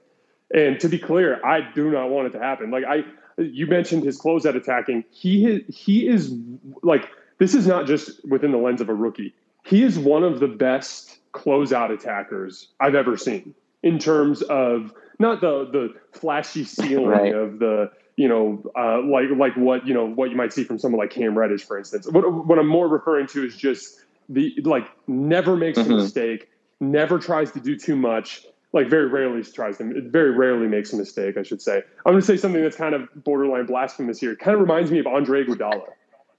And 0.53 0.79
to 0.79 0.87
be 0.87 0.99
clear, 0.99 1.43
I 1.43 1.61
do 1.73 1.89
not 1.89 2.09
want 2.09 2.27
it 2.27 2.31
to 2.31 2.39
happen. 2.39 2.71
Like 2.71 2.85
I, 2.85 3.03
you 3.37 3.67
mentioned 3.67 4.03
his 4.03 4.19
closeout 4.19 4.55
attacking. 4.55 5.03
He 5.11 5.65
he 5.67 6.07
is 6.07 6.33
like 6.83 7.09
this 7.39 7.53
is 7.53 7.67
not 7.67 7.87
just 7.87 8.23
within 8.27 8.51
the 8.51 8.57
lens 8.57 8.81
of 8.81 8.89
a 8.89 8.93
rookie. 8.93 9.33
He 9.63 9.83
is 9.83 9.97
one 9.97 10.23
of 10.23 10.39
the 10.39 10.47
best 10.47 11.17
closeout 11.33 11.91
attackers 11.91 12.69
I've 12.79 12.95
ever 12.95 13.17
seen 13.17 13.53
in 13.85 13.99
terms 13.99 14.41
of 14.41 14.91
not 15.19 15.39
the 15.39 15.69
the 15.71 16.19
flashy 16.19 16.65
ceiling 16.65 17.05
right. 17.05 17.33
of 17.33 17.59
the 17.59 17.91
you 18.17 18.27
know 18.27 18.61
uh, 18.77 19.01
like 19.01 19.29
like 19.37 19.55
what 19.55 19.87
you 19.87 19.93
know 19.93 20.05
what 20.05 20.29
you 20.29 20.35
might 20.35 20.51
see 20.51 20.65
from 20.65 20.77
someone 20.77 20.99
like 20.99 21.11
Cam 21.11 21.37
Reddish, 21.37 21.63
for 21.63 21.77
instance. 21.77 22.05
What 22.07 22.45
what 22.45 22.59
I'm 22.59 22.67
more 22.67 22.89
referring 22.89 23.27
to 23.27 23.45
is 23.45 23.55
just 23.55 24.01
the 24.27 24.53
like 24.63 24.89
never 25.07 25.55
makes 25.55 25.79
mm-hmm. 25.79 25.93
a 25.93 25.95
mistake, 25.97 26.49
never 26.81 27.19
tries 27.19 27.51
to 27.51 27.61
do 27.61 27.77
too 27.77 27.95
much. 27.95 28.45
Like 28.73 28.89
very 28.89 29.07
rarely 29.07 29.41
tries 29.41 29.77
to, 29.77 30.01
very 30.09 30.31
rarely 30.31 30.67
makes 30.67 30.91
a 30.91 30.97
mistake. 30.97 31.37
I 31.37 31.43
should 31.43 31.61
say. 31.61 31.77
I'm 32.05 32.11
going 32.11 32.19
to 32.19 32.25
say 32.25 32.35
something 32.35 32.61
that's 32.61 32.75
kind 32.75 32.93
of 32.93 33.07
borderline 33.23 33.67
blasphemous 33.67 34.19
here. 34.19 34.33
It 34.33 34.39
kind 34.39 34.53
of 34.53 34.59
reminds 34.59 34.91
me 34.91 34.99
of 34.99 35.07
Andre 35.07 35.45
Iguodala. 35.45 35.85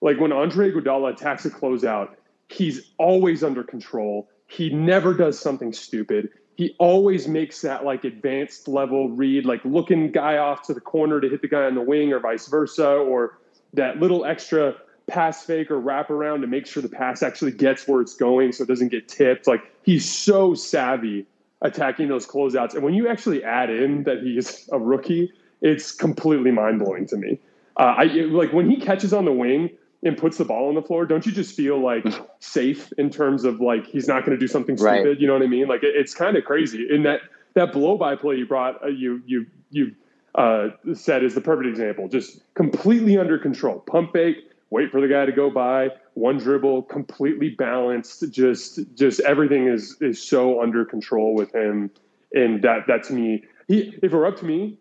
Like 0.03 0.21
when 0.21 0.33
Andre 0.33 0.71
Iguodala 0.71 1.15
attacks 1.15 1.47
a 1.47 1.51
closeout, 1.51 2.11
he's 2.51 2.91
always 2.99 3.43
under 3.43 3.65
control. 3.65 4.29
He 4.49 4.69
never 4.69 5.15
does 5.15 5.39
something 5.39 5.73
stupid. 5.73 6.29
He 6.57 6.75
always 6.79 7.29
makes 7.29 7.61
that 7.61 7.85
like 7.85 8.05
advanced 8.05 8.66
level 8.66 9.11
read, 9.11 9.45
like 9.45 9.64
looking 9.64 10.11
guy 10.11 10.38
off 10.38 10.62
to 10.62 10.75
the 10.75 10.81
corner 10.81 11.21
to 11.21 11.29
hit 11.29 11.42
the 11.42 11.49
guy 11.49 11.64
on 11.64 11.75
the 11.75 11.83
wing, 11.83 12.12
or 12.12 12.19
vice 12.19 12.49
versa, 12.49 12.88
or 12.88 13.38
that 13.75 14.01
little 14.01 14.25
extra 14.25 14.75
pass 15.07 15.45
fake 15.45 15.71
or 15.71 15.79
wrap 15.79 16.11
around 16.11 16.40
to 16.40 16.47
make 16.47 16.66
sure 16.66 16.83
the 16.83 16.88
pass 16.88 17.23
actually 17.23 17.53
gets 17.53 17.87
where 17.87 18.01
it's 18.01 18.14
going 18.14 18.53
so 18.53 18.64
it 18.64 18.69
doesn't 18.69 18.88
get 18.88 19.07
tipped. 19.07 19.47
Like 19.47 19.61
he's 19.83 20.11
so 20.11 20.55
savvy 20.55 21.27
attacking 21.62 22.09
those 22.09 22.27
closeouts. 22.27 22.75
And 22.75 22.83
when 22.83 22.95
you 22.95 23.09
actually 23.09 23.45
add 23.45 23.71
in 23.71 24.03
that 24.05 24.23
he's 24.23 24.69
a 24.73 24.79
rookie, 24.79 25.33
it's 25.61 25.92
completely 25.92 26.51
mind 26.51 26.81
blowing 26.81 27.07
to 27.07 27.16
me. 27.16 27.38
Uh, 27.79 27.95
I 27.99 28.05
like 28.05 28.53
when 28.53 28.69
he 28.71 28.77
catches 28.77 29.12
on 29.12 29.25
the 29.25 29.33
wing 29.33 29.71
and 30.03 30.17
puts 30.17 30.39
the 30.39 30.45
ball 30.45 30.69
on 30.69 30.75
the 30.75 30.83
floor. 30.83 31.07
Don't 31.07 31.27
you 31.27 31.33
just 31.33 31.57
feel 31.57 31.81
like 31.81 32.05
safe 32.41 32.93
in 32.99 33.11
terms 33.11 33.45
of 33.45 33.61
like 33.61 33.87
he's 33.87 34.09
not 34.09 34.25
going 34.25 34.37
to 34.37 34.41
do 34.41 34.49
something 34.49 34.77
stupid? 34.77 35.05
Right. 35.05 35.21
You 35.21 35.27
know 35.27 35.33
what 35.33 35.43
I 35.43 35.47
mean? 35.47 35.69
Like 35.69 35.83
it, 35.83 35.95
it's 35.97 36.15
kind 36.15 36.37
of 36.37 36.45
crazy. 36.45 36.87
In 36.91 37.03
that 37.05 37.21
that 37.55 37.73
blow 37.73 37.97
by 37.97 38.17
play 38.17 38.37
you 38.37 38.47
brought, 38.47 38.83
uh, 38.83 38.89
you 38.89 39.23
you 39.27 39.47
you 39.71 39.95
uh, 40.35 40.69
said 40.95 41.25
is 41.25 41.35
the 41.35 41.41
perfect 41.41 41.69
example. 41.69 42.09
Just 42.09 42.41
completely 42.55 43.17
under 43.19 43.39
control. 43.39 43.81
Pump 43.81 44.13
fake 44.13 44.39
wait 44.71 44.91
for 44.91 45.01
the 45.01 45.09
guy 45.09 45.27
to 45.27 45.33
go 45.33 45.51
by, 45.51 45.91
one 46.15 46.39
dribble, 46.39 46.83
completely 46.83 47.51
balanced. 47.51 48.31
Just 48.31 48.81
just 48.95 49.21
everything 49.21 49.67
is 49.67 49.97
is 50.01 50.23
so 50.23 50.63
under 50.63 50.85
control 50.85 51.35
with 51.35 51.55
him, 51.55 51.91
and 52.33 52.63
that 52.63 52.87
that 52.89 53.05
to 53.05 53.13
me, 53.13 53.45
he 53.69 53.95
if 54.03 54.05
it 54.05 54.13
were 54.13 54.27
up 54.27 54.37
to 54.39 54.45
me, 54.45 54.79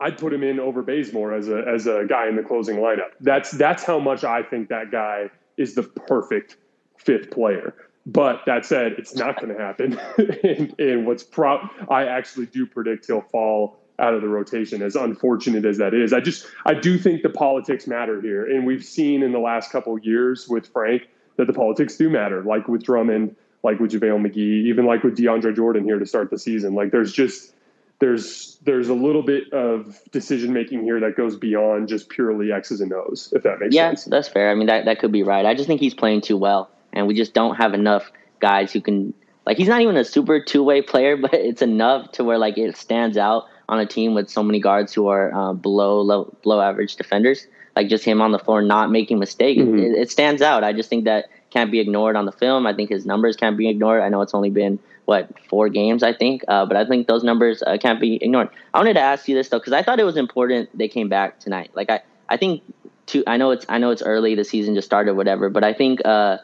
I'd 0.00 0.18
put 0.18 0.32
him 0.32 0.42
in 0.42 0.60
over 0.60 0.82
Bazemore 0.82 1.34
as 1.34 1.48
a 1.48 1.64
as 1.66 1.86
a 1.86 2.04
guy 2.08 2.28
in 2.28 2.36
the 2.36 2.42
closing 2.42 2.76
lineup. 2.76 3.12
That's 3.20 3.50
that's 3.52 3.84
how 3.84 3.98
much 3.98 4.24
I 4.24 4.42
think 4.42 4.68
that 4.68 4.90
guy 4.90 5.30
is 5.56 5.74
the 5.74 5.82
perfect 5.82 6.56
fifth 6.96 7.30
player. 7.30 7.74
But 8.06 8.42
that 8.46 8.66
said, 8.66 8.92
it's 8.98 9.14
not 9.14 9.40
going 9.40 9.54
to 9.54 9.58
happen. 9.58 9.98
and, 10.42 10.78
and 10.78 11.06
what's 11.06 11.22
pro, 11.22 11.58
I 11.88 12.04
actually 12.04 12.46
do 12.46 12.66
predict 12.66 13.06
he'll 13.06 13.22
fall 13.22 13.78
out 13.98 14.12
of 14.12 14.20
the 14.20 14.28
rotation, 14.28 14.82
as 14.82 14.96
unfortunate 14.96 15.64
as 15.64 15.78
that 15.78 15.94
is. 15.94 16.12
I 16.12 16.20
just 16.20 16.46
I 16.66 16.74
do 16.74 16.98
think 16.98 17.22
the 17.22 17.30
politics 17.30 17.86
matter 17.86 18.20
here, 18.20 18.44
and 18.44 18.66
we've 18.66 18.84
seen 18.84 19.22
in 19.22 19.32
the 19.32 19.38
last 19.38 19.70
couple 19.70 19.98
years 19.98 20.48
with 20.48 20.66
Frank 20.66 21.08
that 21.36 21.46
the 21.46 21.52
politics 21.52 21.96
do 21.96 22.10
matter, 22.10 22.42
like 22.42 22.68
with 22.68 22.82
Drummond, 22.82 23.36
like 23.62 23.80
with 23.80 23.92
JaVale 23.92 24.26
McGee, 24.26 24.66
even 24.66 24.84
like 24.84 25.02
with 25.02 25.16
DeAndre 25.16 25.54
Jordan 25.54 25.84
here 25.84 25.98
to 25.98 26.06
start 26.06 26.30
the 26.30 26.38
season. 26.38 26.74
Like 26.74 26.90
there's 26.90 27.12
just 27.12 27.53
there's 28.00 28.58
there's 28.64 28.88
a 28.88 28.94
little 28.94 29.22
bit 29.22 29.52
of 29.52 30.00
decision 30.10 30.52
making 30.52 30.82
here 30.82 31.00
that 31.00 31.16
goes 31.16 31.36
beyond 31.36 31.88
just 31.88 32.08
purely 32.08 32.52
X's 32.52 32.80
and 32.80 32.92
O's, 32.92 33.32
if 33.32 33.42
that 33.44 33.60
makes 33.60 33.74
yeah, 33.74 33.90
sense. 33.90 34.06
Yeah, 34.06 34.10
that's 34.10 34.28
fair. 34.28 34.50
I 34.50 34.54
mean 34.54 34.66
that 34.66 34.84
that 34.86 34.98
could 34.98 35.12
be 35.12 35.22
right. 35.22 35.46
I 35.46 35.54
just 35.54 35.66
think 35.66 35.80
he's 35.80 35.94
playing 35.94 36.22
too 36.22 36.36
well, 36.36 36.70
and 36.92 37.06
we 37.06 37.14
just 37.14 37.34
don't 37.34 37.56
have 37.56 37.74
enough 37.74 38.10
guys 38.40 38.72
who 38.72 38.80
can 38.80 39.14
like 39.46 39.56
he's 39.56 39.68
not 39.68 39.80
even 39.80 39.96
a 39.96 40.04
super 40.04 40.40
two 40.40 40.62
way 40.62 40.82
player, 40.82 41.16
but 41.24 41.34
it's 41.34 41.62
enough 41.62 42.12
to 42.12 42.24
where 42.24 42.38
like 42.38 42.58
it 42.58 42.76
stands 42.76 43.16
out 43.16 43.46
on 43.68 43.80
a 43.80 43.86
team 43.86 44.14
with 44.14 44.28
so 44.28 44.42
many 44.42 44.60
guards 44.60 44.92
who 44.92 45.06
are 45.06 45.32
uh, 45.34 45.52
below 45.52 46.00
low, 46.00 46.36
below 46.42 46.60
average 46.60 46.96
defenders. 46.96 47.46
Like 47.76 47.88
just 47.88 48.04
him 48.04 48.20
on 48.20 48.30
the 48.30 48.38
floor 48.38 48.62
not 48.62 48.92
making 48.92 49.18
mistakes, 49.18 49.60
mm-hmm. 49.60 49.78
it, 49.78 49.98
it, 49.98 50.10
stands 50.10 50.40
out. 50.40 50.62
I 50.62 50.72
just 50.72 50.88
think 50.88 51.06
that 51.06 51.24
can't 51.50 51.72
be 51.72 51.80
ignored 51.80 52.14
on 52.14 52.24
the 52.24 52.30
film. 52.30 52.68
I 52.68 52.72
think 52.72 52.88
his 52.88 53.04
numbers 53.04 53.36
can't 53.36 53.56
be 53.56 53.68
ignored. 53.68 54.00
I 54.00 54.08
know 54.10 54.20
it's 54.20 54.32
only 54.32 54.50
been 54.50 54.78
what 55.04 55.30
four 55.48 55.68
games, 55.68 56.02
I 56.02 56.12
think, 56.12 56.42
uh, 56.48 56.66
but 56.66 56.76
I 56.76 56.84
think 56.86 57.06
those 57.06 57.22
numbers 57.22 57.62
uh, 57.62 57.76
can't 57.78 58.00
be 58.00 58.16
ignored. 58.16 58.48
I 58.72 58.78
wanted 58.78 58.94
to 58.94 59.00
ask 59.00 59.28
you 59.28 59.34
this 59.34 59.48
though 59.48 59.58
because 59.58 59.72
I 59.72 59.82
thought 59.82 60.00
it 60.00 60.04
was 60.04 60.16
important 60.16 60.76
they 60.76 60.88
came 60.88 61.08
back 61.08 61.40
tonight. 61.40 61.70
Like 61.74 61.90
I, 61.90 62.00
I 62.28 62.36
think 62.36 62.62
two. 63.06 63.22
I 63.26 63.36
know 63.36 63.50
it's 63.50 63.66
I 63.68 63.78
know 63.78 63.90
it's 63.90 64.02
early. 64.02 64.34
The 64.34 64.44
season 64.44 64.74
just 64.74 64.86
started, 64.86 65.14
whatever. 65.14 65.50
But 65.50 65.64
I 65.64 65.72
think 65.72 66.00
uh, 66.04 66.38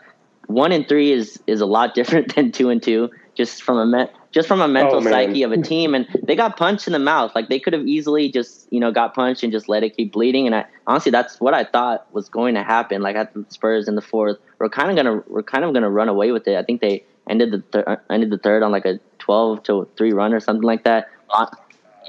one 0.46 0.72
and 0.72 0.88
three 0.88 1.12
is 1.12 1.40
is 1.46 1.60
a 1.60 1.66
lot 1.66 1.94
different 1.94 2.34
than 2.34 2.52
two 2.52 2.70
and 2.70 2.82
two. 2.82 3.10
Just 3.34 3.62
from 3.62 3.78
a 3.78 3.86
me- 3.86 4.12
just 4.32 4.46
from 4.46 4.60
a 4.60 4.68
mental 4.68 4.96
oh, 4.96 5.02
psyche 5.02 5.42
of 5.42 5.52
a 5.52 5.60
team. 5.60 5.94
And 5.94 6.06
they 6.22 6.36
got 6.36 6.56
punched 6.56 6.86
in 6.86 6.92
the 6.92 6.98
mouth. 6.98 7.32
Like 7.34 7.48
they 7.48 7.58
could 7.58 7.72
have 7.72 7.86
easily 7.86 8.30
just, 8.30 8.68
you 8.70 8.78
know, 8.78 8.92
got 8.92 9.14
punched 9.14 9.42
and 9.42 9.52
just 9.52 9.68
let 9.68 9.82
it 9.82 9.96
keep 9.96 10.12
bleeding. 10.12 10.46
And 10.46 10.54
I 10.54 10.66
honestly, 10.86 11.10
that's 11.10 11.40
what 11.40 11.54
I 11.54 11.64
thought 11.64 12.06
was 12.12 12.28
going 12.28 12.54
to 12.54 12.62
happen. 12.62 13.02
Like 13.02 13.16
at 13.16 13.34
the 13.34 13.44
Spurs 13.48 13.88
in 13.88 13.96
the 13.96 14.02
fourth, 14.02 14.38
we're 14.58 14.68
kind 14.68 14.90
of 14.90 14.96
gonna 14.96 15.22
we're 15.26 15.42
kind 15.42 15.64
of 15.64 15.74
gonna 15.74 15.90
run 15.90 16.08
away 16.08 16.32
with 16.32 16.46
it. 16.46 16.56
I 16.56 16.62
think 16.62 16.80
they 16.80 17.04
ended 17.28 17.50
the 17.50 17.62
thir- 17.72 18.02
ended 18.10 18.30
the 18.30 18.38
third 18.38 18.62
on 18.62 18.70
like 18.72 18.86
a 18.86 18.98
twelve 19.18 19.62
to 19.64 19.88
three 19.96 20.12
run 20.12 20.32
or 20.32 20.40
something 20.40 20.64
like 20.64 20.84
that. 20.84 21.08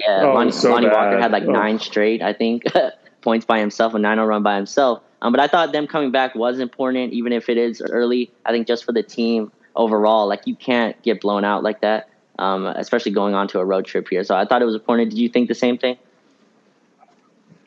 Yeah, 0.00 0.22
oh, 0.22 0.34
Lonnie, 0.34 0.52
so 0.52 0.70
Lonnie 0.70 0.88
Walker 0.88 1.20
had 1.20 1.32
like 1.32 1.44
oh. 1.44 1.52
nine 1.52 1.78
straight, 1.78 2.22
I 2.22 2.32
think, 2.32 2.64
points 3.20 3.44
by 3.44 3.60
himself, 3.60 3.92
a 3.92 3.98
9-0 3.98 4.26
run 4.26 4.42
by 4.42 4.56
himself. 4.56 5.02
Um, 5.20 5.32
but 5.32 5.40
I 5.40 5.46
thought 5.46 5.70
them 5.72 5.86
coming 5.86 6.10
back 6.10 6.34
was 6.34 6.58
important, 6.58 7.12
even 7.12 7.30
if 7.32 7.50
it 7.50 7.58
is 7.58 7.82
early. 7.82 8.32
I 8.46 8.52
think 8.52 8.66
just 8.66 8.84
for 8.84 8.92
the 8.92 9.02
team 9.02 9.52
overall, 9.76 10.26
like 10.26 10.46
you 10.46 10.56
can't 10.56 11.00
get 11.02 11.20
blown 11.20 11.44
out 11.44 11.62
like 11.62 11.82
that 11.82 12.08
um, 12.38 12.66
especially 12.66 13.12
going 13.12 13.34
on 13.34 13.48
to 13.48 13.60
a 13.60 13.64
road 13.64 13.86
trip 13.86 14.08
here. 14.08 14.24
So 14.24 14.34
I 14.34 14.44
thought 14.44 14.62
it 14.62 14.64
was 14.64 14.74
important. 14.74 15.10
Did 15.10 15.18
you 15.18 15.28
think 15.28 15.48
the 15.48 15.54
same 15.54 15.78
thing? 15.78 15.96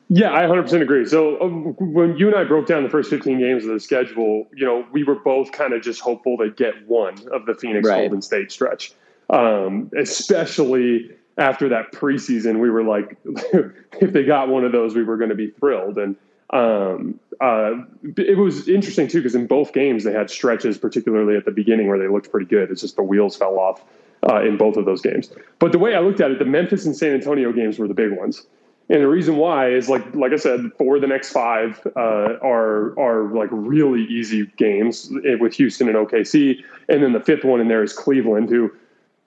Yeah, 0.09 0.33
I 0.33 0.43
100% 0.43 0.81
agree. 0.81 1.05
So 1.05 1.41
um, 1.41 1.75
when 1.79 2.15
you 2.17 2.27
and 2.27 2.35
I 2.35 2.43
broke 2.43 2.67
down 2.67 2.83
the 2.83 2.89
first 2.89 3.09
15 3.09 3.39
games 3.39 3.65
of 3.65 3.71
the 3.71 3.79
schedule, 3.79 4.47
you 4.55 4.65
know, 4.65 4.85
we 4.91 5.03
were 5.03 5.15
both 5.15 5.51
kind 5.51 5.73
of 5.73 5.81
just 5.81 5.99
hopeful 5.99 6.37
to 6.37 6.51
get 6.51 6.87
one 6.87 7.15
of 7.31 7.45
the 7.45 7.55
Phoenix 7.55 7.87
right. 7.87 8.01
Golden 8.01 8.21
State 8.21 8.51
stretch. 8.51 8.93
Um, 9.31 9.89
especially 9.97 11.11
after 11.37 11.69
that 11.69 11.91
preseason, 11.91 12.59
we 12.59 12.69
were 12.69 12.83
like, 12.83 13.17
if 13.25 14.13
they 14.13 14.23
got 14.23 14.49
one 14.49 14.63
of 14.63 14.71
those, 14.71 14.93
we 14.93 15.03
were 15.03 15.17
going 15.17 15.31
to 15.31 15.35
be 15.35 15.49
thrilled. 15.49 15.97
And 15.97 16.15
um, 16.51 17.19
uh, 17.41 17.73
it 18.15 18.37
was 18.37 18.67
interesting 18.67 19.07
too 19.07 19.19
because 19.19 19.33
in 19.33 19.47
both 19.47 19.73
games 19.73 20.03
they 20.03 20.13
had 20.13 20.29
stretches, 20.29 20.77
particularly 20.77 21.35
at 21.35 21.45
the 21.45 21.51
beginning, 21.51 21.87
where 21.87 21.97
they 21.97 22.07
looked 22.07 22.29
pretty 22.29 22.45
good. 22.45 22.69
It's 22.69 22.81
just 22.81 22.95
the 22.95 23.03
wheels 23.03 23.35
fell 23.35 23.57
off 23.57 23.83
uh, 24.29 24.41
in 24.43 24.57
both 24.57 24.77
of 24.77 24.85
those 24.85 25.01
games. 25.01 25.31
But 25.57 25.71
the 25.71 25.79
way 25.79 25.95
I 25.95 25.99
looked 25.99 26.21
at 26.21 26.29
it, 26.29 26.37
the 26.37 26.45
Memphis 26.45 26.85
and 26.85 26.95
San 26.95 27.13
Antonio 27.13 27.51
games 27.51 27.79
were 27.79 27.87
the 27.87 27.95
big 27.95 28.11
ones. 28.11 28.45
And 28.89 29.01
the 29.01 29.07
reason 29.07 29.37
why 29.37 29.69
is 29.69 29.89
like 29.89 30.13
like 30.13 30.31
I 30.31 30.35
said, 30.35 30.71
four 30.77 30.97
of 30.97 31.01
the 31.01 31.07
next 31.07 31.31
five 31.31 31.85
uh, 31.95 32.37
are 32.41 32.97
are 32.99 33.23
like 33.33 33.49
really 33.51 34.03
easy 34.05 34.45
games 34.57 35.11
with 35.39 35.55
Houston 35.55 35.87
and 35.87 35.97
OKC, 35.97 36.63
and 36.87 37.01
then 37.01 37.13
the 37.13 37.19
fifth 37.19 37.43
one 37.43 37.59
in 37.59 37.67
there 37.67 37.81
is 37.81 37.93
Cleveland, 37.93 38.49
who 38.49 38.71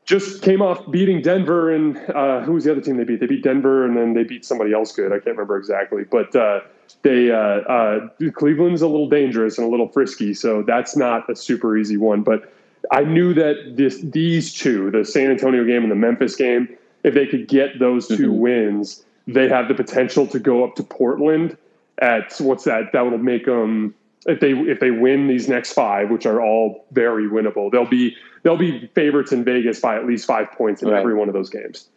just 0.05 0.43
came 0.43 0.63
off 0.63 0.91
beating 0.91 1.21
Denver 1.21 1.71
and 1.71 1.99
uh, 2.15 2.41
who 2.41 2.53
was 2.53 2.65
the 2.65 2.73
other 2.73 2.81
team 2.81 2.97
they 2.97 3.05
beat? 3.05 3.21
They 3.21 3.27
beat 3.27 3.43
Denver 3.43 3.85
and 3.85 3.97
then 3.97 4.15
they 4.15 4.25
beat 4.25 4.45
somebody 4.45 4.73
else 4.73 4.93
good. 4.93 5.13
I 5.13 5.17
can't 5.17 5.37
remember 5.37 5.59
exactly, 5.59 6.05
but 6.05 6.35
uh, 6.35 6.61
they 7.03 7.33
uh, 7.33 7.37
uh 7.37 8.09
Cleveland's 8.35 8.81
a 8.81 8.87
little 8.87 9.09
dangerous 9.09 9.59
and 9.59 9.67
a 9.67 9.71
little 9.71 9.89
frisky, 9.89 10.35
so 10.35 10.63
that's 10.63 10.97
not 10.97 11.29
a 11.29 11.35
super 11.35 11.77
easy 11.77 11.97
one. 11.97 12.23
But 12.23 12.53
I 12.91 13.03
knew 13.03 13.35
that 13.35 13.77
this 13.77 14.01
these 14.01 14.55
two, 14.55 14.91
the 14.91 15.05
San 15.05 15.31
Antonio 15.31 15.65
game 15.65 15.83
and 15.83 15.91
the 15.91 15.97
Memphis 15.97 16.37
game, 16.37 16.69
if 17.03 17.15
they 17.15 17.27
could 17.27 17.49
get 17.49 17.79
those 17.79 18.07
2 18.09 18.15
mm-hmm. 18.15 18.39
wins, 18.39 19.05
they 19.29 19.49
have 19.49 19.69
the 19.69 19.75
potential 19.75 20.27
to 20.27 20.39
go 20.41 20.65
up 20.65 20.75
to 20.77 20.83
Portland 20.83 21.57
at 21.99 22.35
what's 22.41 22.65
that? 22.65 22.93
That 22.93 23.03
will 23.03 23.19
make 23.19 23.45
them 23.45 23.95
if 24.27 24.41
they 24.41 24.53
if 24.53 24.81
they 24.81 24.91
win 24.91 25.29
these 25.29 25.49
next 25.49 25.75
five, 25.75 26.11
which 26.11 26.27
are 26.27 26.41
all 26.41 26.87
very 26.93 27.29
winnable, 27.29 27.71
they'll 27.71 27.85
be 27.89 28.17
they'll 28.43 28.57
be 28.57 28.87
favorites 28.95 29.31
in 29.31 29.45
Vegas 29.45 29.81
by 29.81 29.97
at 29.97 30.07
least 30.07 30.27
five 30.27 30.51
points 30.53 30.83
in 30.83 30.89
right. 30.89 30.99
every 30.99 31.15
one 31.15 31.29
of 31.29 31.35
those 31.35 31.51
games. 31.51 31.89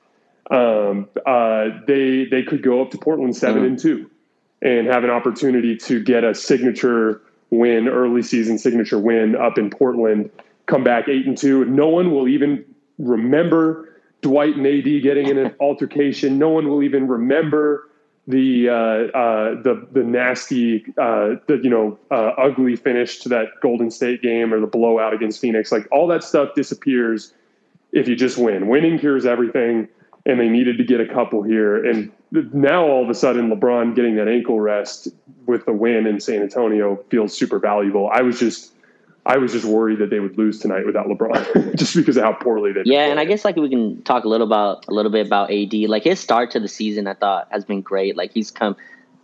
um, 0.52 1.08
uh, 1.26 1.70
they 1.88 2.26
they 2.26 2.44
could 2.44 2.62
go 2.62 2.82
up 2.82 2.92
to 2.92 2.98
Portland 2.98 3.36
7 3.36 3.62
mm. 3.62 3.66
and 3.66 3.80
two, 3.80 4.10
and 4.62 4.88
have 4.88 5.04
an 5.04 5.10
opportunity 5.10 5.76
to 5.78 6.04
get 6.04 6.24
a 6.24 6.36
signature 6.36 7.22
win, 7.50 7.88
early 7.88 8.22
season 8.22 8.58
signature 8.58 9.00
win 9.00 9.36
up 9.36 9.58
in 9.58 9.70
Portland. 9.70 10.30
Come 10.66 10.84
back 10.84 11.08
eight 11.08 11.26
and 11.26 11.38
two. 11.38 11.66
No 11.66 11.88
one 11.88 12.12
will 12.12 12.28
even 12.28 12.64
remember 12.98 13.90
Dwight 14.22 14.56
and 14.56 14.66
AD 14.66 15.02
getting 15.02 15.28
in 15.28 15.38
an 15.38 15.56
altercation. 15.60 16.38
No 16.38 16.50
one 16.50 16.70
will 16.70 16.84
even 16.84 17.08
remember 17.08 17.90
the 18.28 18.70
uh, 18.70 18.74
uh, 18.74 19.62
the 19.62 19.88
the 19.92 20.04
nasty, 20.04 20.86
uh, 20.98 21.36
the 21.48 21.60
you 21.62 21.70
know 21.70 21.98
uh, 22.12 22.34
ugly 22.38 22.76
finish 22.76 23.20
to 23.20 23.30
that 23.30 23.48
Golden 23.62 23.90
State 23.90 24.22
game 24.22 24.54
or 24.54 24.60
the 24.60 24.68
blowout 24.68 25.14
against 25.14 25.42
Phoenix. 25.42 25.72
Like 25.72 25.88
all 25.92 26.08
that 26.08 26.24
stuff 26.24 26.54
disappears 26.56 27.34
if 27.92 28.08
you 28.08 28.16
just 28.16 28.38
win. 28.38 28.68
Winning 28.68 29.00
cures 29.00 29.26
everything, 29.26 29.88
and 30.26 30.40
they 30.40 30.50
needed 30.50 30.78
to 30.78 30.84
get 30.84 31.02
a 31.02 31.08
couple 31.08 31.42
here. 31.42 31.84
And 31.84 32.12
now 32.32 32.86
all 32.86 33.04
of 33.04 33.10
a 33.10 33.16
sudden, 33.16 33.50
LeBron 33.50 33.96
getting 33.96 34.16
that 34.16 34.28
ankle 34.28 34.60
rest 34.60 35.10
with 35.48 35.66
the 35.66 35.74
win 35.74 36.06
in 36.06 36.20
San 36.20 36.42
Antonio 36.42 37.04
feels 37.10 37.36
super 37.36 37.60
valuable. 37.60 38.10
I 38.14 38.22
was 38.22 38.40
just 38.40 38.72
I 39.26 39.38
was 39.38 39.52
just 39.52 39.66
worried 39.66 40.00
that 40.00 40.10
they 40.10 40.20
would 40.20 40.38
lose 40.38 40.60
tonight 40.60 40.86
without 40.86 41.08
LeBron, 41.08 41.76
just 41.76 41.96
because 41.96 42.18
of 42.18 42.24
how 42.24 42.34
poorly 42.34 42.74
they. 42.74 42.82
Yeah, 42.86 43.06
and 43.06 43.20
I 43.20 43.26
guess 43.26 43.46
like 43.46 43.56
we 43.56 43.70
can 43.70 44.02
talk 44.02 44.24
a 44.24 44.28
little 44.28 44.48
about 44.48 44.88
a 44.88 44.94
little 44.94 45.12
bit 45.12 45.28
about 45.28 45.52
AD. 45.52 45.74
Like 45.74 46.04
his 46.04 46.20
start 46.20 46.52
to 46.52 46.60
the 46.60 46.68
season, 46.68 47.08
I 47.08 47.14
thought 47.14 47.48
has 47.52 47.64
been 47.64 47.82
great. 47.82 48.18
Like 48.18 48.32
he's 48.34 48.50
come. 48.50 48.76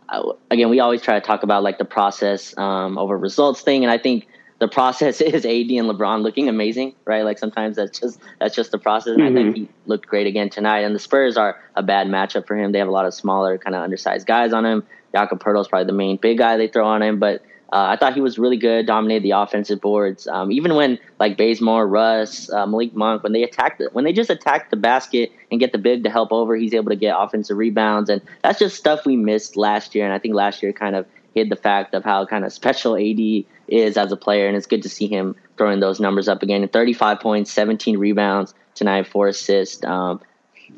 Uh, 0.10 0.34
again, 0.52 0.70
we 0.70 0.80
always 0.80 1.02
try 1.02 1.20
to 1.20 1.26
talk 1.26 1.44
about 1.44 1.64
like 1.64 1.80
the 1.80 1.86
process 1.86 2.56
um, 2.58 2.98
over 2.98 3.18
results 3.18 3.62
thing, 3.62 3.84
and 3.84 3.92
I 3.92 3.98
think 3.98 4.28
the 4.60 4.68
process 4.68 5.20
is 5.22 5.46
AD 5.46 5.52
and 5.52 5.90
LeBron 5.90 6.22
looking 6.22 6.48
amazing, 6.48 6.94
right? 7.06 7.24
Like 7.24 7.40
sometimes 7.40 7.76
that's 7.78 8.00
just 8.00 8.20
that's 8.40 8.56
just 8.56 8.72
the 8.72 8.78
process, 8.78 9.16
and 9.16 9.22
mm-hmm. 9.22 9.38
I 9.38 9.42
think 9.42 9.56
mm-hmm. 9.56 9.64
he 9.64 9.70
looked 9.88 10.08
great 10.08 10.28
again 10.28 10.52
tonight. 10.52 10.82
And 10.82 10.94
the 10.94 11.00
Spurs 11.00 11.38
are 11.38 11.60
a 11.76 11.82
bad 11.82 12.06
matchup 12.06 12.46
for 12.46 12.56
him. 12.56 12.72
They 12.72 12.80
have 12.80 12.88
a 12.88 12.92
lot 12.92 13.08
of 13.08 13.16
smaller, 13.16 13.58
kind 13.58 13.76
of 13.76 13.82
undersized 13.82 14.28
guys 14.28 14.54
on 14.54 14.64
him. 14.64 14.84
Jakob 15.12 15.42
Poeltl 15.42 15.62
is 15.62 15.68
probably 15.68 15.88
the 15.88 15.94
main 15.94 16.18
big 16.18 16.38
guy 16.38 16.58
they 16.58 16.68
throw 16.68 16.86
on 16.86 17.02
him, 17.02 17.18
but 17.18 17.42
uh, 17.74 17.88
I 17.90 17.98
thought 17.98 18.14
he 18.14 18.22
was 18.22 18.40
really 18.40 18.56
good, 18.56 18.86
dominated 18.86 19.24
the 19.24 19.32
offensive 19.32 19.82
boards. 19.82 20.26
Um, 20.28 20.52
even 20.52 20.76
when 20.76 20.98
like 21.20 21.36
Bazemore, 21.36 21.86
Russ, 21.86 22.50
uh, 22.50 22.66
Malik 22.66 22.96
Monk, 22.96 23.24
when 23.24 23.34
they 23.34 23.44
attack 23.44 23.78
the, 23.78 23.90
when 23.92 24.06
they 24.06 24.14
just 24.14 24.30
attack 24.30 24.70
the 24.70 24.78
basket 24.78 25.32
and 25.52 25.60
get 25.60 25.74
the 25.74 25.78
big 25.78 26.04
to 26.04 26.10
help 26.10 26.32
over, 26.32 26.56
he's 26.56 26.74
able 26.74 26.90
to 26.90 26.96
get 26.96 27.16
offensive 27.18 27.58
rebounds, 27.58 28.10
and 28.10 28.22
that's 28.42 28.60
just 28.60 28.78
stuff 28.78 29.06
we 29.06 29.18
missed 29.18 29.58
last 29.58 29.96
year. 29.96 30.06
And 30.06 30.14
I 30.14 30.20
think 30.20 30.34
last 30.34 30.64
year 30.64 30.72
kind 30.72 30.96
of 30.96 31.06
hid 31.34 31.50
the 31.50 31.58
fact 31.58 31.94
of 31.94 32.06
how 32.06 32.26
kind 32.26 32.46
of 32.46 32.54
special 32.54 32.96
AD 32.96 33.44
is 33.68 33.98
as 33.98 34.12
a 34.14 34.18
player, 34.18 34.48
and 34.48 34.56
it's 34.56 34.68
good 34.68 34.84
to 34.84 34.90
see 34.90 35.08
him 35.08 35.36
throwing 35.58 35.82
those 35.82 36.00
numbers 36.00 36.30
up 36.30 36.44
again. 36.44 36.66
35 36.70 37.20
points, 37.20 37.52
17 37.52 37.98
rebounds 37.98 38.54
tonight, 38.76 39.08
four 39.08 39.28
assists. 39.28 39.84
Um, 39.84 40.22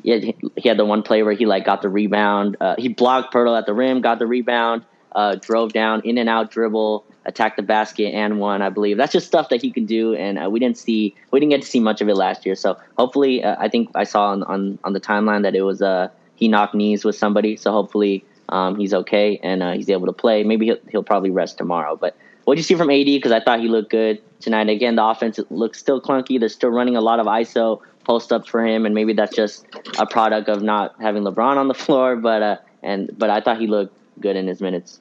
he 0.02 0.10
had, 0.10 0.22
he 0.56 0.68
had 0.68 0.76
the 0.76 0.84
one 0.84 1.02
play 1.02 1.22
where 1.22 1.34
he 1.34 1.46
like 1.46 1.64
got 1.64 1.82
the 1.82 1.88
rebound. 1.88 2.56
Uh, 2.60 2.74
he 2.78 2.88
blocked 2.88 3.32
Poeltl 3.32 3.56
at 3.56 3.66
the 3.66 3.74
rim, 3.74 4.00
got 4.00 4.18
the 4.18 4.26
rebound 4.26 4.84
uh, 5.12 5.36
drove 5.36 5.72
down, 5.72 6.00
in 6.02 6.18
and 6.18 6.28
out 6.28 6.50
dribble, 6.50 7.04
attacked 7.24 7.56
the 7.56 7.62
basket, 7.62 8.14
and 8.14 8.38
won. 8.38 8.62
I 8.62 8.70
believe 8.70 8.96
that's 8.96 9.12
just 9.12 9.26
stuff 9.26 9.48
that 9.50 9.62
he 9.62 9.70
can 9.70 9.86
do, 9.86 10.14
and 10.14 10.38
uh, 10.38 10.48
we 10.50 10.58
didn't 10.58 10.78
see 10.78 11.14
we 11.30 11.40
didn't 11.40 11.50
get 11.50 11.62
to 11.62 11.68
see 11.68 11.80
much 11.80 12.00
of 12.00 12.08
it 12.08 12.14
last 12.14 12.46
year. 12.46 12.54
So 12.54 12.78
hopefully, 12.96 13.42
uh, 13.42 13.56
I 13.58 13.68
think 13.68 13.90
I 13.94 14.04
saw 14.04 14.30
on, 14.30 14.42
on, 14.44 14.78
on 14.84 14.92
the 14.92 15.00
timeline 15.00 15.42
that 15.42 15.54
it 15.54 15.62
was 15.62 15.82
uh, 15.82 16.08
he 16.36 16.48
knocked 16.48 16.74
knees 16.74 17.04
with 17.04 17.16
somebody. 17.16 17.56
So 17.56 17.72
hopefully, 17.72 18.24
um, 18.48 18.76
he's 18.76 18.92
okay 18.92 19.38
and 19.42 19.62
uh, 19.62 19.72
he's 19.72 19.88
able 19.88 20.06
to 20.06 20.12
play. 20.12 20.42
Maybe 20.44 20.66
he'll, 20.66 20.78
he'll 20.90 21.02
probably 21.02 21.30
rest 21.30 21.58
tomorrow. 21.58 21.96
But 21.96 22.16
what 22.44 22.54
do 22.54 22.58
you 22.58 22.64
see 22.64 22.74
from 22.74 22.90
AD? 22.90 23.06
Because 23.06 23.32
I 23.32 23.40
thought 23.40 23.60
he 23.60 23.68
looked 23.68 23.90
good 23.90 24.20
tonight. 24.40 24.68
Again, 24.68 24.96
the 24.96 25.04
offense 25.04 25.38
looks 25.50 25.78
still 25.78 26.00
clunky. 26.00 26.40
They're 26.40 26.48
still 26.48 26.70
running 26.70 26.96
a 26.96 27.00
lot 27.00 27.20
of 27.20 27.26
ISO 27.26 27.80
post 28.04 28.32
ups 28.32 28.48
for 28.48 28.64
him, 28.66 28.86
and 28.86 28.94
maybe 28.94 29.12
that's 29.12 29.36
just 29.36 29.66
a 29.98 30.06
product 30.06 30.48
of 30.48 30.62
not 30.62 30.94
having 31.00 31.22
LeBron 31.22 31.56
on 31.56 31.68
the 31.68 31.74
floor. 31.84 32.16
But 32.16 32.42
uh, 32.42 32.56
and 32.82 33.10
but 33.16 33.30
I 33.30 33.40
thought 33.40 33.60
he 33.60 33.66
looked 33.66 33.94
good 34.20 34.36
in 34.36 34.46
his 34.46 34.60
minutes. 34.60 35.00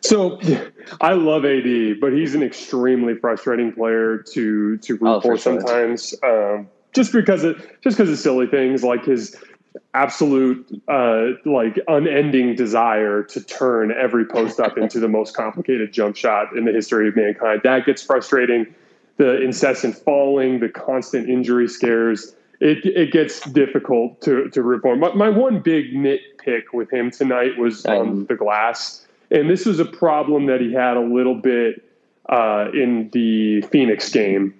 So 0.00 0.40
I 1.00 1.12
love 1.12 1.44
AD, 1.44 2.00
but 2.00 2.12
he's 2.12 2.34
an 2.34 2.42
extremely 2.42 3.14
frustrating 3.14 3.72
player 3.72 4.18
to 4.32 4.76
to 4.78 4.96
root 4.96 5.08
oh, 5.08 5.20
for, 5.20 5.36
for 5.36 5.38
sure. 5.38 5.60
sometimes. 5.60 6.14
Um, 6.22 6.68
just 6.92 7.12
because 7.12 7.44
of 7.44 7.56
just 7.82 7.96
because 7.96 8.10
of 8.10 8.18
silly 8.18 8.46
things 8.46 8.82
like 8.82 9.04
his 9.04 9.36
absolute 9.94 10.82
uh, 10.88 11.28
like 11.44 11.78
unending 11.88 12.54
desire 12.56 13.22
to 13.22 13.40
turn 13.40 13.92
every 13.92 14.24
post 14.24 14.58
up 14.58 14.76
into 14.76 14.98
the 14.98 15.08
most 15.08 15.36
complicated 15.36 15.92
jump 15.92 16.16
shot 16.16 16.56
in 16.56 16.64
the 16.64 16.72
history 16.72 17.08
of 17.08 17.16
mankind. 17.16 17.60
That 17.64 17.86
gets 17.86 18.02
frustrating. 18.02 18.74
The 19.18 19.40
incessant 19.42 19.96
falling, 19.96 20.60
the 20.60 20.70
constant 20.70 21.28
injury 21.28 21.68
scares 21.68 22.34
it 22.60 22.84
it 22.84 23.12
gets 23.12 23.40
difficult 23.50 24.20
to 24.22 24.48
to 24.50 24.62
reform. 24.62 25.00
My, 25.00 25.14
my 25.14 25.28
one 25.28 25.60
big 25.60 25.94
nitpick 26.40 26.72
with 26.72 26.92
him 26.92 27.10
tonight 27.10 27.58
was 27.58 27.84
on 27.86 28.26
the 28.26 28.34
glass, 28.34 29.06
and 29.30 29.48
this 29.48 29.66
was 29.66 29.78
a 29.78 29.84
problem 29.84 30.46
that 30.46 30.60
he 30.60 30.72
had 30.72 30.96
a 30.96 31.00
little 31.00 31.34
bit 31.34 31.84
uh, 32.28 32.68
in 32.72 33.10
the 33.12 33.62
Phoenix 33.62 34.10
game. 34.10 34.54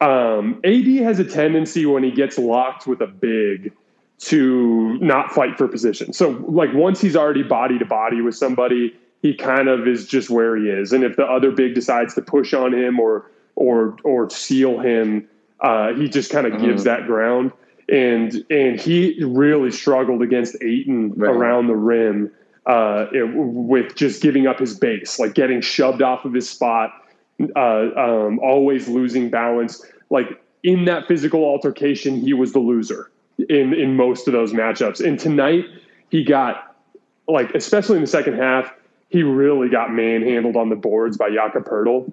Um, 0.00 0.60
AD 0.64 0.86
has 1.04 1.18
a 1.18 1.24
tendency 1.24 1.86
when 1.86 2.02
he 2.02 2.10
gets 2.10 2.38
locked 2.38 2.86
with 2.86 3.00
a 3.00 3.06
big 3.06 3.72
to 4.18 4.98
not 4.98 5.32
fight 5.32 5.56
for 5.56 5.66
position. 5.68 6.12
So 6.12 6.30
like 6.46 6.72
once 6.72 7.00
he's 7.00 7.16
already 7.16 7.42
body 7.42 7.78
to 7.78 7.84
body 7.84 8.20
with 8.20 8.36
somebody, 8.36 8.94
he 9.22 9.34
kind 9.34 9.68
of 9.68 9.88
is 9.88 10.06
just 10.06 10.30
where 10.30 10.56
he 10.56 10.68
is. 10.68 10.92
And 10.92 11.04
if 11.04 11.16
the 11.16 11.24
other 11.24 11.50
big 11.50 11.74
decides 11.74 12.14
to 12.14 12.22
push 12.22 12.52
on 12.52 12.74
him 12.74 13.00
or 13.00 13.30
or 13.56 13.96
or 14.04 14.28
seal 14.30 14.78
him 14.80 15.28
uh, 15.64 15.94
he 15.94 16.08
just 16.08 16.30
kind 16.30 16.46
of 16.46 16.54
mm-hmm. 16.54 16.66
gives 16.66 16.84
that 16.84 17.06
ground, 17.06 17.50
and 17.94 18.44
and 18.50 18.80
he 18.80 19.22
really 19.22 19.70
struggled 19.70 20.20
against 20.20 20.56
Ayton 20.60 21.12
right. 21.12 21.30
around 21.30 21.68
the 21.68 21.76
rim 21.76 22.30
uh, 22.66 23.06
it, 23.12 23.30
with 23.34 23.94
just 23.94 24.20
giving 24.20 24.46
up 24.46 24.58
his 24.58 24.76
base, 24.76 25.18
like 25.18 25.34
getting 25.34 25.60
shoved 25.60 26.02
off 26.02 26.24
of 26.24 26.32
his 26.32 26.48
spot, 26.48 26.92
uh, 27.54 27.58
um, 27.96 28.40
always 28.40 28.88
losing 28.88 29.30
balance. 29.30 29.84
Like 30.10 30.42
in 30.64 30.86
that 30.86 31.06
physical 31.06 31.44
altercation, 31.44 32.20
he 32.20 32.32
was 32.32 32.52
the 32.52 32.58
loser 32.58 33.12
in 33.48 33.72
in 33.72 33.96
most 33.96 34.26
of 34.26 34.32
those 34.32 34.52
matchups. 34.52 35.04
And 35.04 35.18
tonight, 35.18 35.64
he 36.10 36.24
got 36.24 36.74
like 37.28 37.54
especially 37.54 37.96
in 37.96 38.02
the 38.02 38.08
second 38.08 38.34
half, 38.34 38.72
he 39.08 39.22
really 39.22 39.68
got 39.68 39.92
manhandled 39.92 40.56
on 40.56 40.68
the 40.68 40.76
boards 40.76 41.16
by 41.16 41.30
Jakob 41.30 41.64
Poeltl. 41.64 42.12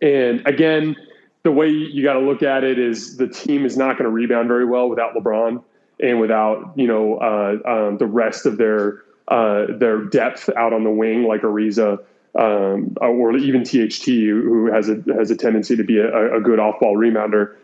And 0.00 0.46
again, 0.46 0.96
the 1.42 1.52
way 1.52 1.68
you 1.68 2.02
got 2.02 2.14
to 2.14 2.20
look 2.20 2.42
at 2.42 2.64
it 2.64 2.78
is 2.78 3.16
the 3.16 3.28
team 3.28 3.64
is 3.64 3.76
not 3.76 3.96
going 3.96 4.04
to 4.04 4.10
rebound 4.10 4.48
very 4.48 4.64
well 4.64 4.88
without 4.88 5.14
LeBron 5.14 5.62
and 6.00 6.20
without 6.20 6.72
you 6.76 6.86
know 6.86 7.16
uh, 7.18 7.56
um, 7.64 7.98
the 7.98 8.06
rest 8.06 8.46
of 8.46 8.58
their 8.58 9.02
uh, 9.28 9.66
their 9.78 10.04
depth 10.04 10.48
out 10.56 10.72
on 10.72 10.84
the 10.84 10.90
wing 10.90 11.24
like 11.24 11.42
Ariza 11.42 12.00
um, 12.34 12.96
or 13.00 13.36
even 13.36 13.64
THT 13.64 14.04
who 14.06 14.70
has 14.72 14.88
a 14.88 15.02
has 15.14 15.30
a 15.30 15.36
tendency 15.36 15.76
to 15.76 15.84
be 15.84 15.98
a, 15.98 16.36
a 16.36 16.40
good 16.40 16.58
off 16.58 16.80
ball 16.80 16.96
rebounder. 16.96 17.54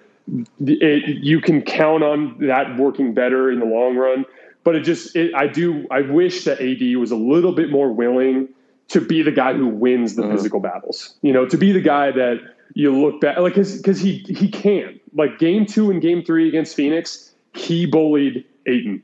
It, 0.60 1.22
you 1.22 1.40
can 1.40 1.62
count 1.62 2.02
on 2.02 2.38
that 2.46 2.78
working 2.78 3.12
better 3.12 3.50
in 3.50 3.60
the 3.60 3.66
long 3.66 3.96
run, 3.96 4.24
but 4.62 4.74
it 4.74 4.80
just 4.80 5.14
it, 5.14 5.34
I 5.34 5.46
do 5.46 5.86
I 5.90 6.00
wish 6.00 6.44
that 6.44 6.60
AD 6.60 6.96
was 6.96 7.10
a 7.10 7.16
little 7.16 7.52
bit 7.52 7.70
more 7.70 7.92
willing 7.92 8.48
to 8.88 9.00
be 9.00 9.22
the 9.22 9.32
guy 9.32 9.54
who 9.54 9.66
wins 9.66 10.14
the 10.14 10.22
mm-hmm. 10.22 10.32
physical 10.32 10.60
battles. 10.60 11.14
You 11.22 11.32
know, 11.32 11.46
to 11.46 11.56
be 11.56 11.72
the 11.72 11.80
guy 11.80 12.10
that 12.10 12.53
you 12.72 12.96
look 12.96 13.20
back 13.20 13.38
like 13.38 13.54
because 13.54 14.00
he 14.00 14.18
he 14.28 14.48
can 14.48 14.98
like 15.14 15.38
game 15.38 15.66
two 15.66 15.90
and 15.90 16.00
game 16.00 16.24
three 16.24 16.48
against 16.48 16.74
Phoenix, 16.74 17.32
he 17.54 17.86
bullied 17.86 18.44
Ayton 18.66 19.02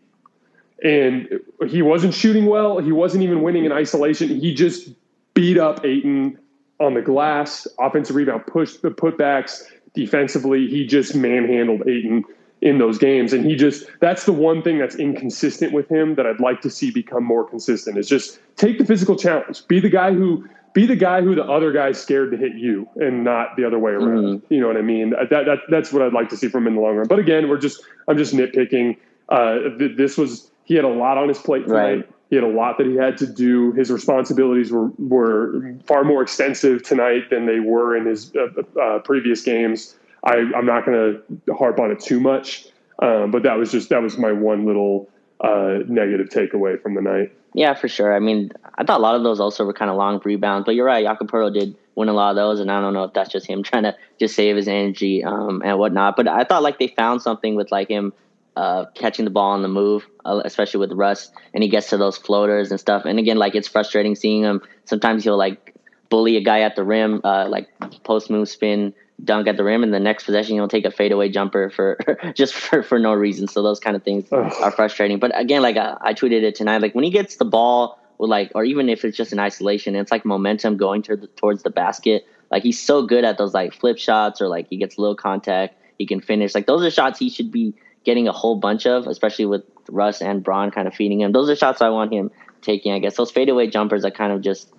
and 0.83 1.41
he 1.69 1.83
wasn't 1.83 2.15
shooting 2.15 2.47
well. 2.47 2.79
He 2.79 2.93
wasn't 2.93 3.23
even 3.23 3.43
winning 3.43 3.65
in 3.65 3.73
isolation. 3.73 4.29
He 4.29 4.55
just 4.55 4.89
beat 5.35 5.59
up 5.59 5.85
Ayton 5.85 6.39
on 6.79 6.95
the 6.95 7.03
glass, 7.03 7.67
offensive 7.79 8.17
rebound, 8.17 8.47
push 8.47 8.77
the 8.77 8.91
putbacks. 8.91 9.63
Defensively, 9.95 10.67
he 10.69 10.87
just 10.87 11.15
manhandled 11.15 11.87
Ayton 11.87 12.25
in 12.63 12.79
those 12.79 12.99
games. 12.99 13.33
And 13.33 13.45
he 13.45 13.57
just, 13.57 13.87
that's 14.01 14.25
the 14.25 14.33
one 14.33 14.63
thing 14.63 14.79
that's 14.79 14.95
inconsistent 14.95 15.73
with 15.73 15.89
him 15.91 16.15
that 16.15 16.27
I'd 16.27 16.41
like 16.41 16.61
to 16.63 16.71
see 16.71 16.91
become 16.91 17.25
more 17.25 17.45
consistent 17.45 17.99
is 17.99 18.09
just 18.09 18.39
take 18.57 18.79
the 18.79 18.85
physical 18.85 19.17
challenge. 19.17 19.67
Be 19.67 19.81
the 19.81 19.89
guy 19.89 20.13
who 20.13 20.47
be 20.73 20.87
the 20.87 20.97
guy 20.97 21.23
who 21.23 21.35
the 21.35 21.45
other 21.45 21.73
guy's 21.73 22.01
scared 22.01 22.31
to 22.31 22.37
hit 22.37 22.55
you 22.55 22.89
and 22.97 23.25
not 23.25 23.57
the 23.57 23.65
other 23.65 23.79
way 23.79 23.93
around. 23.93 24.25
Mm-hmm. 24.25 24.55
You 24.55 24.61
know 24.61 24.69
what 24.69 24.77
I 24.77 24.83
mean? 24.83 25.11
That, 25.11 25.31
that 25.31 25.59
that's 25.69 25.93
what 25.93 26.03
I'd 26.03 26.13
like 26.13 26.29
to 26.31 26.37
see 26.37 26.49
from 26.49 26.65
him 26.65 26.69
in 26.69 26.75
the 26.77 26.81
long 26.81 26.97
run. 26.97 27.09
But 27.09 27.19
again, 27.19 27.49
we're 27.49 27.59
just 27.59 27.83
I'm 28.09 28.17
just 28.17 28.35
nitpicking. 28.35 28.97
Uh, 29.29 29.77
th- 29.79 29.97
this 29.97 30.17
was 30.17 30.51
he 30.65 30.75
had 30.75 30.85
a 30.85 30.89
lot 30.89 31.19
on 31.19 31.29
his 31.29 31.39
plate 31.39 31.67
tonight. 31.67 31.95
Right. 31.95 32.09
He 32.31 32.37
had 32.37 32.45
a 32.45 32.49
lot 32.49 32.79
that 32.79 32.87
he 32.87 32.95
had 32.95 33.17
to 33.19 33.27
do. 33.27 33.73
His 33.73 33.91
responsibilities 33.91 34.71
were 34.71 34.91
were 34.99 35.75
far 35.87 36.05
more 36.05 36.23
extensive 36.23 36.85
tonight 36.85 37.29
than 37.31 37.47
they 37.47 37.59
were 37.59 37.97
in 37.97 38.07
his 38.07 38.33
uh, 38.37 38.81
uh, 38.81 38.99
previous 39.01 39.43
games. 39.43 39.97
I, 40.23 40.37
I'm 40.55 40.67
not 40.67 40.85
going 40.85 41.23
to 41.47 41.55
harp 41.55 41.81
on 41.81 41.91
it 41.91 41.99
too 41.99 42.21
much, 42.21 42.69
um, 43.01 43.31
but 43.31 43.43
that 43.43 43.55
was 43.55 43.73
just 43.73 43.89
that 43.89 44.03
was 44.03 44.19
my 44.19 44.31
one 44.31 44.65
little 44.65 45.09
negative 45.43 46.29
takeaway 46.29 46.81
from 46.81 46.95
the 46.95 47.03
night. 47.03 47.33
Yeah, 47.55 47.75
for 47.75 47.89
sure. 47.89 48.15
I 48.15 48.21
mean, 48.21 48.53
I 48.77 48.85
thought 48.85 49.01
a 49.01 49.03
lot 49.03 49.17
of 49.17 49.25
those 49.25 49.41
also 49.41 49.65
were 49.65 49.73
kind 49.73 49.91
of 49.91 49.97
long 49.97 50.21
rebounds, 50.25 50.67
but 50.67 50.75
you're 50.75 50.87
right. 50.87 51.05
Poeltl 51.05 51.53
did 51.53 51.77
win 51.97 52.09
a 52.09 52.13
lot 52.13 52.31
of 52.31 52.37
those. 52.37 52.61
And 52.61 52.71
I 52.71 52.81
don't 52.81 52.95
know 52.95 53.05
if 53.05 53.13
that's 53.13 53.31
just 53.31 53.47
him 53.47 53.63
trying 53.65 53.85
to 53.85 53.97
just 54.19 54.35
save 54.35 54.57
his 54.57 54.69
energy 54.69 55.25
um, 55.25 55.63
and 55.65 55.79
whatnot. 55.79 56.17
But 56.17 56.29
I 56.29 56.45
thought 56.45 56.63
like 56.63 56.79
they 56.79 56.89
found 56.89 57.23
something 57.23 57.57
with 57.57 57.73
like 57.73 57.89
him 57.89 58.13
uh, 58.57 58.87
catching 58.95 59.25
the 59.25 59.31
ball 59.31 59.53
on 59.53 59.63
the 59.63 59.69
move, 59.69 60.07
uh, 60.25 60.43
especially 60.45 60.81
with 60.81 60.93
Russ, 60.93 61.31
and 61.55 61.63
he 61.63 61.69
gets 61.69 61.91
to 61.91 61.97
those 61.97 62.17
floaters 62.17 62.71
and 62.71 62.79
stuff. 62.79 63.05
And 63.05 63.19
again, 63.19 63.37
like 63.37 63.55
it's 63.55 63.69
frustrating 63.69 64.15
seeing 64.15 64.43
him. 64.43 64.61
Sometimes 64.85 65.25
he'll 65.25 65.37
like 65.37 65.75
bully 66.09 66.37
a 66.37 66.43
guy 66.43 66.61
at 66.61 66.77
the 66.77 66.85
rim, 66.85 67.21
uh, 67.25 67.49
like 67.49 67.69
post 68.05 68.31
move 68.31 68.49
spin 68.49 68.93
dunk 69.25 69.47
at 69.49 69.57
the 69.57 69.65
rim, 69.65 69.83
and 69.83 69.93
the 69.93 70.01
next 70.01 70.25
possession 70.25 70.55
he'll 70.55 70.69
take 70.69 70.85
a 70.85 70.91
fadeaway 70.91 71.29
jumper 71.29 71.71
for 71.71 71.99
just 72.35 72.55
for, 72.55 72.83
for 72.83 72.99
no 72.99 73.13
reason. 73.13 73.49
So 73.49 73.63
those 73.63 73.81
kind 73.81 73.97
of 73.97 74.03
things 74.03 74.27
Ugh. 74.33 74.53
are 74.61 74.71
frustrating. 74.71 75.19
But 75.19 75.39
again, 75.39 75.63
like 75.63 75.77
I, 75.77 75.97
I, 76.01 76.15
tweeted 76.15 76.43
it 76.43 76.55
tonight, 76.55 76.79
like 76.79 76.95
when 76.95 77.05
he 77.05 77.11
gets 77.11 77.37
the 77.37 77.45
ball, 77.45 77.99
with 78.19 78.31
like, 78.31 78.53
or 78.55 78.65
even 78.65 78.89
if 78.89 79.05
it's 79.05 79.17
just 79.17 79.33
an 79.33 79.39
isolation, 79.39 79.97
it's 79.97 80.11
like 80.11 80.25
momentum 80.25 80.77
going 80.77 81.03
to 81.03 81.17
the, 81.17 81.27
towards 81.27 81.63
the 81.63 81.71
basket. 81.71 82.27
Like 82.51 82.63
he's 82.63 82.81
so 82.81 83.07
good 83.07 83.25
at 83.25 83.39
those 83.39 83.55
like 83.55 83.73
flip 83.73 83.99
shots, 83.99 84.41
or 84.41 84.49
like 84.49 84.69
he 84.69 84.77
gets 84.77 84.99
little 84.99 85.17
contact, 85.17 85.77
he 85.99 86.07
can 86.07 86.21
finish. 86.21 86.55
Like 86.55 86.67
those 86.67 86.83
are 86.85 86.91
shots 86.91 87.19
he 87.19 87.31
should 87.31 87.51
be 87.51 87.75
getting 88.05 88.29
a 88.29 88.33
whole 88.33 88.57
bunch 88.57 88.87
of, 88.87 89.07
especially 89.07 89.47
with 89.47 89.63
Russ 89.89 90.23
and 90.23 90.43
Bron 90.43 90.71
kind 90.71 90.89
of 90.89 90.95
feeding 90.95 91.21
him. 91.21 91.33
Those 91.33 91.51
are 91.51 91.57
shots 91.57 91.81
I 91.81 91.91
want 91.91 92.13
him 92.13 92.31
taking. 92.63 92.93
I 92.93 92.99
guess 92.99 93.17
those 93.17 93.31
fadeaway 93.31 93.69
jumpers 93.69 94.05
are 94.05 94.11
kind 94.11 94.33
of 94.33 94.41
just 94.41 94.73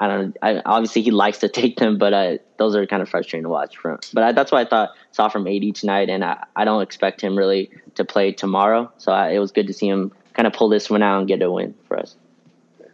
I 0.00 0.08
don't. 0.08 0.36
I, 0.42 0.62
obviously, 0.64 1.02
he 1.02 1.10
likes 1.10 1.38
to 1.38 1.48
take 1.60 1.76
them, 1.76 1.98
but 1.98 2.12
uh, 2.12 2.38
those 2.56 2.74
are 2.74 2.86
kind 2.86 3.02
of 3.02 3.08
frustrating 3.08 3.44
to 3.44 3.48
watch. 3.48 3.76
From, 3.76 4.00
but 4.12 4.24
I, 4.24 4.32
that's 4.32 4.50
what 4.50 4.66
I 4.66 4.68
thought 4.68 4.90
saw 5.12 5.28
from 5.28 5.46
AD 5.46 5.74
tonight, 5.74 6.08
and 6.08 6.24
I, 6.24 6.44
I 6.56 6.64
don't 6.64 6.82
expect 6.82 7.20
him 7.20 7.36
really 7.36 7.70
to 7.94 8.04
play 8.04 8.32
tomorrow. 8.32 8.90
So 8.98 9.12
I, 9.12 9.30
it 9.30 9.38
was 9.38 9.52
good 9.52 9.66
to 9.66 9.72
see 9.72 9.88
him 9.88 10.10
kind 10.32 10.46
of 10.46 10.52
pull 10.52 10.70
this 10.70 10.88
one 10.88 11.02
out 11.02 11.18
and 11.18 11.28
get 11.28 11.42
a 11.42 11.50
win 11.50 11.74
for 11.86 11.98
us. 11.98 12.16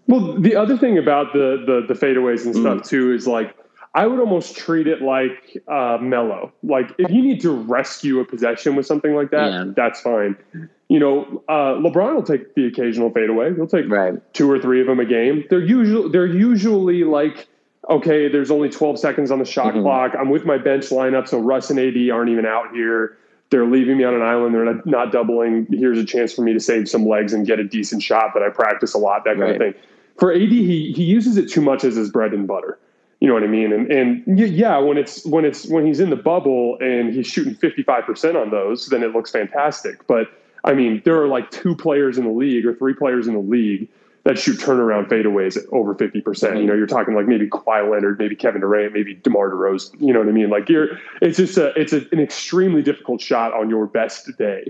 Well, 0.09 0.34
the 0.38 0.57
other 0.57 0.76
thing 0.76 0.98
about 0.98 1.32
the 1.32 1.62
the, 1.64 1.94
the 1.94 1.98
fadeaways 1.98 2.44
and 2.44 2.54
stuff 2.54 2.78
mm. 2.78 2.88
too 2.88 3.12
is 3.12 3.26
like 3.26 3.57
I 3.97 4.07
would 4.07 4.20
almost 4.20 4.57
treat 4.57 4.86
it 4.86 5.03
like 5.03 5.57
uh, 5.66 5.99
Melo. 6.01 6.53
Like 6.62 6.92
if 6.99 7.11
you 7.11 7.22
need 7.22 7.40
to 7.40 7.51
rescue 7.51 8.20
a 8.20 8.24
possession 8.24 8.76
with 8.76 8.86
something 8.86 9.14
like 9.14 9.30
that, 9.32 9.51
yeah. 9.51 9.64
that's 9.74 10.01
fine 10.01 10.36
you 10.88 11.01
know, 11.01 11.42
uh, 11.49 11.74
LeBron 11.74 12.14
will 12.14 12.22
take 12.22 12.55
the 12.55 12.66
occasional 12.66 13.11
fadeaway. 13.11 13.55
He'll 13.55 13.66
take 13.66 13.88
right. 13.88 14.14
two 14.34 14.51
or 14.51 14.61
three 14.61 14.80
of 14.80 14.86
them 14.86 15.01
a 15.01 15.05
game. 15.05 15.44
They're 15.51 15.61
usually 15.61 16.11
they're 16.11 16.26
usually 16.26 17.03
like, 17.05 17.49
okay, 17.90 18.28
there's 18.28 18.51
only 18.51 18.68
12 18.68 18.99
seconds 18.99 19.30
on 19.30 19.38
the 19.38 19.44
shot 19.44 19.74
mm-hmm. 19.74 19.82
clock. 19.82 20.12
I'm 20.18 20.30
with 20.30 20.44
my 20.44 20.59
bench 20.59 20.90
lineup, 20.90 21.26
so 21.28 21.40
Russ 21.40 21.70
and 21.70 21.78
AD 21.78 21.97
aren't 22.11 22.30
even 22.30 22.47
out 22.47 22.72
here. 22.72 23.18
They're 23.51 23.66
leaving 23.66 23.99
me 23.99 24.05
on 24.05 24.14
an 24.14 24.22
island. 24.22 24.55
They're 24.55 24.64
not, 24.64 24.86
not 24.86 25.12
doubling. 25.12 25.66
Here's 25.70 25.99
a 25.99 26.05
chance 26.05 26.32
for 26.32 26.42
me 26.42 26.53
to 26.53 26.61
save 26.61 26.88
some 26.88 27.07
legs 27.07 27.32
and 27.32 27.47
get 27.47 27.61
a 27.61 27.64
decent 27.64 28.03
shot 28.03 28.32
that 28.34 28.42
I 28.42 28.51
practice 28.51 28.92
a 28.94 28.99
lot. 28.99 29.24
That 29.24 29.36
kind 29.36 29.40
right. 29.40 29.53
of 29.53 29.59
thing. 29.59 29.74
For 30.18 30.32
AD, 30.32 30.40
he 30.40 30.92
he 30.92 31.05
uses 31.05 31.36
it 31.36 31.51
too 31.51 31.61
much 31.61 31.84
as 31.84 31.97
his 31.97 32.11
bread 32.11 32.32
and 32.32 32.47
butter. 32.47 32.78
You 33.20 33.28
know 33.28 33.34
what 33.34 33.44
I 33.44 33.48
mean? 33.48 33.72
And 33.72 33.90
and 33.90 34.38
yeah, 34.38 34.78
when 34.78 34.98
it's 34.98 35.24
when 35.24 35.44
it's 35.44 35.66
when 35.66 35.86
he's 35.86 36.00
in 36.00 36.10
the 36.10 36.16
bubble 36.16 36.76
and 36.80 37.12
he's 37.12 37.26
shooting 37.26 37.54
55 37.54 38.04
percent 38.04 38.36
on 38.36 38.50
those, 38.50 38.86
then 38.86 39.02
it 39.02 39.12
looks 39.12 39.30
fantastic. 39.30 40.06
But 40.06 40.28
I 40.64 40.74
mean, 40.74 41.00
there 41.04 41.20
are 41.22 41.28
like 41.28 41.50
two 41.50 41.74
players 41.74 42.18
in 42.18 42.24
the 42.24 42.30
league 42.30 42.66
or 42.66 42.74
three 42.74 42.94
players 42.94 43.26
in 43.26 43.34
the 43.34 43.40
league 43.40 43.88
that 44.26 44.36
shoot 44.36 44.58
turnaround 44.58 45.08
fadeaways 45.08 45.56
at 45.56 45.62
over 45.70 45.94
50%. 45.94 46.24
percent 46.24 46.58
You 46.58 46.64
know, 46.64 46.74
you're 46.74 46.88
talking 46.88 47.14
like 47.14 47.28
maybe 47.28 47.48
Kawhi 47.48 47.88
Leonard, 47.88 48.18
maybe 48.18 48.34
Kevin 48.34 48.60
Durant, 48.60 48.92
maybe 48.92 49.14
DeMar 49.14 49.50
DeRozan. 49.50 50.00
You 50.00 50.12
know 50.12 50.18
what 50.18 50.28
I 50.28 50.32
mean? 50.32 50.50
Like 50.50 50.68
you're, 50.68 50.98
it's 51.22 51.36
just 51.36 51.56
a, 51.56 51.68
it's 51.80 51.92
a, 51.92 52.04
an 52.10 52.18
extremely 52.18 52.82
difficult 52.82 53.20
shot 53.20 53.52
on 53.52 53.70
your 53.70 53.86
best 53.86 54.28
day. 54.36 54.66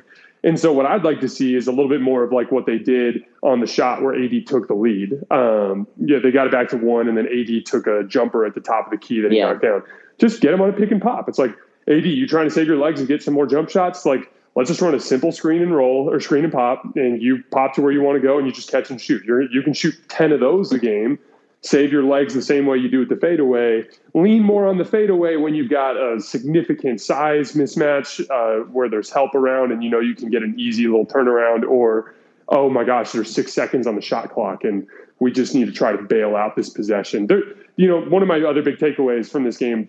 And 0.46 0.60
so 0.60 0.72
what 0.72 0.86
I'd 0.86 1.02
like 1.02 1.18
to 1.22 1.28
see 1.28 1.56
is 1.56 1.66
a 1.66 1.72
little 1.72 1.88
bit 1.88 2.00
more 2.00 2.22
of 2.22 2.30
like 2.30 2.52
what 2.52 2.66
they 2.66 2.78
did 2.78 3.24
on 3.42 3.58
the 3.58 3.66
shot 3.66 4.00
where 4.00 4.14
AD 4.14 4.46
took 4.46 4.68
the 4.68 4.74
lead. 4.74 5.12
Um, 5.32 5.88
yeah, 5.98 6.20
they 6.22 6.30
got 6.30 6.46
it 6.46 6.52
back 6.52 6.68
to 6.68 6.76
one, 6.76 7.08
and 7.08 7.18
then 7.18 7.26
AD 7.26 7.66
took 7.66 7.88
a 7.88 8.04
jumper 8.04 8.46
at 8.46 8.54
the 8.54 8.60
top 8.60 8.86
of 8.86 8.92
the 8.92 8.96
key 8.96 9.20
that 9.20 9.32
he 9.32 9.38
yeah. 9.38 9.46
knocked 9.46 9.62
down. 9.62 9.82
Just 10.18 10.40
get 10.40 10.54
him 10.54 10.60
on 10.60 10.70
a 10.70 10.72
pick 10.72 10.92
and 10.92 11.02
pop. 11.02 11.28
It's 11.28 11.40
like 11.40 11.50
AD, 11.88 12.04
you 12.04 12.28
trying 12.28 12.46
to 12.46 12.54
save 12.54 12.68
your 12.68 12.76
legs 12.76 13.00
and 13.00 13.08
get 13.08 13.24
some 13.24 13.34
more 13.34 13.44
jump 13.44 13.70
shots? 13.70 14.06
Like 14.06 14.32
let's 14.54 14.70
just 14.70 14.80
run 14.80 14.94
a 14.94 15.00
simple 15.00 15.32
screen 15.32 15.62
and 15.62 15.74
roll 15.74 16.08
or 16.08 16.20
screen 16.20 16.44
and 16.44 16.52
pop, 16.52 16.84
and 16.94 17.20
you 17.20 17.42
pop 17.50 17.74
to 17.74 17.82
where 17.82 17.90
you 17.90 18.00
want 18.00 18.14
to 18.14 18.24
go, 18.24 18.38
and 18.38 18.46
you 18.46 18.52
just 18.52 18.70
catch 18.70 18.88
and 18.88 19.00
shoot. 19.00 19.24
You're, 19.24 19.50
you 19.50 19.62
can 19.62 19.72
shoot 19.72 19.96
ten 20.08 20.30
of 20.30 20.38
those 20.38 20.70
a 20.70 20.78
game. 20.78 21.18
Save 21.62 21.90
your 21.90 22.04
legs 22.04 22.34
the 22.34 22.42
same 22.42 22.66
way 22.66 22.76
you 22.76 22.88
do 22.88 23.00
with 23.00 23.08
the 23.08 23.16
fadeaway. 23.16 23.84
Lean 24.14 24.42
more 24.42 24.66
on 24.66 24.78
the 24.78 24.84
fadeaway 24.84 25.36
when 25.36 25.54
you've 25.54 25.70
got 25.70 25.96
a 25.96 26.20
significant 26.20 27.00
size 27.00 27.52
mismatch 27.52 28.20
uh, 28.30 28.64
where 28.70 28.88
there's 28.88 29.10
help 29.10 29.34
around, 29.34 29.72
and 29.72 29.82
you 29.82 29.90
know 29.90 29.98
you 30.00 30.14
can 30.14 30.30
get 30.30 30.42
an 30.42 30.54
easy 30.58 30.86
little 30.86 31.06
turnaround. 31.06 31.64
Or 31.68 32.14
oh 32.48 32.70
my 32.70 32.84
gosh, 32.84 33.12
there's 33.12 33.34
six 33.34 33.52
seconds 33.52 33.86
on 33.86 33.96
the 33.96 34.02
shot 34.02 34.30
clock, 34.30 34.62
and 34.64 34.86
we 35.18 35.32
just 35.32 35.54
need 35.54 35.66
to 35.66 35.72
try 35.72 35.92
to 35.92 36.02
bail 36.02 36.36
out 36.36 36.54
this 36.54 36.70
possession. 36.70 37.26
There, 37.26 37.42
you 37.76 37.88
know, 37.88 38.00
one 38.00 38.22
of 38.22 38.28
my 38.28 38.40
other 38.42 38.62
big 38.62 38.76
takeaways 38.76 39.28
from 39.28 39.44
this 39.44 39.56
game 39.56 39.88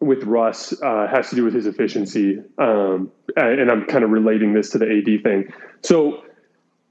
with 0.00 0.24
Russ 0.24 0.74
uh, 0.82 1.06
has 1.08 1.28
to 1.30 1.36
do 1.36 1.44
with 1.44 1.54
his 1.54 1.66
efficiency. 1.66 2.38
Um, 2.58 3.10
and 3.36 3.70
I'm 3.70 3.84
kind 3.86 4.04
of 4.04 4.10
relating 4.10 4.52
this 4.52 4.70
to 4.70 4.78
the 4.78 4.86
AD 4.86 5.22
thing. 5.22 5.52
So 5.82 6.22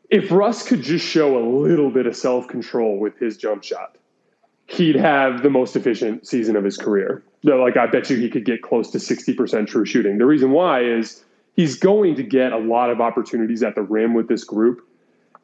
if 0.10 0.32
Russ 0.32 0.68
could 0.68 0.82
just 0.82 1.05
show 1.05 1.38
a 1.38 1.43
little 1.45 1.91
bit 1.91 2.05
of 2.05 2.16
self 2.16 2.47
control 2.47 2.97
with 2.97 3.18
his 3.18 3.38
jump 3.38 3.64
shot, 3.64 3.97
he'd 4.68 4.95
have 4.95 5.43
the 5.43 5.49
most 5.49 5.76
efficient 5.76 6.28
season 6.28 6.55
of 6.55 6.64
his 6.64 6.78
career. 6.78 7.24
Like, 7.43 7.78
I 7.78 7.88
bet 7.88 8.10
you 8.10 8.18
he 8.18 8.30
could 8.30 8.45
get 8.45 8.62
close 8.62 8.89
to 8.91 8.97
60% 8.97 9.68
true 9.68 9.86
shooting. 9.86 10.18
The 10.18 10.26
reason 10.26 10.51
why 10.51 10.84
is 10.84 11.24
he's 11.55 11.78
going 11.78 12.16
to 12.16 12.24
get 12.24 12.51
a 12.51 12.58
lot 12.58 12.89
of 12.89 12.99
opportunities 12.99 13.64
at 13.64 13.76
the 13.76 13.82
rim 13.82 14.14
with 14.14 14.28
this 14.28 14.43
group. 14.43 14.86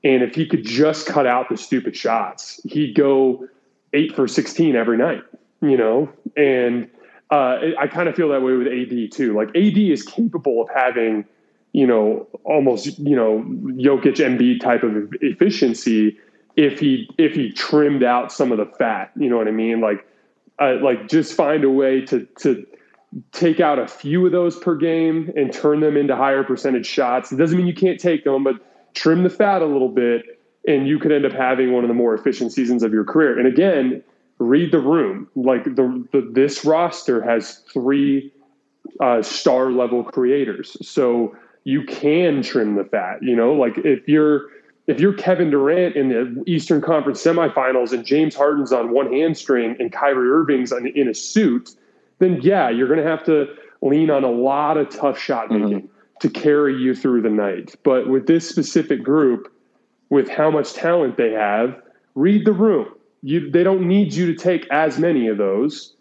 And 0.03 0.21
if 0.21 0.35
he 0.35 0.45
could 0.45 0.65
just 0.65 1.07
cut 1.07 1.25
out 1.25 1.47
the 1.49 1.57
stupid 1.57 1.95
shots, 1.95 2.59
he'd 2.65 2.95
go 2.95 3.47
eight 3.93 4.13
for 4.15 4.27
16 4.27 4.75
every 4.75 4.97
night, 4.97 5.21
you 5.61 5.77
know? 5.77 6.09
And 6.35 6.89
uh, 7.31 7.59
I 7.79 7.87
kind 7.87 8.09
of 8.09 8.15
feel 8.15 8.29
that 8.29 8.41
way 8.41 8.53
with 8.53 8.67
AD 8.67 9.11
too. 9.11 9.33
Like 9.33 9.49
AD 9.49 9.77
is 9.77 10.03
capable 10.03 10.61
of 10.61 10.69
having, 10.75 11.25
you 11.73 11.87
know, 11.87 12.27
almost 12.45 12.97
you 12.99 13.15
know 13.15 13.43
Jokic 13.73 14.17
Embiid 14.17 14.61
type 14.61 14.83
of 14.83 15.13
efficiency 15.21 16.17
if 16.55 16.79
he 16.79 17.09
if 17.17 17.33
he 17.33 17.51
trimmed 17.51 18.03
out 18.03 18.31
some 18.31 18.51
of 18.51 18.59
the 18.59 18.65
fat. 18.77 19.11
You 19.17 19.29
know 19.29 19.37
what 19.37 19.47
I 19.47 19.51
mean? 19.51 19.81
Like, 19.81 20.07
uh, 20.59 20.75
like 20.81 21.09
just 21.09 21.33
find 21.33 21.63
a 21.63 21.69
way 21.69 22.01
to 22.05 22.25
to 22.39 22.65
take 23.31 23.59
out 23.59 23.79
a 23.79 23.87
few 23.87 24.25
of 24.25 24.31
those 24.31 24.57
per 24.57 24.75
game 24.75 25.31
and 25.35 25.51
turn 25.51 25.79
them 25.81 25.97
into 25.97 26.15
higher 26.15 26.43
percentage 26.43 26.85
shots. 26.85 27.31
It 27.31 27.37
doesn't 27.37 27.57
mean 27.57 27.67
you 27.67 27.73
can't 27.73 27.99
take 27.99 28.23
them, 28.23 28.43
but 28.43 28.55
trim 28.93 29.23
the 29.23 29.29
fat 29.29 29.61
a 29.61 29.65
little 29.65 29.89
bit, 29.89 30.39
and 30.67 30.87
you 30.87 30.99
could 30.99 31.11
end 31.11 31.25
up 31.25 31.33
having 31.33 31.73
one 31.73 31.83
of 31.83 31.87
the 31.87 31.93
more 31.95 32.13
efficient 32.13 32.51
seasons 32.51 32.83
of 32.83 32.93
your 32.93 33.03
career. 33.03 33.37
And 33.37 33.47
again, 33.47 34.03
read 34.37 34.71
the 34.71 34.79
room. 34.79 35.27
Like 35.35 35.63
the, 35.63 36.05
the 36.11 36.29
this 36.33 36.65
roster 36.65 37.21
has 37.23 37.57
three 37.71 38.31
uh, 38.99 39.23
star 39.23 39.71
level 39.71 40.03
creators, 40.03 40.77
so 40.87 41.35
you 41.63 41.83
can 41.83 42.41
trim 42.41 42.75
the 42.75 42.83
fat. 42.83 43.21
You 43.21 43.35
know, 43.35 43.53
like 43.53 43.77
if 43.79 44.07
you're 44.07 44.47
if 44.87 44.99
you're 44.99 45.13
Kevin 45.13 45.49
Durant 45.49 45.95
in 45.95 46.09
the 46.09 46.43
Eastern 46.45 46.81
Conference 46.81 47.23
semifinals 47.23 47.93
and 47.93 48.05
James 48.05 48.35
Harden's 48.35 48.73
on 48.73 48.91
one 48.91 49.11
hamstring 49.11 49.75
and 49.79 49.91
Kyrie 49.91 50.29
Irving's 50.29 50.73
on, 50.73 50.87
in 50.87 51.07
a 51.07 51.13
suit, 51.13 51.75
then 52.19 52.41
yeah, 52.41 52.69
you're 52.69 52.87
going 52.87 53.01
to 53.01 53.09
have 53.09 53.23
to 53.25 53.47
lean 53.81 54.09
on 54.09 54.23
a 54.23 54.31
lot 54.31 54.77
of 54.77 54.89
tough 54.89 55.17
shot 55.17 55.49
mm-hmm. 55.49 55.63
making 55.63 55.81
mm-hmm. 55.83 56.17
to 56.19 56.29
carry 56.29 56.75
you 56.75 56.93
through 56.93 57.21
the 57.21 57.29
night. 57.29 57.75
But 57.83 58.09
with 58.09 58.27
this 58.27 58.47
specific 58.47 59.03
group, 59.03 59.53
with 60.09 60.29
how 60.29 60.51
much 60.51 60.73
talent 60.73 61.15
they 61.15 61.31
have, 61.31 61.81
read 62.15 62.45
the 62.45 62.51
room 62.53 62.87
you 63.23 63.49
they 63.49 63.63
don't 63.63 63.87
need 63.87 64.13
you 64.13 64.27
to 64.27 64.35
take 64.35 64.67
as 64.69 64.99
many 64.99 65.27
of 65.27 65.37
those. 65.37 65.95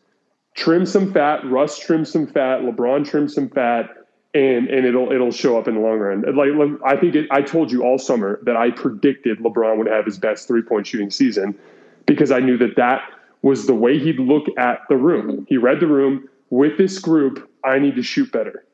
Trim 0.54 0.84
some 0.84 1.14
fat, 1.14 1.40
Russ 1.48 1.78
trim 1.78 2.04
some 2.04 2.26
fat, 2.26 2.60
LeBron 2.60 3.08
trim 3.08 3.28
some 3.28 3.48
fat, 3.48 3.88
and 4.34 4.68
and 4.68 4.86
it'll 4.86 5.12
it'll 5.12 5.30
show 5.30 5.58
up 5.58 5.68
in 5.68 5.74
the 5.74 5.80
long 5.80 5.98
run. 5.98 6.22
Like 6.22 6.50
I 6.84 6.98
think 6.98 7.14
it, 7.14 7.28
I 7.30 7.42
told 7.42 7.70
you 7.70 7.82
all 7.82 7.98
summer 7.98 8.40
that 8.44 8.56
I 8.56 8.70
predicted 8.70 9.38
LeBron 9.38 9.78
would 9.78 9.86
have 9.86 10.04
his 10.04 10.18
best 10.18 10.48
three 10.48 10.62
point 10.62 10.86
shooting 10.86 11.10
season 11.10 11.58
because 12.06 12.30
I 12.30 12.40
knew 12.40 12.56
that 12.58 12.76
that 12.76 13.02
was 13.42 13.66
the 13.66 13.74
way 13.74 13.98
he'd 13.98 14.18
look 14.18 14.46
at 14.56 14.80
the 14.88 14.96
room. 14.96 15.46
He 15.48 15.56
read 15.56 15.80
the 15.80 15.86
room 15.86 16.28
with 16.50 16.78
this 16.78 16.98
group. 16.98 17.50
I 17.64 17.78
need 17.78 17.96
to 17.96 18.02
shoot 18.02 18.32
better 18.32 18.64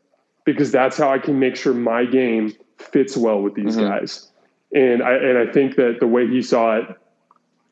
because 0.44 0.70
that's 0.70 0.96
how 0.96 1.12
I 1.12 1.18
can 1.18 1.38
make 1.38 1.56
sure 1.56 1.74
my 1.74 2.04
game 2.04 2.54
fits 2.78 3.16
well 3.16 3.40
with 3.42 3.54
these 3.54 3.76
mm-hmm. 3.76 3.88
guys. 3.88 4.30
And 4.72 5.02
I 5.02 5.14
and 5.14 5.38
I 5.38 5.50
think 5.50 5.76
that 5.76 5.96
the 5.98 6.06
way 6.06 6.28
he 6.28 6.42
saw 6.42 6.76
it 6.76 6.86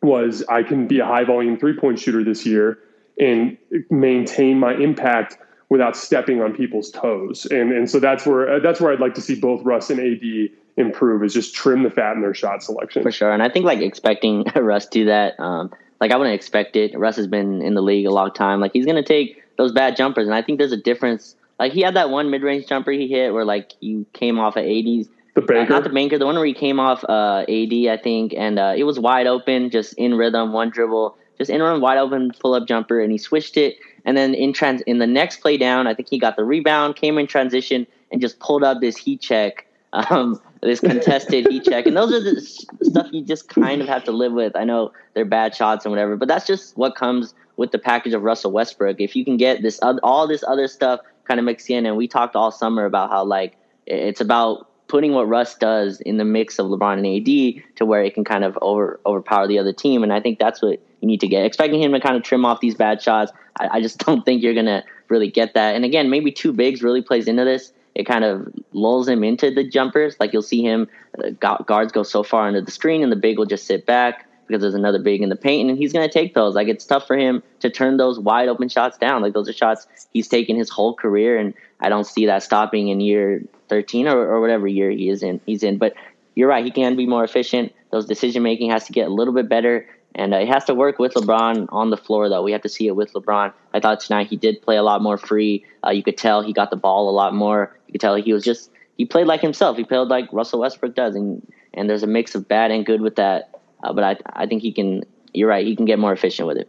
was 0.02 0.42
I 0.48 0.62
can 0.62 0.88
be 0.88 0.98
a 0.98 1.06
high 1.06 1.24
volume 1.24 1.58
three 1.58 1.78
point 1.78 1.98
shooter 1.98 2.24
this 2.24 2.44
year 2.44 2.78
and 3.18 3.56
maintain 3.90 4.58
my 4.58 4.74
impact 4.74 5.38
without 5.68 5.96
stepping 5.96 6.40
on 6.40 6.54
people's 6.54 6.90
toes. 6.90 7.46
And 7.46 7.72
and 7.72 7.90
so 7.90 8.00
that's 8.00 8.26
where 8.26 8.60
that's 8.60 8.80
where 8.80 8.92
I'd 8.92 9.00
like 9.00 9.14
to 9.14 9.20
see 9.20 9.38
both 9.38 9.62
Russ 9.64 9.90
and 9.90 10.00
AD 10.00 10.50
improve 10.76 11.24
is 11.24 11.32
just 11.32 11.54
trim 11.54 11.82
the 11.82 11.90
fat 11.90 12.14
in 12.14 12.22
their 12.22 12.34
shot 12.34 12.62
selection. 12.62 13.02
For 13.02 13.10
sure. 13.10 13.32
And 13.32 13.42
I 13.42 13.48
think 13.48 13.64
like 13.64 13.80
expecting 13.80 14.44
Russ 14.54 14.86
to 14.86 14.90
do 14.90 15.04
that, 15.06 15.38
um, 15.40 15.72
like 16.00 16.12
I 16.12 16.16
wouldn't 16.16 16.34
expect 16.34 16.76
it. 16.76 16.96
Russ 16.98 17.16
has 17.16 17.26
been 17.26 17.62
in 17.62 17.74
the 17.74 17.82
league 17.82 18.06
a 18.06 18.10
long 18.10 18.32
time. 18.32 18.60
Like 18.60 18.72
he's 18.72 18.86
gonna 18.86 19.02
take 19.02 19.42
those 19.56 19.72
bad 19.72 19.96
jumpers. 19.96 20.26
And 20.26 20.34
I 20.34 20.42
think 20.42 20.58
there's 20.58 20.72
a 20.72 20.76
difference. 20.76 21.34
Like 21.58 21.72
he 21.72 21.80
had 21.80 21.96
that 21.96 22.10
one 22.10 22.30
mid 22.30 22.42
range 22.42 22.66
jumper 22.66 22.92
he 22.92 23.08
hit 23.08 23.32
where 23.32 23.44
like 23.44 23.72
you 23.80 24.06
came 24.12 24.38
off 24.38 24.56
of 24.56 24.64
AD's 24.64 25.08
the 25.36 25.42
banker, 25.42 25.72
uh, 25.72 25.76
not 25.76 25.84
the 25.84 25.90
banker, 25.90 26.18
the 26.18 26.26
one 26.26 26.34
where 26.34 26.46
he 26.46 26.54
came 26.54 26.80
off 26.80 27.04
uh, 27.04 27.44
AD, 27.48 27.72
I 27.72 27.98
think, 28.02 28.32
and 28.34 28.58
uh, 28.58 28.72
it 28.74 28.84
was 28.84 28.98
wide 28.98 29.26
open, 29.26 29.70
just 29.70 29.92
in 29.94 30.14
rhythm, 30.14 30.52
one 30.54 30.70
dribble, 30.70 31.16
just 31.38 31.50
in 31.50 31.62
run 31.62 31.80
wide 31.80 31.98
open 31.98 32.32
pull 32.38 32.54
up 32.54 32.66
jumper, 32.66 33.00
and 33.00 33.12
he 33.12 33.18
switched 33.18 33.56
it. 33.56 33.76
And 34.04 34.16
then 34.16 34.34
in 34.34 34.52
trans 34.52 34.82
in 34.82 34.98
the 34.98 35.06
next 35.06 35.40
play 35.40 35.56
down, 35.56 35.86
I 35.86 35.94
think 35.94 36.08
he 36.08 36.18
got 36.18 36.36
the 36.36 36.44
rebound, 36.44 36.96
came 36.96 37.18
in 37.18 37.26
transition, 37.26 37.86
and 38.10 38.20
just 38.20 38.38
pulled 38.38 38.62
up 38.62 38.80
this 38.80 38.96
heat 38.96 39.20
check, 39.20 39.66
um, 39.92 40.40
this 40.62 40.80
contested 40.80 41.46
heat 41.48 41.64
check. 41.64 41.86
And 41.86 41.96
those 41.96 42.12
are 42.12 42.20
the 42.20 42.40
stuff 42.40 43.08
you 43.12 43.22
just 43.22 43.48
kind 43.48 43.80
of 43.80 43.88
have 43.88 44.04
to 44.04 44.12
live 44.12 44.32
with. 44.32 44.56
I 44.56 44.64
know 44.64 44.92
they're 45.14 45.24
bad 45.24 45.54
shots 45.54 45.84
and 45.84 45.92
whatever, 45.92 46.16
but 46.16 46.28
that's 46.28 46.46
just 46.46 46.76
what 46.76 46.94
comes 46.94 47.34
with 47.56 47.72
the 47.72 47.78
package 47.78 48.12
of 48.14 48.22
Russell 48.22 48.52
Westbrook. 48.52 49.00
If 49.00 49.16
you 49.16 49.24
can 49.24 49.36
get 49.36 49.62
this 49.62 49.80
all 49.80 50.26
this 50.26 50.44
other 50.46 50.68
stuff 50.68 51.00
kind 51.24 51.40
of 51.40 51.44
mixed 51.44 51.68
in, 51.70 51.86
and 51.86 51.96
we 51.96 52.06
talked 52.06 52.36
all 52.36 52.50
summer 52.50 52.84
about 52.84 53.10
how 53.10 53.24
like 53.24 53.56
it's 53.86 54.20
about 54.20 54.68
putting 54.96 55.12
what 55.12 55.28
Russ 55.28 55.54
does 55.56 56.00
in 56.00 56.16
the 56.16 56.24
mix 56.24 56.58
of 56.58 56.68
LeBron 56.68 56.96
and 56.96 57.06
AD 57.06 57.76
to 57.76 57.84
where 57.84 58.02
it 58.02 58.14
can 58.14 58.24
kind 58.24 58.44
of 58.44 58.58
over 58.62 58.98
overpower 59.04 59.46
the 59.46 59.58
other 59.58 59.74
team. 59.74 60.02
And 60.02 60.10
I 60.10 60.20
think 60.20 60.38
that's 60.38 60.62
what 60.62 60.80
you 61.02 61.06
need 61.06 61.20
to 61.20 61.28
get. 61.28 61.44
Expecting 61.44 61.82
him 61.82 61.92
to 61.92 62.00
kind 62.00 62.16
of 62.16 62.22
trim 62.22 62.46
off 62.46 62.60
these 62.60 62.74
bad 62.74 63.02
shots, 63.02 63.30
I, 63.60 63.68
I 63.72 63.80
just 63.82 63.98
don't 64.06 64.24
think 64.24 64.42
you're 64.42 64.54
gonna 64.54 64.84
really 65.10 65.30
get 65.30 65.52
that. 65.52 65.74
And 65.74 65.84
again, 65.84 66.08
maybe 66.08 66.32
two 66.32 66.50
bigs 66.50 66.82
really 66.82 67.02
plays 67.02 67.28
into 67.28 67.44
this. 67.44 67.74
It 67.94 68.04
kind 68.04 68.24
of 68.24 68.48
lulls 68.72 69.06
him 69.06 69.22
into 69.22 69.50
the 69.50 69.68
jumpers. 69.68 70.16
Like 70.18 70.32
you'll 70.32 70.40
see 70.40 70.62
him 70.62 70.88
uh, 71.22 71.28
guards 71.66 71.92
go 71.92 72.02
so 72.02 72.22
far 72.22 72.46
under 72.46 72.62
the 72.62 72.70
screen, 72.70 73.02
and 73.02 73.12
the 73.12 73.16
big 73.16 73.36
will 73.36 73.44
just 73.44 73.66
sit 73.66 73.84
back 73.84 74.26
because 74.46 74.62
there's 74.62 74.74
another 74.74 75.02
big 75.02 75.20
in 75.20 75.28
the 75.28 75.36
paint, 75.36 75.68
and 75.68 75.78
he's 75.78 75.92
going 75.92 76.08
to 76.08 76.12
take 76.12 76.32
those. 76.32 76.54
Like 76.54 76.68
it's 76.68 76.86
tough 76.86 77.06
for 77.06 77.18
him 77.18 77.42
to 77.60 77.68
turn 77.68 77.98
those 77.98 78.18
wide 78.18 78.48
open 78.48 78.70
shots 78.70 78.96
down. 78.96 79.20
Like 79.20 79.34
those 79.34 79.46
are 79.46 79.52
shots 79.52 79.86
he's 80.14 80.28
taken 80.28 80.56
his 80.56 80.70
whole 80.70 80.94
career, 80.94 81.36
and 81.36 81.52
I 81.80 81.90
don't 81.90 82.06
see 82.06 82.24
that 82.26 82.42
stopping 82.42 82.88
in 82.88 83.00
year 83.00 83.42
13 83.68 84.08
or, 84.08 84.18
or 84.18 84.40
whatever 84.40 84.66
year 84.66 84.90
he 84.90 85.08
is 85.08 85.22
in. 85.22 85.40
He's 85.46 85.62
in, 85.62 85.78
but 85.78 85.94
you're 86.34 86.48
right. 86.48 86.64
He 86.64 86.70
can 86.70 86.96
be 86.96 87.06
more 87.06 87.24
efficient. 87.24 87.72
Those 87.90 88.06
decision 88.06 88.42
making 88.42 88.70
has 88.70 88.84
to 88.84 88.92
get 88.92 89.08
a 89.08 89.10
little 89.10 89.34
bit 89.34 89.48
better, 89.48 89.88
and 90.14 90.34
uh, 90.34 90.40
he 90.40 90.46
has 90.46 90.64
to 90.64 90.74
work 90.74 90.98
with 90.98 91.14
LeBron 91.14 91.68
on 91.70 91.90
the 91.90 91.96
floor. 91.96 92.28
Though 92.28 92.42
we 92.42 92.52
have 92.52 92.62
to 92.62 92.68
see 92.68 92.86
it 92.86 92.96
with 92.96 93.12
LeBron. 93.12 93.52
I 93.74 93.80
thought 93.80 94.00
tonight 94.00 94.28
he 94.28 94.36
did 94.36 94.62
play 94.62 94.76
a 94.76 94.82
lot 94.82 95.02
more 95.02 95.18
free. 95.18 95.64
Uh, 95.84 95.90
you 95.90 96.02
could 96.02 96.16
tell 96.16 96.42
he 96.42 96.52
got 96.52 96.70
the 96.70 96.76
ball 96.76 97.08
a 97.08 97.12
lot 97.12 97.34
more. 97.34 97.76
You 97.86 97.92
could 97.92 98.00
tell 98.00 98.14
he 98.14 98.32
was 98.32 98.44
just 98.44 98.70
he 98.96 99.04
played 99.04 99.26
like 99.26 99.40
himself. 99.40 99.76
He 99.76 99.84
played 99.84 100.08
like 100.08 100.32
Russell 100.32 100.60
Westbrook 100.60 100.94
does, 100.94 101.14
and 101.14 101.46
and 101.74 101.88
there's 101.88 102.02
a 102.02 102.06
mix 102.06 102.34
of 102.34 102.48
bad 102.48 102.70
and 102.70 102.84
good 102.84 103.00
with 103.00 103.16
that. 103.16 103.60
Uh, 103.82 103.92
but 103.92 104.04
I 104.04 104.16
I 104.42 104.46
think 104.46 104.62
he 104.62 104.72
can. 104.72 105.04
You're 105.32 105.48
right. 105.48 105.66
He 105.66 105.76
can 105.76 105.84
get 105.84 105.98
more 105.98 106.12
efficient 106.12 106.48
with 106.48 106.56
it. 106.56 106.68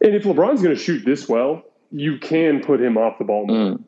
And 0.00 0.14
if 0.14 0.22
LeBron's 0.24 0.62
going 0.62 0.74
to 0.74 0.80
shoot 0.80 1.04
this 1.04 1.28
well, 1.28 1.62
you 1.90 2.18
can 2.18 2.62
put 2.62 2.80
him 2.80 2.96
off 2.96 3.18
the 3.18 3.24
ball 3.24 3.46
more. 3.46 3.56
Mm. 3.56 3.84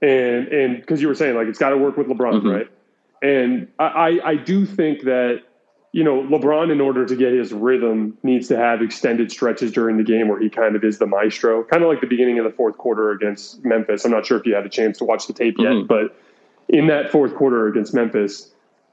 And 0.00 0.48
and 0.48 0.80
because 0.80 1.02
you 1.02 1.08
were 1.08 1.14
saying 1.14 1.36
like 1.36 1.48
it's 1.48 1.58
got 1.58 1.70
to 1.70 1.78
work 1.78 1.96
with 1.96 2.06
LeBron, 2.06 2.34
mm-hmm. 2.34 2.48
right? 2.48 2.70
And 3.20 3.68
I 3.78 4.20
I 4.24 4.34
do 4.36 4.64
think 4.64 5.02
that 5.02 5.42
you 5.92 6.04
know 6.04 6.22
LeBron 6.22 6.70
in 6.70 6.80
order 6.80 7.04
to 7.04 7.16
get 7.16 7.32
his 7.32 7.52
rhythm 7.52 8.16
needs 8.22 8.48
to 8.48 8.56
have 8.56 8.80
extended 8.80 9.32
stretches 9.32 9.72
during 9.72 9.96
the 9.96 10.04
game 10.04 10.28
where 10.28 10.38
he 10.40 10.48
kind 10.48 10.76
of 10.76 10.84
is 10.84 10.98
the 10.98 11.06
maestro, 11.06 11.64
kind 11.64 11.82
of 11.82 11.88
like 11.88 12.00
the 12.00 12.06
beginning 12.06 12.38
of 12.38 12.44
the 12.44 12.52
fourth 12.52 12.78
quarter 12.78 13.10
against 13.10 13.64
Memphis. 13.64 14.04
I'm 14.04 14.12
not 14.12 14.24
sure 14.24 14.38
if 14.38 14.46
you 14.46 14.54
had 14.54 14.66
a 14.66 14.70
chance 14.70 14.98
to 14.98 15.04
watch 15.04 15.26
the 15.26 15.32
tape 15.32 15.56
yet, 15.58 15.72
mm-hmm. 15.72 15.86
but 15.86 16.16
in 16.68 16.86
that 16.88 17.10
fourth 17.10 17.34
quarter 17.34 17.66
against 17.66 17.94
Memphis, 17.94 18.50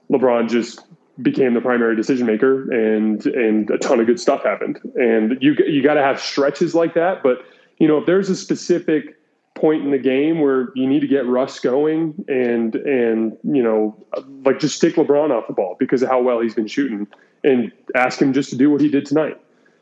LeBron 0.09 0.49
just 0.49 0.81
became 1.21 1.53
the 1.53 1.61
primary 1.61 1.95
decision 1.95 2.27
maker 2.27 2.69
and 2.71 3.25
and 3.27 3.69
a 3.69 3.77
ton 3.77 3.99
of 3.99 4.05
good 4.05 4.19
stuff 4.19 4.43
happened. 4.43 4.79
And 4.95 5.37
you 5.41 5.55
you 5.67 5.81
got 5.83 5.93
to 5.93 6.01
have 6.01 6.19
stretches 6.19 6.75
like 6.75 6.93
that, 6.95 7.23
but 7.23 7.45
you 7.77 7.87
know 7.87 7.97
if 7.97 8.05
there's 8.05 8.29
a 8.29 8.35
specific 8.35 9.17
point 9.65 9.83
in 9.83 9.89
the 9.89 9.97
game 9.97 10.41
where 10.41 10.69
you 10.75 10.85
need 10.85 10.99
to 10.99 11.07
get 11.07 11.25
Russ 11.25 11.59
going 11.59 12.23
and 12.27 12.75
and 12.75 13.35
you 13.43 13.63
know 13.63 13.97
like 14.45 14.59
just 14.59 14.75
stick 14.75 14.93
LeBron 14.93 15.31
off 15.31 15.47
the 15.47 15.53
ball 15.53 15.75
because 15.79 16.03
of 16.03 16.09
how 16.09 16.21
well 16.21 16.39
he's 16.39 16.53
been 16.53 16.67
shooting 16.67 17.07
and 17.43 17.71
ask 17.95 18.21
him 18.21 18.31
just 18.31 18.51
to 18.51 18.55
do 18.55 18.69
what 18.69 18.79
he 18.79 18.89
did 18.89 19.07
tonight 19.07 19.41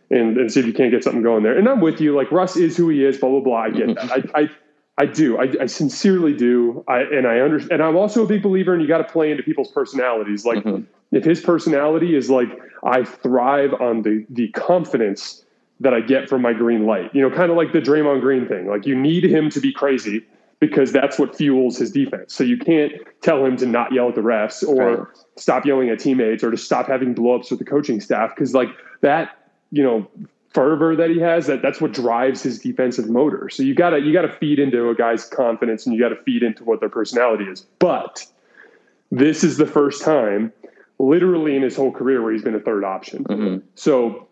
and, 0.09 0.37
and 0.37 0.49
see 0.49 0.61
if 0.61 0.65
you 0.65 0.71
can't 0.71 0.89
get 0.89 1.03
something 1.03 1.21
going 1.21 1.43
there. 1.43 1.57
And 1.57 1.67
I'm 1.67 1.81
with 1.81 1.99
you. 1.99 2.15
Like 2.15 2.31
Russ 2.31 2.55
is 2.55 2.77
who 2.77 2.87
he 2.87 3.03
is. 3.03 3.17
Blah 3.17 3.29
blah 3.29 3.39
blah. 3.41 3.57
I 3.57 3.69
get 3.71 3.95
that. 3.95 4.11
I, 4.33 4.41
I 4.41 4.49
I 4.99 5.05
do. 5.05 5.37
I, 5.37 5.51
I 5.59 5.65
sincerely 5.65 6.33
do. 6.33 6.85
I 6.87 7.01
and 7.01 7.27
I 7.27 7.39
understand. 7.39 7.81
And 7.81 7.83
I'm 7.83 7.97
also 7.97 8.23
a 8.23 8.27
big 8.27 8.41
believer 8.41 8.73
in 8.73 8.79
you 8.79 8.87
got 8.87 8.99
to 8.99 9.11
play 9.11 9.31
into 9.31 9.43
people's 9.43 9.71
personalities. 9.71 10.45
Like 10.45 10.63
mm-hmm. 10.63 10.83
if 11.11 11.25
his 11.25 11.41
personality 11.41 12.15
is 12.15 12.29
like 12.29 12.47
I 12.85 13.03
thrive 13.03 13.73
on 13.81 14.03
the 14.03 14.25
the 14.29 14.47
confidence 14.51 15.42
that 15.83 15.93
I 15.93 16.01
get 16.01 16.29
from 16.29 16.41
my 16.41 16.53
green 16.53 16.85
light. 16.85 17.13
You 17.13 17.21
know, 17.21 17.35
kind 17.35 17.51
of 17.51 17.57
like 17.57 17.73
the 17.73 17.81
Draymond 17.81 18.21
Green 18.21 18.47
thing. 18.47 18.67
Like 18.67 18.85
you 18.85 18.95
need 18.95 19.23
him 19.25 19.49
to 19.51 19.59
be 19.59 19.71
crazy 19.71 20.25
because 20.59 20.93
that's 20.93 21.19
what 21.19 21.35
fuels 21.35 21.77
his 21.77 21.91
defense. 21.91 22.33
So 22.33 22.43
you 22.43 22.57
can't 22.57 22.93
tell 23.21 23.45
him 23.45 23.57
to 23.57 23.65
not 23.65 23.91
yell 23.91 24.09
at 24.09 24.15
the 24.15 24.21
refs 24.21 24.65
or 24.65 24.95
right. 24.95 25.07
stop 25.35 25.65
yelling 25.65 25.89
at 25.89 25.99
teammates 25.99 26.43
or 26.43 26.51
to 26.51 26.57
stop 26.57 26.87
having 26.87 27.13
blowups 27.13 27.49
with 27.49 27.59
the 27.59 27.65
coaching 27.65 27.99
staff 27.99 28.33
because 28.33 28.53
like 28.53 28.69
that, 29.01 29.49
you 29.71 29.83
know, 29.83 30.09
fervor 30.53 30.95
that 30.95 31.09
he 31.09 31.19
has 31.19 31.47
that 31.47 31.61
that's 31.61 31.81
what 31.81 31.91
drives 31.91 32.41
his 32.41 32.59
defensive 32.59 33.09
motor. 33.09 33.49
So 33.49 33.61
you 33.61 33.75
got 33.75 33.89
to 33.89 33.99
you 33.99 34.13
got 34.13 34.21
to 34.21 34.31
feed 34.31 34.57
into 34.57 34.89
a 34.89 34.95
guy's 34.95 35.25
confidence 35.25 35.85
and 35.85 35.93
you 35.93 36.01
got 36.01 36.15
to 36.15 36.23
feed 36.23 36.43
into 36.43 36.63
what 36.63 36.79
their 36.79 36.89
personality 36.89 37.45
is. 37.45 37.65
But 37.79 38.25
this 39.11 39.43
is 39.43 39.57
the 39.57 39.65
first 39.67 40.01
time 40.01 40.53
literally 40.97 41.57
in 41.57 41.63
his 41.63 41.75
whole 41.75 41.91
career 41.91 42.21
where 42.21 42.31
he's 42.31 42.43
been 42.43 42.55
a 42.55 42.59
third 42.59 42.85
option. 42.85 43.25
Mm-hmm. 43.25 43.65
So 43.75 44.27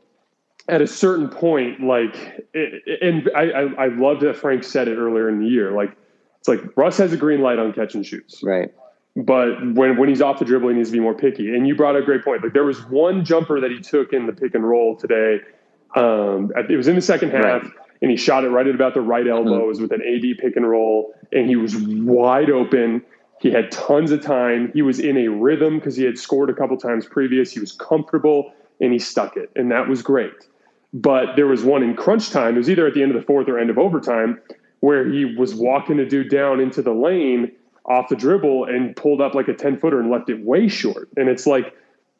at 0.70 0.82
a 0.82 0.88
certain 0.88 1.28
point, 1.30 1.82
like, 1.82 2.48
and 2.54 3.30
I, 3.36 3.42
I, 3.42 3.86
I 3.86 3.88
loved 3.88 4.22
that 4.22 4.38
Frank 4.38 4.64
said 4.64 4.88
it 4.88 4.98
earlier 4.98 5.28
in 5.28 5.40
the 5.40 5.48
year. 5.48 5.72
Like, 5.72 5.96
it's 6.40 6.48
like 6.48 6.62
Russ 6.76 6.98
has 6.98 7.14
a 7.14 7.18
green 7.18 7.42
light 7.42 7.60
on 7.60 7.74
catch 7.74 7.94
and 7.96 8.06
shoots. 8.06 8.42
Right. 8.44 8.74
But 9.16 9.76
when, 9.76 9.98
when 9.98 10.08
he's 10.08 10.22
off 10.22 10.40
the 10.40 10.46
dribble, 10.46 10.70
he 10.70 10.76
needs 10.76 10.90
to 10.90 10.94
be 10.94 11.00
more 11.00 11.14
picky. 11.14 11.54
And 11.54 11.68
you 11.68 11.76
brought 11.76 11.96
a 11.96 12.02
great 12.02 12.24
point. 12.24 12.44
Like, 12.44 12.54
there 12.54 12.64
was 12.64 12.80
one 12.90 13.26
jumper 13.26 13.60
that 13.60 13.70
he 13.70 13.80
took 13.80 14.14
in 14.14 14.26
the 14.26 14.34
pick 14.34 14.56
and 14.56 14.68
roll 14.68 14.96
today. 14.96 15.40
Um, 15.96 16.52
it 16.70 16.78
was 16.78 16.88
in 16.88 16.96
the 16.96 17.02
second 17.02 17.32
half, 17.32 17.64
right. 17.64 17.72
and 18.02 18.10
he 18.10 18.16
shot 18.16 18.46
it 18.46 18.50
right 18.50 18.66
at 18.66 18.74
about 18.74 18.94
the 18.94 19.02
right 19.02 19.28
elbow. 19.28 19.52
Mm-hmm. 19.52 19.62
It 19.62 19.68
was 19.68 19.82
with 19.82 19.92
an 19.92 20.02
AD 20.02 20.38
pick 20.38 20.56
and 20.56 20.70
roll, 20.70 21.14
and 21.34 21.50
he 21.50 21.58
was 21.58 21.76
wide 21.76 22.50
open. 22.50 23.04
He 23.42 23.52
had 23.52 23.72
tons 23.72 24.12
of 24.12 24.22
time. 24.22 24.72
He 24.74 24.82
was 24.82 25.00
in 25.00 25.18
a 25.18 25.28
rhythm 25.28 25.80
because 25.80 25.98
he 25.98 26.06
had 26.06 26.18
scored 26.18 26.50
a 26.50 26.54
couple 26.54 26.78
times 26.78 27.06
previous. 27.06 27.52
He 27.52 27.60
was 27.60 27.74
comfortable, 27.74 28.54
and 28.80 28.94
he 28.94 29.00
stuck 29.00 29.36
it. 29.36 29.52
And 29.56 29.70
that 29.72 29.90
was 29.90 30.02
great. 30.02 30.48
But 30.94 31.36
there 31.36 31.48
was 31.48 31.64
one 31.64 31.84
in 31.84 31.96
crunch 31.96 32.32
time. 32.32 32.56
It 32.56 32.60
was 32.60 32.70
either 32.70 32.86
at 32.86 32.94
the 32.94 33.02
end 33.02 33.16
of 33.16 33.22
the 33.22 33.26
fourth 33.26 33.48
or 33.48 33.58
end 33.58 33.70
of 33.70 33.78
overtime 33.78 34.42
where 34.82 35.08
he 35.08 35.26
was 35.26 35.56
walking 35.56 36.00
a 36.00 36.06
dude 36.06 36.30
down 36.30 36.60
into 36.60 36.82
the 36.82 36.92
lane 36.92 37.52
off 37.86 38.10
the 38.10 38.16
dribble 38.16 38.66
and 38.66 38.96
pulled 38.96 39.22
up 39.22 39.34
like 39.34 39.48
a 39.48 39.54
10 39.54 39.80
footer 39.80 40.00
and 40.00 40.12
left 40.12 40.30
it 40.30 40.44
way 40.44 40.68
short. 40.68 41.08
And 41.16 41.30
it's 41.30 41.48
like, 41.48 41.76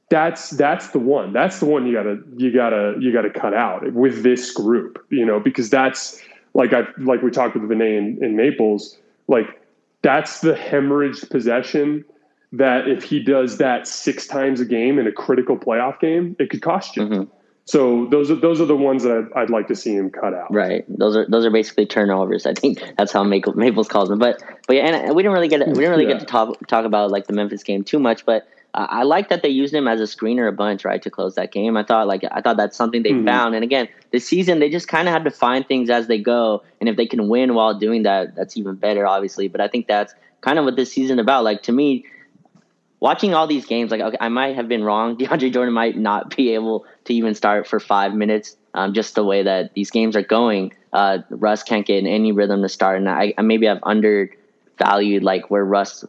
that's 0.10 0.50
that's 0.52 0.90
the 0.90 1.00
one. 1.00 1.32
That's 1.32 1.60
the 1.60 1.66
one 1.66 1.88
you 1.88 1.94
gotta 1.94 2.20
you 2.36 2.54
gotta 2.54 2.96
you 3.00 3.14
gotta 3.14 3.30
cut 3.30 3.54
out 3.54 3.94
with 3.94 4.24
this 4.24 4.52
group, 4.52 5.04
you 5.10 5.26
know, 5.26 5.40
because 5.40 5.70
that's 5.70 6.22
like 6.54 6.74
I 6.74 6.84
like 6.98 7.22
we 7.22 7.32
talked 7.32 7.56
with 7.56 7.64
Vinay 7.64 7.98
in, 7.98 8.22
in 8.22 8.36
Maples, 8.36 8.98
like 9.30 9.62
that's 10.02 10.42
the 10.42 10.54
hemorrhaged 10.54 11.30
possession 11.30 12.04
that 12.52 12.90
if 12.90 13.04
he 13.04 13.24
does 13.24 13.58
that 13.60 13.88
six 13.88 14.28
times 14.28 14.60
a 14.60 14.66
game 14.66 15.00
in 15.00 15.08
a 15.08 15.14
critical 15.14 15.58
playoff 15.58 16.00
game, 16.02 16.36
it 16.40 16.50
could 16.50 16.62
cost 16.62 16.98
you. 16.98 17.04
Mm-hmm. 17.04 17.32
So 17.66 18.08
those 18.08 18.32
are 18.32 18.36
those 18.36 18.60
are 18.60 18.66
the 18.66 18.76
ones 18.76 19.04
that 19.04 19.30
I'd, 19.36 19.44
I'd, 19.44 19.50
like 19.50 19.68
to 19.68 19.76
see 19.76 19.94
him 19.94 20.10
cut 20.10 20.34
out. 20.34 20.52
Right. 20.52 20.84
Those 20.90 21.16
are 21.16 21.28
those 21.28 21.46
are 21.46 21.52
basically 21.52 21.86
turnovers. 21.86 22.46
I 22.46 22.54
think 22.54 22.84
that's 22.98 23.12
how 23.12 23.24
Maple, 23.24 23.54
Maples 23.54 23.88
calls 23.88 24.10
them. 24.10 24.20
But 24.20 24.42
but 24.68 24.76
yeah, 24.76 24.88
and 24.88 25.16
we 25.16 25.22
didn't 25.22 25.34
really 25.34 25.48
get 25.48 25.60
we 25.60 25.74
didn't 25.74 25.90
really 25.90 26.06
yeah. 26.06 26.14
get 26.14 26.20
to 26.22 26.26
talk 26.26 26.68
talk 26.68 26.86
about 26.86 27.12
like 27.12 27.28
the 27.28 27.34
Memphis 27.34 27.64
game 27.64 27.84
too 27.84 28.00
much. 28.00 28.26
But 28.26 28.48
uh, 28.74 28.88
I 28.90 29.04
like 29.04 29.30
that 29.30 29.44
they 29.44 29.50
used 29.50 29.74
him 29.74 29.88
as 29.88 30.00
a 30.00 30.04
screener 30.04 30.48
a 30.48 30.52
bunch, 30.52 30.86
right, 30.86 31.02
to 31.02 31.10
close 31.10 31.36
that 31.36 31.52
game. 31.52 31.78
I 31.78 31.84
thought 31.84 32.08
like 32.08 32.24
I 32.32 32.42
thought 32.42 32.58
that's 32.58 32.76
something 32.76 33.04
they 33.04 33.12
mm-hmm. 33.12 33.28
found. 33.28 33.54
And 33.54 33.64
again, 33.64 33.88
this 34.12 34.28
season 34.28 34.60
they 34.60 34.70
just 34.70 34.88
kind 34.88 35.08
of 35.08 35.14
had 35.14 35.24
to 35.26 35.32
find 35.32 35.68
things 35.68 35.90
as 35.90 36.08
they 36.08 36.18
go. 36.18 36.64
And 36.80 36.90
if 36.90 36.98
they 36.98 37.06
can 37.06 37.28
win 37.28 37.54
while 37.54 37.78
doing 37.78 38.04
that, 38.04 38.36
that's 38.36 38.58
even 38.58 38.76
better, 38.76 39.06
obviously. 39.06 39.48
But 39.48 39.62
I 39.62 39.68
think 39.68 39.88
that's 39.88 40.14
kind 40.42 40.58
of 40.58 40.66
what 40.66 40.78
this 40.78 40.92
season 40.92 41.20
about. 41.20 41.44
Like 41.44 41.64
to 41.64 41.72
me, 41.72 42.06
watching 43.02 43.34
all 43.34 43.48
these 43.48 43.66
games, 43.66 43.92
like 43.92 44.00
okay, 44.00 44.18
I 44.22 44.30
might 44.30 44.56
have 44.56 44.70
been 44.70 44.84
wrong. 44.84 45.18
DeAndre 45.18 45.52
Jordan 45.52 45.74
might 45.74 45.98
not 45.98 46.34
be 46.38 46.54
able 46.54 46.86
to 47.06 47.14
even 47.14 47.36
start 47.36 47.68
for 47.68 47.82
five 47.82 48.14
minutes. 48.14 48.56
Um, 48.74 48.94
just 48.94 49.16
the 49.16 49.26
way 49.26 49.44
that 49.44 49.74
these 49.74 49.92
games 49.92 50.16
are 50.16 50.22
going, 50.22 50.72
uh, 50.94 51.18
Russ 51.30 51.62
can't 51.62 51.86
get 51.86 51.98
in 51.98 52.08
any 52.08 52.32
rhythm 52.32 52.62
to 52.62 52.70
start, 52.70 53.00
and 53.00 53.10
I, 53.10 53.34
maybe 53.42 53.68
I've 53.68 53.84
undervalued 53.84 55.24
like 55.24 55.52
where 55.52 55.66
Russ, 55.66 56.06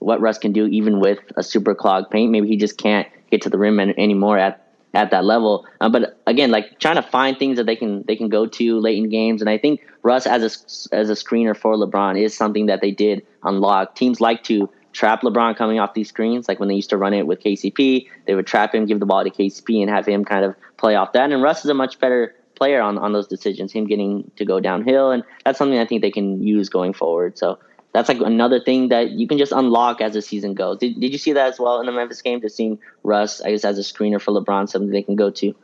what 0.00 0.20
Russ 0.20 0.38
can 0.38 0.52
do 0.52 0.66
even 0.66 0.98
with 0.98 1.20
a 1.36 1.44
super 1.44 1.72
clogged 1.76 2.10
paint. 2.10 2.32
Maybe 2.32 2.48
he 2.48 2.56
just 2.56 2.76
can't 2.78 3.06
get 3.30 3.42
to 3.42 3.50
the 3.50 3.58
rim 3.58 3.78
anymore 3.78 4.38
at 4.38 4.66
at 4.92 5.12
that 5.12 5.24
level. 5.24 5.66
Uh, 5.80 5.88
but 5.88 6.18
again, 6.26 6.50
like 6.50 6.80
trying 6.80 6.96
to 6.96 7.02
find 7.02 7.38
things 7.38 7.58
that 7.58 7.66
they 7.66 7.76
can 7.76 8.02
they 8.08 8.16
can 8.16 8.28
go 8.28 8.46
to 8.46 8.80
late 8.80 8.98
in 8.98 9.08
games, 9.08 9.40
and 9.40 9.48
I 9.48 9.58
think 9.58 9.86
Russ 10.02 10.26
as 10.26 10.42
a 10.42 10.94
as 10.94 11.10
a 11.10 11.14
screener 11.14 11.56
for 11.56 11.74
LeBron 11.76 12.20
is 12.20 12.36
something 12.36 12.66
that 12.66 12.80
they 12.80 12.90
did 12.90 13.24
unlock. 13.44 13.94
Teams 13.94 14.20
like 14.20 14.42
to 14.44 14.68
trap 14.92 15.22
LeBron 15.22 15.56
coming 15.56 15.78
off 15.78 15.94
these 15.94 16.08
screens. 16.08 16.48
Like 16.48 16.58
when 16.58 16.68
they 16.68 16.74
used 16.74 16.90
to 16.90 16.96
run 16.96 17.14
it 17.14 17.26
with 17.26 17.40
KCP, 17.40 18.08
they 18.26 18.34
would 18.34 18.46
trap 18.46 18.74
him, 18.74 18.86
give 18.86 19.00
the 19.00 19.06
ball 19.06 19.24
to 19.24 19.30
KCP, 19.30 19.80
and 19.80 19.90
have 19.90 20.06
him 20.06 20.24
kind 20.24 20.44
of 20.44 20.54
play 20.76 20.94
off 20.94 21.12
that. 21.12 21.30
And 21.30 21.42
Russ 21.42 21.64
is 21.64 21.70
a 21.70 21.74
much 21.74 21.98
better 21.98 22.34
player 22.56 22.82
on, 22.82 22.98
on 22.98 23.12
those 23.12 23.26
decisions, 23.26 23.72
him 23.72 23.86
getting 23.86 24.30
to 24.36 24.44
go 24.44 24.60
downhill. 24.60 25.10
And 25.10 25.24
that's 25.44 25.58
something 25.58 25.78
I 25.78 25.86
think 25.86 26.02
they 26.02 26.10
can 26.10 26.42
use 26.42 26.68
going 26.68 26.92
forward. 26.92 27.38
So 27.38 27.58
that's 27.92 28.08
like 28.08 28.20
another 28.20 28.60
thing 28.60 28.88
that 28.88 29.10
you 29.10 29.26
can 29.26 29.38
just 29.38 29.52
unlock 29.52 30.00
as 30.00 30.12
the 30.12 30.22
season 30.22 30.54
goes. 30.54 30.78
Did, 30.78 31.00
did 31.00 31.12
you 31.12 31.18
see 31.18 31.32
that 31.32 31.48
as 31.52 31.58
well 31.58 31.80
in 31.80 31.86
the 31.86 31.92
Memphis 31.92 32.22
game? 32.22 32.40
Just 32.40 32.56
seeing 32.56 32.78
Russ, 33.02 33.40
I 33.40 33.50
guess, 33.50 33.64
as 33.64 33.78
a 33.78 33.82
screener 33.82 34.20
for 34.20 34.32
LeBron, 34.32 34.68
something 34.68 34.90
they 34.90 35.02
can 35.02 35.16
go 35.16 35.30
to. 35.30 35.54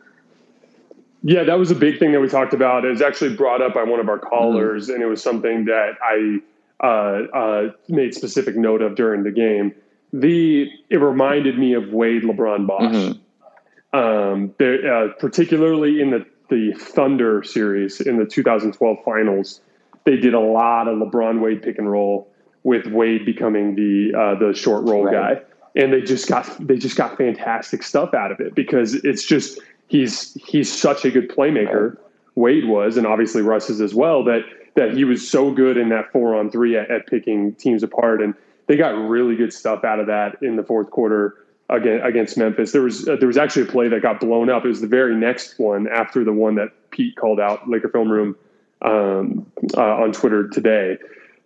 Yeah, 1.22 1.44
that 1.44 1.58
was 1.58 1.70
a 1.70 1.74
big 1.74 1.98
thing 1.98 2.12
that 2.12 2.20
we 2.20 2.28
talked 2.28 2.54
about. 2.54 2.84
It 2.84 2.90
was 2.90 3.02
actually 3.02 3.34
brought 3.34 3.60
up 3.60 3.74
by 3.74 3.82
one 3.82 4.00
of 4.00 4.08
our 4.08 4.18
callers, 4.18 4.84
mm-hmm. 4.84 4.94
and 4.94 5.02
it 5.02 5.06
was 5.06 5.22
something 5.22 5.64
that 5.64 5.94
I 6.02 6.40
uh, 6.82 6.86
uh, 7.34 7.72
made 7.88 8.14
specific 8.14 8.56
note 8.56 8.82
of 8.82 8.94
during 8.96 9.22
the 9.22 9.30
game. 9.30 9.74
The 10.12 10.70
it 10.90 10.96
reminded 10.96 11.58
me 11.58 11.74
of 11.74 11.92
Wade 11.92 12.22
LeBron 12.22 12.66
Bosh, 12.66 12.92
mm-hmm. 12.92 13.98
um, 13.98 14.54
uh, 14.60 15.12
particularly 15.18 16.00
in 16.00 16.10
the 16.10 16.26
the 16.48 16.72
Thunder 16.78 17.42
series 17.42 18.00
in 18.00 18.18
the 18.18 18.26
2012 18.26 18.98
finals. 19.04 19.60
They 20.04 20.16
did 20.16 20.34
a 20.34 20.40
lot 20.40 20.86
of 20.86 20.98
LeBron 20.98 21.40
Wade 21.40 21.62
pick 21.62 21.78
and 21.78 21.90
roll 21.90 22.28
with 22.62 22.86
Wade 22.86 23.24
becoming 23.24 23.74
the 23.74 24.16
uh, 24.16 24.34
the 24.38 24.54
short 24.54 24.84
roll 24.84 25.04
right. 25.04 25.38
guy, 25.38 25.42
and 25.74 25.92
they 25.92 26.02
just 26.02 26.28
got 26.28 26.46
they 26.66 26.76
just 26.76 26.96
got 26.96 27.16
fantastic 27.16 27.82
stuff 27.82 28.14
out 28.14 28.30
of 28.30 28.40
it 28.40 28.54
because 28.54 28.94
it's 28.94 29.24
just 29.24 29.58
he's 29.88 30.34
he's 30.34 30.72
such 30.72 31.04
a 31.04 31.10
good 31.10 31.28
playmaker. 31.28 31.96
Wade 32.34 32.68
was, 32.68 32.96
and 32.96 33.06
obviously 33.06 33.40
Russ 33.40 33.70
is 33.70 33.80
as 33.80 33.94
well. 33.94 34.22
That 34.24 34.42
that 34.76 34.92
he 34.92 35.04
was 35.04 35.28
so 35.28 35.50
good 35.50 35.76
in 35.76 35.88
that 35.88 36.12
four 36.12 36.34
on 36.34 36.50
three 36.50 36.76
at, 36.76 36.90
at 36.90 37.06
picking 37.06 37.54
teams 37.54 37.82
apart, 37.82 38.22
and 38.22 38.34
they 38.66 38.76
got 38.76 38.90
really 38.90 39.34
good 39.34 39.52
stuff 39.52 39.84
out 39.84 39.98
of 39.98 40.06
that 40.06 40.36
in 40.42 40.56
the 40.56 40.62
fourth 40.62 40.90
quarter 40.90 41.34
against, 41.70 42.06
against 42.06 42.38
Memphis. 42.38 42.72
There 42.72 42.82
was 42.82 43.08
uh, 43.08 43.16
there 43.16 43.28
was 43.28 43.36
actually 43.36 43.62
a 43.62 43.72
play 43.72 43.88
that 43.88 44.02
got 44.02 44.20
blown 44.20 44.50
up. 44.50 44.64
It 44.64 44.68
was 44.68 44.80
the 44.80 44.86
very 44.86 45.16
next 45.16 45.58
one 45.58 45.88
after 45.88 46.24
the 46.24 46.32
one 46.32 46.54
that 46.56 46.68
Pete 46.90 47.16
called 47.16 47.40
out 47.40 47.68
Laker 47.68 47.88
Film 47.88 48.10
Room 48.10 48.36
um, 48.82 49.50
uh, 49.76 49.82
on 49.82 50.12
Twitter 50.12 50.48
today. 50.48 50.98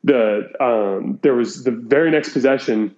The 0.05 0.51
um, 0.61 1.19
there 1.23 1.35
was 1.35 1.65
the 1.65 1.71
very 1.71 2.11
next 2.11 2.33
possession. 2.33 2.95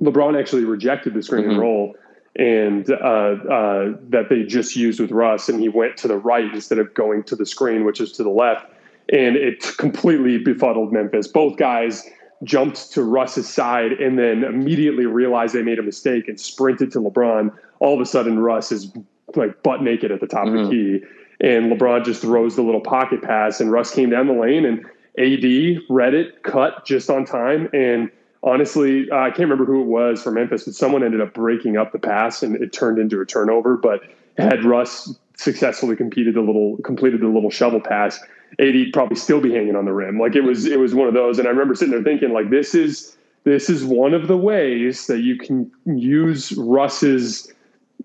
LeBron 0.00 0.38
actually 0.38 0.64
rejected 0.64 1.14
the 1.14 1.22
screen 1.22 1.42
mm-hmm. 1.42 1.50
and 1.52 1.60
roll 1.60 1.96
and 2.36 2.88
uh, 2.90 2.94
uh, 2.94 3.94
that 4.10 4.26
they 4.30 4.44
just 4.44 4.76
used 4.76 5.00
with 5.00 5.10
Russ, 5.10 5.48
and 5.48 5.60
he 5.60 5.68
went 5.68 5.96
to 5.98 6.08
the 6.08 6.16
right 6.16 6.52
instead 6.54 6.78
of 6.78 6.94
going 6.94 7.24
to 7.24 7.36
the 7.36 7.44
screen, 7.44 7.84
which 7.84 8.00
is 8.00 8.12
to 8.12 8.22
the 8.22 8.30
left, 8.30 8.66
and 9.12 9.36
it 9.36 9.64
completely 9.78 10.38
befuddled 10.38 10.92
Memphis. 10.92 11.26
Both 11.26 11.56
guys 11.56 12.08
jumped 12.44 12.92
to 12.92 13.02
Russ's 13.02 13.48
side 13.48 13.92
and 13.92 14.18
then 14.18 14.44
immediately 14.44 15.06
realized 15.06 15.54
they 15.54 15.62
made 15.62 15.78
a 15.78 15.82
mistake 15.82 16.28
and 16.28 16.38
sprinted 16.38 16.92
to 16.92 17.00
LeBron. 17.00 17.52
All 17.80 17.94
of 17.94 18.00
a 18.00 18.06
sudden, 18.06 18.38
Russ 18.38 18.70
is 18.70 18.92
like 19.34 19.62
butt 19.62 19.82
naked 19.82 20.10
at 20.10 20.20
the 20.20 20.26
top 20.26 20.46
mm-hmm. 20.46 20.58
of 20.58 20.70
the 20.70 20.74
mm-hmm. 20.74 21.04
key, 21.04 21.46
and 21.46 21.72
LeBron 21.72 22.04
just 22.04 22.22
throws 22.22 22.56
the 22.56 22.62
little 22.62 22.80
pocket 22.80 23.22
pass, 23.22 23.60
and 23.60 23.72
Russ 23.72 23.92
came 23.92 24.10
down 24.10 24.26
the 24.26 24.32
lane, 24.32 24.64
and 24.64 24.84
AD 25.18 25.82
read 25.88 26.14
it, 26.14 26.42
cut 26.42 26.84
just 26.86 27.10
on 27.10 27.24
time, 27.24 27.68
and 27.72 28.10
honestly, 28.42 29.10
uh, 29.10 29.16
I 29.16 29.28
can't 29.30 29.40
remember 29.40 29.64
who 29.64 29.82
it 29.82 29.86
was 29.86 30.22
from 30.22 30.34
Memphis, 30.34 30.64
but 30.64 30.74
someone 30.74 31.02
ended 31.02 31.20
up 31.20 31.34
breaking 31.34 31.76
up 31.76 31.92
the 31.92 31.98
pass 31.98 32.42
and 32.42 32.56
it 32.56 32.72
turned 32.72 32.98
into 32.98 33.20
a 33.20 33.26
turnover. 33.26 33.76
But 33.76 34.02
had 34.36 34.64
Russ 34.64 35.14
successfully 35.38 35.96
completed 35.96 36.34
the 36.34 36.40
little 36.40 36.76
completed 36.84 37.20
the 37.20 37.28
little 37.28 37.50
shovel 37.50 37.80
pass, 37.80 38.20
AD 38.58 38.74
probably 38.92 39.16
still 39.16 39.40
be 39.40 39.52
hanging 39.52 39.76
on 39.76 39.84
the 39.84 39.92
rim. 39.92 40.18
Like 40.18 40.36
it 40.36 40.42
was 40.42 40.66
it 40.66 40.78
was 40.78 40.94
one 40.94 41.08
of 41.08 41.14
those. 41.14 41.38
And 41.38 41.48
I 41.48 41.50
remember 41.50 41.74
sitting 41.74 41.92
there 41.92 42.02
thinking, 42.02 42.32
like 42.32 42.50
this 42.50 42.74
is 42.74 43.16
this 43.44 43.70
is 43.70 43.84
one 43.84 44.14
of 44.14 44.28
the 44.28 44.36
ways 44.36 45.06
that 45.06 45.20
you 45.20 45.36
can 45.38 45.70
use 45.86 46.52
Russ's 46.52 47.52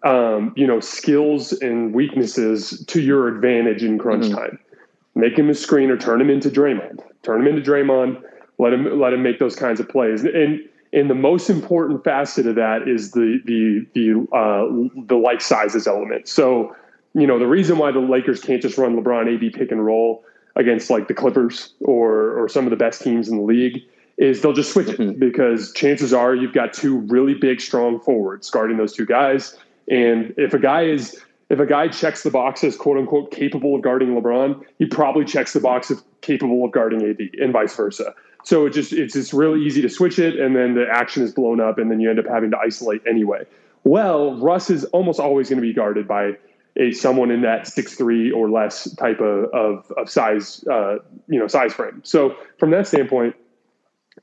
um, 0.04 0.54
you 0.56 0.66
know 0.66 0.80
skills 0.80 1.52
and 1.54 1.94
weaknesses 1.94 2.84
to 2.88 3.02
your 3.02 3.28
advantage 3.28 3.84
in 3.84 4.00
crunch 4.00 4.26
mm-hmm. 4.26 4.36
time. 4.36 4.60
Make 5.16 5.38
him 5.38 5.50
a 5.50 5.54
screener, 5.54 6.00
turn 6.00 6.20
him 6.20 6.30
into 6.30 6.50
Draymond, 6.50 7.00
turn 7.22 7.42
him 7.42 7.48
into 7.48 7.70
Draymond 7.70 8.24
let 8.58 8.74
him 8.74 9.00
let 9.00 9.14
him 9.14 9.24
make 9.24 9.40
those 9.40 9.56
kinds 9.56 9.80
of 9.80 9.90
plays. 9.90 10.24
And 10.24 10.62
and 10.92 11.10
the 11.10 11.16
most 11.16 11.50
important 11.50 12.04
facet 12.04 12.46
of 12.46 12.56
that 12.56 12.88
is 12.88 13.12
the 13.12 13.40
the 13.46 13.86
the 13.94 14.28
uh, 14.36 15.04
the 15.06 15.16
like 15.16 15.42
sizes 15.42 15.88
element. 15.88 16.28
So 16.28 16.76
you 17.14 17.28
know 17.28 17.40
the 17.40 17.48
reason 17.48 17.78
why 17.78 17.92
the 17.92 18.00
Lakers 18.00 18.42
can't 18.42 18.62
just 18.62 18.78
run 18.78 18.96
LeBron 18.96 19.34
AD 19.34 19.54
pick 19.54 19.72
and 19.72 19.86
roll 19.86 20.24
against 20.56 20.90
like 20.90 21.08
the 21.08 21.14
Clippers 21.14 21.74
or 21.82 22.32
or 22.40 22.50
some 22.50 22.66
of 22.66 22.70
the 22.70 22.76
best 22.76 23.02
teams 23.02 23.30
in 23.30 23.38
the 23.38 23.44
league 23.44 23.82
is 24.18 24.42
they'll 24.42 24.54
just 24.54 24.72
switch 24.72 24.90
it 24.90 25.00
mm-hmm. 25.00 25.20
because 25.20 25.72
chances 25.74 26.14
are 26.14 26.36
you've 26.36 26.54
got 26.54 26.74
two 26.74 26.98
really 27.00 27.34
big 27.34 27.60
strong 27.60 28.00
forwards 28.00 28.50
guarding 28.50 28.78
those 28.78 28.94
two 28.94 29.06
guys 29.06 29.58
and 29.90 30.34
if 30.38 30.54
a 30.54 30.60
guy 30.60 30.84
is 30.84 31.20
if 31.50 31.60
a 31.60 31.66
guy 31.66 31.88
checks 31.88 32.24
the 32.24 32.32
boxes 32.32 32.76
quote 32.76 32.98
unquote 32.98 33.32
capable 33.32 33.76
of 33.76 33.82
guarding 33.82 34.10
LeBron 34.10 34.64
he 34.78 34.86
probably 34.86 35.26
checks 35.26 35.54
the 35.54 35.60
box 35.60 35.90
of 35.90 36.04
capable 36.22 36.64
of 36.64 36.72
guarding 36.72 37.04
AD 37.04 37.42
and 37.42 37.52
vice 37.52 37.76
versa 37.76 38.14
so 38.44 38.66
it 38.66 38.72
just 38.72 38.92
it's 38.94 39.14
just 39.14 39.34
really 39.34 39.62
easy 39.62 39.82
to 39.82 39.90
switch 39.90 40.20
it, 40.20 40.40
and 40.40 40.56
then 40.56 40.76
the 40.76 40.86
action 40.90 41.24
is 41.24 41.32
blown 41.32 41.60
up, 41.60 41.78
and 41.78 41.90
then 41.90 42.00
you 42.00 42.10
end 42.10 42.20
up 42.20 42.28
having 42.28 42.52
to 42.52 42.58
isolate 42.58 43.02
anyway. 43.08 43.46
Well, 43.86 44.40
Russ 44.40 44.70
is 44.70 44.86
almost 44.86 45.20
always 45.20 45.50
going 45.50 45.62
to 45.62 45.68
be 45.68 45.74
guarded 45.74 46.08
by 46.08 46.38
a 46.78 46.92
someone 46.92 47.32
in 47.32 47.42
that 47.42 47.68
six 47.68 47.96
three 47.96 48.32
or 48.32 48.50
less 48.50 48.92
type 48.96 49.20
of 49.20 49.46
of, 49.54 49.92
of 49.98 50.10
size, 50.10 50.64
uh, 50.68 50.98
you 51.28 51.40
know, 51.40 51.48
size 51.48 51.74
frame. 51.74 52.02
So 52.04 52.36
from 52.58 52.72
that 52.72 52.88
standpoint, 52.88 53.36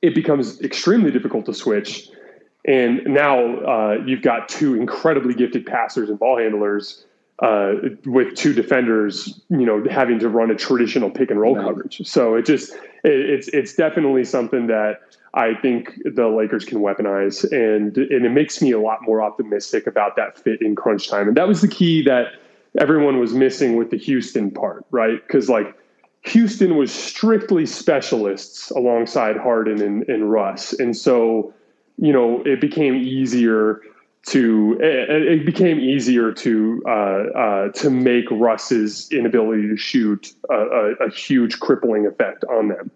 it 0.03 0.15
becomes 0.15 0.61
extremely 0.61 1.11
difficult 1.11 1.47
to 1.47 1.55
switch. 1.55 2.09
And 2.67 3.05
now 3.07 3.57
uh, 3.61 3.99
you've 4.05 4.23
got 4.23 4.49
two 4.49 4.75
incredibly 4.75 5.35
gifted 5.35 5.65
passers 5.65 6.11
and 6.11 6.19
ball 6.19 6.39
handlers 6.39 7.05
uh, 7.41 7.73
with 8.05 8.35
two 8.35 8.53
defenders, 8.53 9.41
you 9.49 9.65
know, 9.65 9.83
having 9.91 10.19
to 10.19 10.29
run 10.29 10.51
a 10.51 10.55
traditional 10.55 11.11
pick 11.11 11.31
and 11.31 11.41
roll 11.41 11.57
right. 11.57 11.65
coverage. 11.65 12.07
So 12.07 12.35
it 12.35 12.45
just 12.45 12.75
it, 13.03 13.31
it's 13.31 13.49
it's 13.49 13.75
definitely 13.75 14.25
something 14.25 14.67
that 14.67 15.01
I 15.33 15.55
think 15.55 15.99
the 16.05 16.29
Lakers 16.29 16.67
can 16.67 16.79
weaponize, 16.81 17.45
and 17.51 17.97
and 17.97 18.27
it 18.27 18.31
makes 18.31 18.61
me 18.61 18.73
a 18.73 18.81
lot 18.81 18.99
more 19.03 19.23
optimistic 19.23 19.87
about 19.87 20.17
that 20.17 20.39
fit 20.39 20.61
in 20.61 20.75
crunch 20.75 21.09
time. 21.09 21.29
And 21.29 21.37
that 21.37 21.49
was 21.49 21.63
the 21.63 21.69
key 21.69 22.03
that 22.05 22.27
everyone 22.79 23.19
was 23.19 23.33
missing 23.33 23.77
with 23.77 23.91
the 23.91 23.97
Houston 23.97 24.51
part, 24.51 24.85
right? 24.91 25.21
Because 25.27 25.49
like 25.49 25.77
Houston 26.23 26.77
was 26.77 26.93
strictly 26.93 27.67
specialists 27.67 28.71
alongside 28.71 29.37
Harden 29.37 29.81
and, 29.83 30.09
and 30.09 30.31
Russ, 30.31 30.73
and 30.73 30.97
so 30.97 31.55
you 31.97 32.13
know 32.13 32.43
it 32.45 32.61
became 32.61 32.95
easier 32.97 33.81
to 34.27 34.79
it, 34.81 35.47
became 35.47 35.81
easier 35.81 36.33
to 36.33 36.83
uh, 36.87 36.91
uh, 36.91 37.69
to 37.73 37.91
make 37.91 38.27
Russ's 38.31 39.11
inability 39.11 39.69
to 39.69 39.77
shoot 39.77 40.35
a, 40.51 40.55
a, 40.55 40.93
a, 41.07 41.11
huge 41.11 41.59
crippling 41.59 42.07
effect 42.07 42.45
on 42.45 42.69
them. 42.69 42.91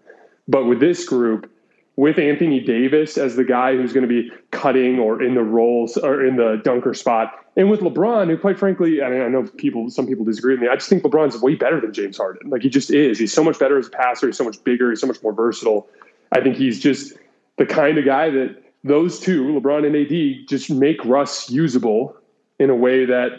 But 0.47 0.65
with 0.65 0.79
this 0.79 1.03
group, 1.03 1.51
with 1.97 2.19
Anthony 2.19 2.59
Davis 2.59 3.17
as 3.17 3.35
the 3.35 3.43
guy 3.43 3.75
who's 3.75 3.93
going 3.93 4.07
to 4.07 4.07
be 4.07 4.29
cutting 4.51 4.99
or 4.99 5.21
in 5.21 5.35
the 5.35 5.43
rolls 5.43 5.95
or 5.97 6.25
in 6.25 6.35
the 6.35 6.61
dunker 6.63 6.93
spot, 6.93 7.33
and 7.55 7.69
with 7.69 7.79
LeBron, 7.79 8.27
who 8.29 8.37
quite 8.37 8.59
frankly, 8.59 9.01
I 9.01 9.09
mean, 9.09 9.21
I 9.21 9.29
know 9.29 9.43
people, 9.43 9.89
some 9.89 10.05
people 10.05 10.25
disagree 10.25 10.53
with 10.53 10.61
me. 10.61 10.67
I 10.67 10.75
just 10.75 10.89
think 10.89 11.03
LeBron's 11.03 11.41
way 11.41 11.55
better 11.55 11.79
than 11.79 11.93
James 11.93 12.17
Harden. 12.17 12.49
Like 12.49 12.61
he 12.61 12.69
just 12.69 12.91
is. 12.91 13.17
He's 13.17 13.31
so 13.31 13.43
much 13.43 13.59
better 13.59 13.77
as 13.77 13.87
a 13.87 13.91
passer. 13.91 14.27
He's 14.27 14.37
so 14.37 14.43
much 14.43 14.61
bigger. 14.63 14.89
He's 14.89 14.99
so 14.99 15.07
much 15.07 15.23
more 15.23 15.31
versatile. 15.31 15.87
I 16.33 16.41
think 16.41 16.57
he's 16.57 16.81
just 16.81 17.13
the 17.57 17.65
kind 17.65 17.97
of 17.97 18.03
guy 18.03 18.29
that 18.29 18.61
those 18.83 19.19
two, 19.19 19.45
LeBron 19.45 19.85
and 19.85 19.95
AD, 19.95 20.49
just 20.49 20.69
make 20.69 21.03
Russ 21.05 21.49
usable 21.49 22.17
in 22.59 22.69
a 22.69 22.75
way 22.75 23.05
that 23.05 23.31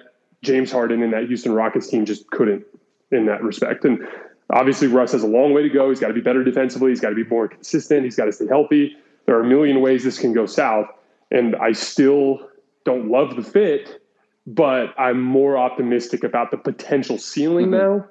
James 0.43 0.73
Harden 0.73 1.03
and 1.03 1.13
that 1.13 1.27
Houston 1.27 1.53
Rockets 1.53 1.89
team 1.89 2.07
just 2.07 2.31
couldn't 2.31 2.65
in 3.11 3.27
that 3.27 3.43
respect. 3.43 3.85
And 3.85 4.07
obviously, 4.51 4.89
Russ 4.89 5.13
has 5.13 5.23
a 5.23 5.27
long 5.27 5.53
way 5.53 5.63
to 5.63 5.69
go. 5.69 5.89
He's 5.89 6.01
got 6.01 6.09
to 6.09 6.15
be 6.15 6.21
better 6.21 6.45
defensively. 6.45 6.91
He's 6.91 7.01
got 7.01 7.11
to 7.11 7.15
be 7.15 7.25
more 7.25 7.49
consistent. 7.49 8.05
He's 8.05 8.17
got 8.17 8.27
to 8.27 8.33
stay 8.33 8.47
healthy. 8.47 8.97
There 9.27 9.37
are 9.37 9.43
a 9.43 9.47
million 9.47 9.81
ways 9.81 10.05
this 10.05 10.19
can 10.19 10.33
go 10.33 10.47
south. 10.47 10.87
And 11.31 11.57
I 11.57 11.73
still 11.73 12.49
don't 12.85 13.11
love 13.11 13.35
the 13.37 13.43
fit, 13.43 14.01
but 14.47 14.95
I'm 14.99 15.21
more 15.21 15.59
optimistic 15.59 16.23
about 16.23 16.51
the 16.53 16.57
potential 16.57 17.19
ceiling 17.19 17.67
mm-hmm. 17.67 17.99
now 17.99 18.09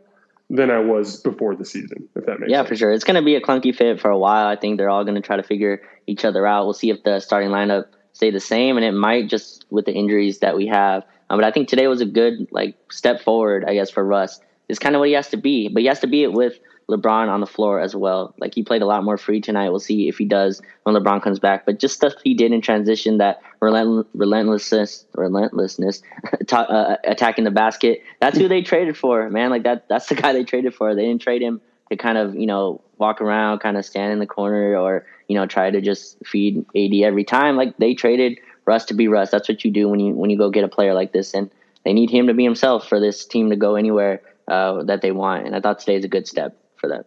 than 0.49 0.69
I 0.69 0.79
was 0.79 1.21
before 1.21 1.55
the 1.55 1.65
season, 1.65 2.07
if 2.15 2.25
that 2.25 2.39
makes 2.39 2.41
sense. 2.41 2.51
yeah, 2.51 2.57
sense. 2.57 2.69
for 2.69 2.75
sure. 2.75 2.91
It's 2.91 3.03
going 3.03 3.15
to 3.15 3.25
be 3.25 3.35
a 3.35 3.41
clunky 3.41 3.73
fit 3.73 3.99
for 3.99 4.11
a 4.11 4.17
while. 4.17 4.47
I 4.47 4.55
think 4.55 4.77
they're 4.77 4.89
all 4.89 5.03
going 5.03 5.15
to 5.15 5.21
try 5.21 5.37
to 5.37 5.43
figure 5.43 5.81
each 6.07 6.25
other 6.25 6.45
out. 6.45 6.65
We'll 6.65 6.73
see 6.73 6.89
if 6.89 7.03
the 7.03 7.19
starting 7.19 7.49
lineup 7.49 7.85
stay 8.13 8.31
the 8.31 8.39
same, 8.39 8.77
and 8.77 8.85
it 8.85 8.91
might 8.91 9.29
just 9.29 9.65
with 9.69 9.85
the 9.85 9.93
injuries 9.93 10.39
that 10.39 10.55
we 10.55 10.67
have. 10.67 11.03
Um, 11.29 11.39
but 11.39 11.45
I 11.45 11.51
think 11.51 11.67
today 11.67 11.87
was 11.87 12.01
a 12.01 12.05
good 12.05 12.47
like 12.51 12.75
step 12.91 13.21
forward, 13.21 13.65
I 13.65 13.73
guess, 13.73 13.89
for 13.89 14.05
Russ. 14.05 14.39
It's 14.67 14.79
kind 14.79 14.95
of 14.95 14.99
what 14.99 15.09
he 15.09 15.13
has 15.15 15.29
to 15.29 15.37
be, 15.37 15.67
but 15.67 15.81
he 15.81 15.87
has 15.87 15.99
to 15.99 16.07
be 16.07 16.23
it 16.23 16.33
with 16.33 16.59
LeBron 16.89 17.29
on 17.29 17.39
the 17.39 17.47
floor 17.47 17.79
as 17.79 17.95
well. 17.95 18.33
Like 18.39 18.53
he 18.53 18.63
played 18.63 18.81
a 18.81 18.85
lot 18.85 19.03
more 19.03 19.17
free 19.17 19.41
tonight. 19.41 19.69
We'll 19.69 19.79
see 19.79 20.07
if 20.07 20.17
he 20.17 20.25
does 20.25 20.61
when 20.83 20.95
LeBron 20.95 21.21
comes 21.21 21.39
back. 21.39 21.65
But 21.65 21.79
just 21.79 21.95
stuff 21.95 22.13
he 22.23 22.33
did 22.33 22.51
in 22.51 22.61
transition, 22.61 23.17
that 23.17 23.41
relent- 23.59 24.07
relentlessness, 24.13 25.05
relentlessness, 25.15 26.01
uh, 26.51 26.97
attacking 27.03 27.43
the 27.43 27.51
basket. 27.51 28.03
That's 28.19 28.37
who 28.37 28.47
they 28.47 28.61
traded 28.61 28.97
for, 28.97 29.29
man. 29.29 29.49
Like 29.49 29.63
that. 29.63 29.87
That's 29.89 30.07
the 30.07 30.15
guy 30.15 30.33
they 30.33 30.43
traded 30.43 30.75
for. 30.75 30.93
They 30.93 31.05
didn't 31.05 31.21
trade 31.21 31.41
him 31.41 31.61
to 31.89 31.97
kind 31.97 32.17
of 32.17 32.35
you 32.35 32.45
know 32.45 32.81
walk 32.97 33.21
around, 33.21 33.59
kind 33.59 33.77
of 33.77 33.85
stand 33.85 34.13
in 34.13 34.19
the 34.19 34.27
corner, 34.27 34.77
or 34.77 35.05
you 35.27 35.35
know 35.35 35.47
try 35.47 35.71
to 35.71 35.81
just 35.81 36.17
feed 36.25 36.65
AD 36.75 36.93
every 37.03 37.23
time. 37.23 37.55
Like 37.57 37.77
they 37.77 37.95
traded 37.95 38.39
Russ 38.65 38.85
to 38.85 38.93
be 38.93 39.07
Russ. 39.07 39.31
That's 39.31 39.49
what 39.49 39.65
you 39.65 39.71
do 39.71 39.89
when 39.89 39.99
you 39.99 40.13
when 40.13 40.29
you 40.29 40.37
go 40.37 40.51
get 40.51 40.63
a 40.63 40.67
player 40.69 40.93
like 40.93 41.13
this, 41.13 41.33
and 41.33 41.49
they 41.83 41.93
need 41.93 42.11
him 42.11 42.27
to 42.27 42.33
be 42.35 42.43
himself 42.43 42.87
for 42.87 42.99
this 42.99 43.25
team 43.25 43.49
to 43.49 43.55
go 43.55 43.75
anywhere 43.75 44.21
uh, 44.47 44.83
that 44.83 45.01
they 45.01 45.11
want. 45.11 45.45
And 45.45 45.55
I 45.55 45.61
thought 45.61 45.79
today 45.79 45.95
is 45.95 46.05
a 46.05 46.09
good 46.09 46.27
step 46.27 46.57
for 46.77 46.87
that. 46.89 47.05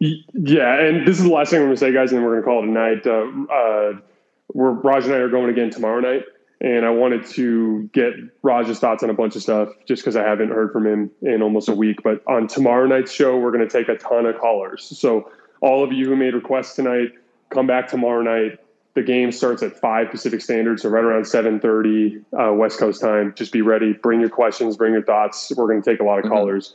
Yeah, 0.00 0.80
and 0.80 1.06
this 1.06 1.18
is 1.18 1.24
the 1.24 1.30
last 1.30 1.50
thing 1.50 1.60
I'm 1.60 1.66
going 1.66 1.76
to 1.76 1.80
say, 1.80 1.92
guys, 1.92 2.10
and 2.10 2.18
then 2.18 2.24
we're 2.24 2.40
going 2.40 2.42
to 2.42 2.46
call 2.46 2.62
it 2.62 2.68
a 2.68 2.72
night. 2.72 3.06
Uh, 3.06 3.52
uh, 3.52 4.00
we're 4.54 4.70
Raj 4.70 5.04
and 5.04 5.12
I 5.12 5.18
are 5.18 5.28
going 5.28 5.50
again 5.50 5.70
tomorrow 5.70 6.00
night, 6.00 6.24
and 6.62 6.86
I 6.86 6.90
wanted 6.90 7.26
to 7.32 7.88
get 7.92 8.14
Raj's 8.42 8.78
thoughts 8.78 9.02
on 9.02 9.10
a 9.10 9.14
bunch 9.14 9.36
of 9.36 9.42
stuff 9.42 9.68
just 9.86 10.02
because 10.02 10.16
I 10.16 10.22
haven't 10.22 10.48
heard 10.48 10.72
from 10.72 10.86
him 10.86 11.10
in 11.20 11.42
almost 11.42 11.68
a 11.68 11.74
week. 11.74 12.02
But 12.02 12.26
on 12.26 12.48
tomorrow 12.48 12.86
night's 12.86 13.12
show, 13.12 13.38
we're 13.38 13.52
going 13.52 13.66
to 13.66 13.70
take 13.70 13.88
a 13.88 13.96
ton 13.96 14.24
of 14.24 14.38
callers. 14.38 14.84
So 14.98 15.30
all 15.60 15.84
of 15.84 15.92
you 15.92 16.06
who 16.06 16.16
made 16.16 16.32
requests 16.32 16.74
tonight, 16.74 17.10
come 17.50 17.66
back 17.66 17.88
tomorrow 17.88 18.22
night. 18.22 18.58
The 19.00 19.06
game 19.06 19.32
starts 19.32 19.62
at 19.62 19.80
five 19.80 20.10
Pacific 20.10 20.42
Standard, 20.42 20.78
so 20.78 20.90
right 20.90 21.02
around 21.02 21.26
seven 21.26 21.58
thirty 21.58 22.20
uh, 22.38 22.52
West 22.52 22.78
Coast 22.78 23.00
time. 23.00 23.32
Just 23.34 23.50
be 23.50 23.62
ready. 23.62 23.94
Bring 23.94 24.20
your 24.20 24.28
questions. 24.28 24.76
Bring 24.76 24.92
your 24.92 25.02
thoughts. 25.02 25.50
We're 25.56 25.68
going 25.68 25.80
to 25.82 25.90
take 25.90 26.00
a 26.00 26.04
lot 26.04 26.18
of 26.18 26.26
mm-hmm. 26.26 26.34
callers. 26.34 26.74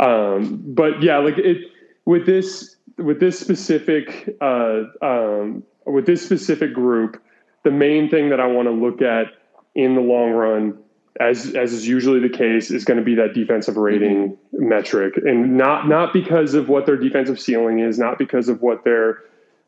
Um, 0.00 0.62
but 0.64 1.02
yeah, 1.02 1.18
like 1.18 1.36
it 1.36 1.58
with 2.06 2.24
this 2.24 2.76
with 2.96 3.20
this 3.20 3.38
specific 3.38 4.38
uh, 4.40 4.84
um, 5.02 5.64
with 5.84 6.06
this 6.06 6.24
specific 6.24 6.72
group 6.72 7.22
the 7.66 7.70
main 7.72 8.08
thing 8.08 8.30
that 8.30 8.40
I 8.40 8.46
want 8.46 8.68
to 8.68 8.72
look 8.72 9.02
at 9.02 9.26
in 9.74 9.96
the 9.96 10.00
long 10.00 10.30
run, 10.30 10.78
as 11.20 11.54
as 11.54 11.72
is 11.72 11.86
usually 11.86 12.20
the 12.20 12.30
case, 12.30 12.70
is 12.70 12.84
going 12.84 12.98
to 12.98 13.04
be 13.04 13.16
that 13.16 13.34
defensive 13.34 13.76
rating 13.76 14.30
mm-hmm. 14.30 14.68
metric, 14.68 15.18
and 15.18 15.58
not 15.58 15.88
not 15.88 16.14
because 16.14 16.54
of 16.54 16.70
what 16.70 16.86
their 16.86 16.96
defensive 16.96 17.38
ceiling 17.38 17.80
is, 17.80 17.98
not 17.98 18.18
because 18.18 18.48
of 18.48 18.62
what 18.62 18.84
their 18.84 19.18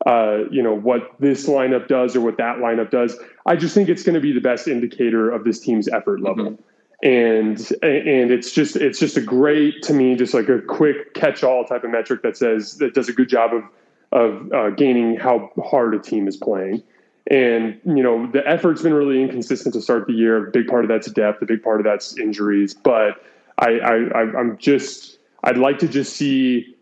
uh, 0.05 0.43
you 0.49 0.61
know 0.61 0.73
what 0.73 1.11
this 1.19 1.47
lineup 1.47 1.87
does 1.87 2.15
or 2.15 2.21
what 2.21 2.37
that 2.37 2.57
lineup 2.57 2.89
does. 2.89 3.17
I 3.45 3.55
just 3.55 3.73
think 3.73 3.89
it's 3.89 4.03
going 4.03 4.15
to 4.15 4.21
be 4.21 4.31
the 4.31 4.41
best 4.41 4.67
indicator 4.67 5.29
of 5.29 5.43
this 5.43 5.59
team's 5.59 5.87
effort 5.87 6.21
level. 6.21 6.51
Mm-hmm 6.51 6.63
and 7.01 7.71
and 7.81 8.29
it's 8.29 8.51
just 8.51 8.75
it's 8.75 8.99
just 8.99 9.15
a 9.15 9.21
great 9.21 9.81
to 9.81 9.93
me 9.93 10.17
just 10.17 10.33
like 10.33 10.49
a 10.49 10.59
quick 10.59 11.13
catch 11.13 11.45
all 11.45 11.63
type 11.63 11.85
of 11.85 11.89
metric 11.89 12.21
that 12.23 12.35
says 12.35 12.75
that 12.79 12.93
does 12.93 13.07
a 13.07 13.13
good 13.13 13.29
job 13.29 13.53
of 13.53 13.63
of 14.11 14.51
uh, 14.51 14.69
gaining 14.71 15.15
how 15.15 15.49
hard 15.63 15.95
a 15.95 15.99
team 15.99 16.27
is 16.27 16.35
playing 16.35 16.83
and, 17.29 17.79
you 17.85 18.01
know, 18.01 18.25
the 18.31 18.45
effort's 18.47 18.81
been 18.81 18.93
really 18.93 19.21
inconsistent 19.21 19.73
to 19.75 19.81
start 19.81 20.07
the 20.07 20.13
year. 20.13 20.47
A 20.47 20.51
big 20.51 20.67
part 20.67 20.83
of 20.83 20.89
that's 20.89 21.09
depth, 21.11 21.41
a 21.41 21.45
big 21.45 21.61
part 21.61 21.79
of 21.79 21.83
that's 21.83 22.17
injuries. 22.17 22.73
But 22.73 23.23
I, 23.59 23.79
I, 23.79 24.19
I'm 24.19 24.57
just, 24.57 25.19
I'd 25.43 25.57
like 25.57 25.77
to 25.79 25.87
just 25.87 26.15
see 26.15 26.75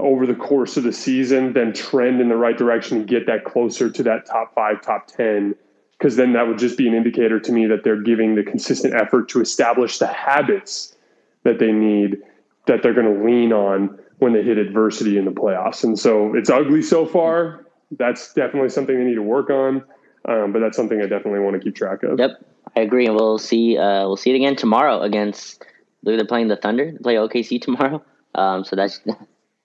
over 0.00 0.26
the 0.26 0.34
course 0.34 0.76
of 0.76 0.84
the 0.84 0.92
season, 0.92 1.52
then 1.52 1.72
trend 1.72 2.20
in 2.20 2.28
the 2.28 2.36
right 2.36 2.56
direction 2.56 2.98
and 2.98 3.06
get 3.06 3.26
that 3.26 3.44
closer 3.44 3.90
to 3.90 4.02
that 4.02 4.26
top 4.26 4.54
five, 4.54 4.82
top 4.82 5.06
10. 5.06 5.54
Because 5.98 6.16
then 6.16 6.32
that 6.32 6.46
would 6.46 6.58
just 6.58 6.78
be 6.78 6.88
an 6.88 6.94
indicator 6.94 7.38
to 7.38 7.52
me 7.52 7.66
that 7.66 7.84
they're 7.84 8.00
giving 8.00 8.34
the 8.34 8.42
consistent 8.42 8.94
effort 8.94 9.28
to 9.30 9.40
establish 9.40 9.98
the 9.98 10.06
habits 10.06 10.96
that 11.42 11.58
they 11.58 11.72
need 11.72 12.18
that 12.66 12.82
they're 12.82 12.94
going 12.94 13.14
to 13.14 13.24
lean 13.24 13.52
on 13.52 13.98
when 14.18 14.32
they 14.32 14.42
hit 14.42 14.58
adversity 14.58 15.18
in 15.18 15.24
the 15.24 15.30
playoffs. 15.30 15.82
And 15.82 15.98
so 15.98 16.34
it's 16.34 16.50
ugly 16.50 16.82
so 16.82 17.06
far 17.06 17.66
that's 17.98 18.32
definitely 18.34 18.68
something 18.68 18.96
they 18.96 19.04
need 19.04 19.14
to 19.14 19.22
work 19.22 19.50
on. 19.50 19.84
Um, 20.26 20.52
but 20.52 20.60
that's 20.60 20.76
something 20.76 21.00
I 21.00 21.06
definitely 21.06 21.40
want 21.40 21.54
to 21.54 21.60
keep 21.60 21.74
track 21.74 22.02
of. 22.02 22.18
Yep, 22.18 22.44
I 22.76 22.80
agree, 22.80 23.06
and 23.06 23.14
we'll 23.14 23.38
see. 23.38 23.78
Uh, 23.78 24.06
we'll 24.06 24.18
see 24.18 24.30
it 24.30 24.36
again 24.36 24.54
tomorrow 24.54 25.00
against. 25.00 25.64
They're 26.02 26.24
playing 26.26 26.48
the 26.48 26.56
Thunder. 26.56 26.92
They 26.92 26.98
play 26.98 27.14
OKC 27.14 27.60
tomorrow. 27.60 28.02
Um, 28.32 28.64
so 28.64 28.76
that's. 28.76 29.00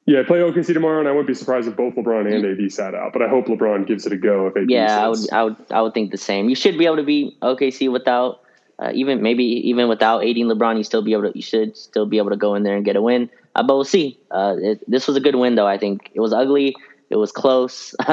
Yeah, 0.05 0.21
play 0.23 0.37
OKC 0.39 0.73
tomorrow, 0.73 0.99
and 0.99 1.07
I 1.07 1.11
wouldn't 1.11 1.27
be 1.27 1.33
surprised 1.33 1.67
if 1.67 1.75
both 1.75 1.95
LeBron 1.95 2.31
and 2.31 2.45
AD 2.45 2.71
sat 2.71 2.93
out. 2.93 3.11
But 3.11 3.23
I 3.23 3.27
hope 3.27 3.47
LeBron 3.47 3.87
gives 3.87 4.05
it 4.05 4.13
a 4.13 4.17
go 4.17 4.47
if 4.47 4.55
AD. 4.55 4.69
Yeah, 4.69 5.03
I 5.03 5.07
would, 5.07 5.31
I 5.31 5.43
would, 5.43 5.55
I 5.71 5.81
would 5.81 5.93
think 5.95 6.11
the 6.11 6.17
same. 6.17 6.47
You 6.47 6.55
should 6.55 6.77
be 6.77 6.85
able 6.85 6.97
to 6.97 7.03
beat 7.03 7.39
OKC 7.39 7.91
without, 7.91 8.41
uh, 8.77 8.91
even 8.93 9.23
maybe 9.23 9.43
even 9.43 9.89
without 9.89 10.19
AD 10.19 10.35
and 10.35 10.51
LeBron, 10.51 10.77
you 10.77 10.83
still 10.83 11.01
be 11.01 11.13
able 11.13 11.31
to. 11.31 11.35
You 11.35 11.41
should 11.41 11.75
still 11.75 12.05
be 12.05 12.17
able 12.17 12.29
to 12.29 12.37
go 12.37 12.53
in 12.53 12.61
there 12.61 12.75
and 12.75 12.85
get 12.85 12.95
a 12.95 13.01
win. 13.01 13.31
Uh, 13.55 13.63
but 13.63 13.75
we'll 13.75 13.83
see. 13.83 14.19
Uh, 14.29 14.55
it, 14.59 14.89
this 14.89 15.07
was 15.07 15.17
a 15.17 15.19
good 15.19 15.35
win, 15.35 15.55
though. 15.55 15.67
I 15.67 15.77
think 15.77 16.11
it 16.13 16.19
was 16.19 16.33
ugly. 16.33 16.75
It 17.09 17.15
was 17.15 17.31
close. 17.31 17.95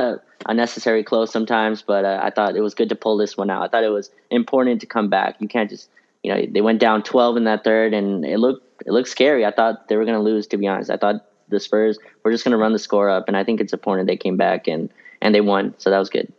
unnecessary 0.47 1.05
close 1.05 1.33
sometimes, 1.33 1.83
but 1.83 2.05
uh, 2.05 2.21
I 2.23 2.31
thought 2.31 2.57
it 2.57 2.61
was 2.61 2.75
good 2.75 2.89
to 2.89 2.95
pull 2.95 3.17
this 3.17 3.37
one 3.37 3.51
out. 3.51 3.63
I 3.63 3.69
thought 3.69 3.85
it 3.85 3.91
was 3.91 4.11
important 4.31 4.81
to 4.81 4.87
come 4.87 5.09
back. 5.09 5.37
You 5.39 5.49
can't 5.49 5.71
just, 5.71 5.89
you 6.23 6.33
know, 6.33 6.45
they 6.49 6.61
went 6.61 6.81
down 6.81 7.03
12 7.03 7.37
in 7.37 7.45
that 7.45 7.65
third, 7.65 7.95
and 7.95 8.25
it 8.25 8.39
looked 8.39 8.67
it 8.87 8.93
looked 8.93 9.09
scary. 9.09 9.45
I 9.45 9.51
thought 9.51 9.89
they 9.89 9.97
were 9.97 10.05
going 10.05 10.17
to 10.17 10.23
lose. 10.23 10.47
To 10.49 10.57
be 10.57 10.67
honest, 10.67 10.91
I 10.91 10.97
thought 10.97 11.25
the 11.53 11.61
Spurs 11.61 11.99
We're 12.25 12.33
just 12.33 12.45
going 12.45 12.53
to 12.53 12.59
run 12.59 12.73
the 12.73 12.79
score 12.79 13.09
up, 13.09 13.29
and 13.29 13.37
I 13.37 13.45
think 13.45 13.61
it's 13.61 13.73
important 13.73 14.09
they 14.09 14.17
came 14.17 14.37
back 14.37 14.67
and 14.67 14.91
and 15.21 15.35
they 15.35 15.41
won. 15.41 15.75
So 15.79 15.91
that 15.91 15.99
was 15.99 16.11
good. 16.11 16.33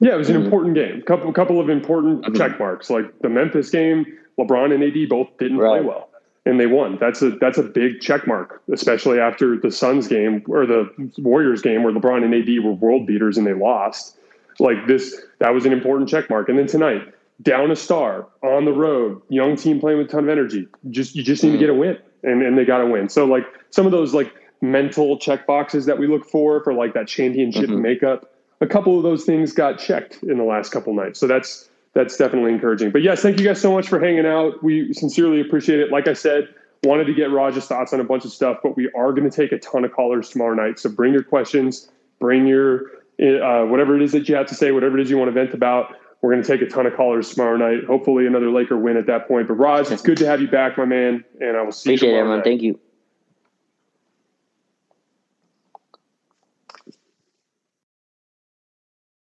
Yeah, 0.00 0.14
it 0.14 0.16
was 0.16 0.30
an 0.30 0.36
mm-hmm. 0.36 0.44
important 0.44 0.74
game. 0.74 1.02
Couple 1.02 1.32
couple 1.32 1.60
of 1.60 1.68
important 1.68 2.22
mm-hmm. 2.22 2.36
check 2.36 2.58
marks, 2.58 2.90
like 2.90 3.18
the 3.20 3.28
Memphis 3.28 3.70
game. 3.70 4.06
LeBron 4.38 4.72
and 4.72 4.84
AD 4.84 5.08
both 5.08 5.36
didn't 5.38 5.58
right. 5.58 5.80
play 5.80 5.88
well 5.88 6.08
and 6.48 6.58
they 6.58 6.66
won. 6.66 6.96
That's 6.98 7.20
a 7.20 7.30
that's 7.30 7.58
a 7.58 7.62
big 7.62 8.00
check 8.00 8.26
mark, 8.26 8.62
especially 8.72 9.20
after 9.20 9.58
the 9.58 9.70
Suns 9.70 10.08
game 10.08 10.42
or 10.48 10.64
the 10.64 10.90
Warriors 11.18 11.60
game 11.60 11.82
where 11.82 11.92
LeBron 11.92 12.24
and 12.24 12.34
AD 12.34 12.64
were 12.64 12.72
world 12.72 13.06
beaters 13.06 13.36
and 13.36 13.46
they 13.46 13.52
lost. 13.52 14.16
Like 14.58 14.86
this, 14.86 15.14
that 15.38 15.54
was 15.54 15.66
an 15.66 15.72
important 15.72 16.08
check 16.08 16.30
mark. 16.30 16.48
And 16.48 16.58
then 16.58 16.66
tonight, 16.66 17.02
down 17.42 17.70
a 17.70 17.76
star 17.76 18.26
on 18.42 18.64
the 18.64 18.72
road, 18.72 19.20
young 19.28 19.56
team 19.56 19.78
playing 19.78 19.98
with 19.98 20.08
a 20.08 20.10
ton 20.10 20.24
of 20.24 20.30
energy. 20.30 20.66
Just 20.90 21.14
you 21.14 21.22
just 21.22 21.44
need 21.44 21.52
to 21.52 21.58
get 21.58 21.68
a 21.68 21.74
win, 21.74 21.98
and 22.22 22.42
and 22.42 22.56
they 22.58 22.64
got 22.64 22.80
a 22.80 22.86
win. 22.86 23.08
So 23.08 23.24
like 23.24 23.44
some 23.70 23.86
of 23.86 23.92
those 23.92 24.14
like 24.14 24.32
mental 24.60 25.18
check 25.18 25.46
boxes 25.46 25.86
that 25.86 25.98
we 25.98 26.06
look 26.06 26.24
for 26.24 26.62
for 26.62 26.74
like 26.74 26.94
that 26.94 27.08
championship 27.08 27.70
mm-hmm. 27.70 27.82
makeup. 27.82 28.32
A 28.60 28.66
couple 28.66 28.96
of 28.96 29.04
those 29.04 29.24
things 29.24 29.52
got 29.52 29.78
checked 29.78 30.22
in 30.22 30.36
the 30.36 30.44
last 30.44 30.70
couple 30.70 30.92
nights. 30.92 31.20
So 31.20 31.26
that's 31.26 31.68
that's 31.94 32.16
definitely 32.16 32.52
encouraging. 32.52 32.90
But 32.90 33.02
yes, 33.02 33.22
thank 33.22 33.38
you 33.38 33.46
guys 33.46 33.60
so 33.60 33.72
much 33.72 33.88
for 33.88 34.00
hanging 34.00 34.26
out. 34.26 34.62
We 34.62 34.92
sincerely 34.92 35.40
appreciate 35.40 35.80
it. 35.80 35.90
Like 35.90 36.08
I 36.08 36.12
said, 36.12 36.48
wanted 36.84 37.04
to 37.06 37.14
get 37.14 37.30
Raj's 37.30 37.66
thoughts 37.66 37.92
on 37.92 38.00
a 38.00 38.04
bunch 38.04 38.24
of 38.24 38.32
stuff, 38.32 38.58
but 38.62 38.76
we 38.76 38.90
are 38.92 39.12
going 39.12 39.28
to 39.28 39.34
take 39.34 39.52
a 39.52 39.58
ton 39.58 39.84
of 39.84 39.92
callers 39.92 40.28
tomorrow 40.28 40.54
night. 40.54 40.78
So 40.78 40.90
bring 40.90 41.12
your 41.12 41.22
questions, 41.22 41.90
bring 42.20 42.46
your 42.46 42.82
uh, 43.20 43.64
whatever 43.64 43.96
it 43.96 44.02
is 44.02 44.12
that 44.12 44.28
you 44.28 44.34
have 44.36 44.46
to 44.46 44.54
say, 44.54 44.70
whatever 44.70 44.98
it 44.98 45.02
is 45.02 45.10
you 45.10 45.18
want 45.18 45.28
to 45.28 45.32
vent 45.32 45.54
about. 45.54 45.96
We're 46.20 46.32
going 46.32 46.42
to 46.42 46.48
take 46.48 46.62
a 46.62 46.70
ton 46.70 46.86
of 46.86 46.94
callers 46.94 47.32
tomorrow 47.32 47.56
night. 47.56 47.84
Hopefully, 47.84 48.26
another 48.26 48.50
Laker 48.50 48.76
win 48.76 48.96
at 48.96 49.06
that 49.06 49.28
point. 49.28 49.46
But 49.46 49.54
Raj, 49.54 49.90
it's 49.90 50.02
good 50.02 50.18
to 50.18 50.26
have 50.26 50.40
you 50.40 50.48
back, 50.48 50.76
my 50.76 50.84
man, 50.84 51.24
and 51.40 51.56
I 51.56 51.62
will 51.62 51.70
see 51.70 51.90
Appreciate 51.90 52.08
you. 52.08 52.14
Appreciate 52.14 52.14
it, 52.14 52.18
everyone. 52.18 52.42
Thank 52.42 52.62
you. 52.62 52.80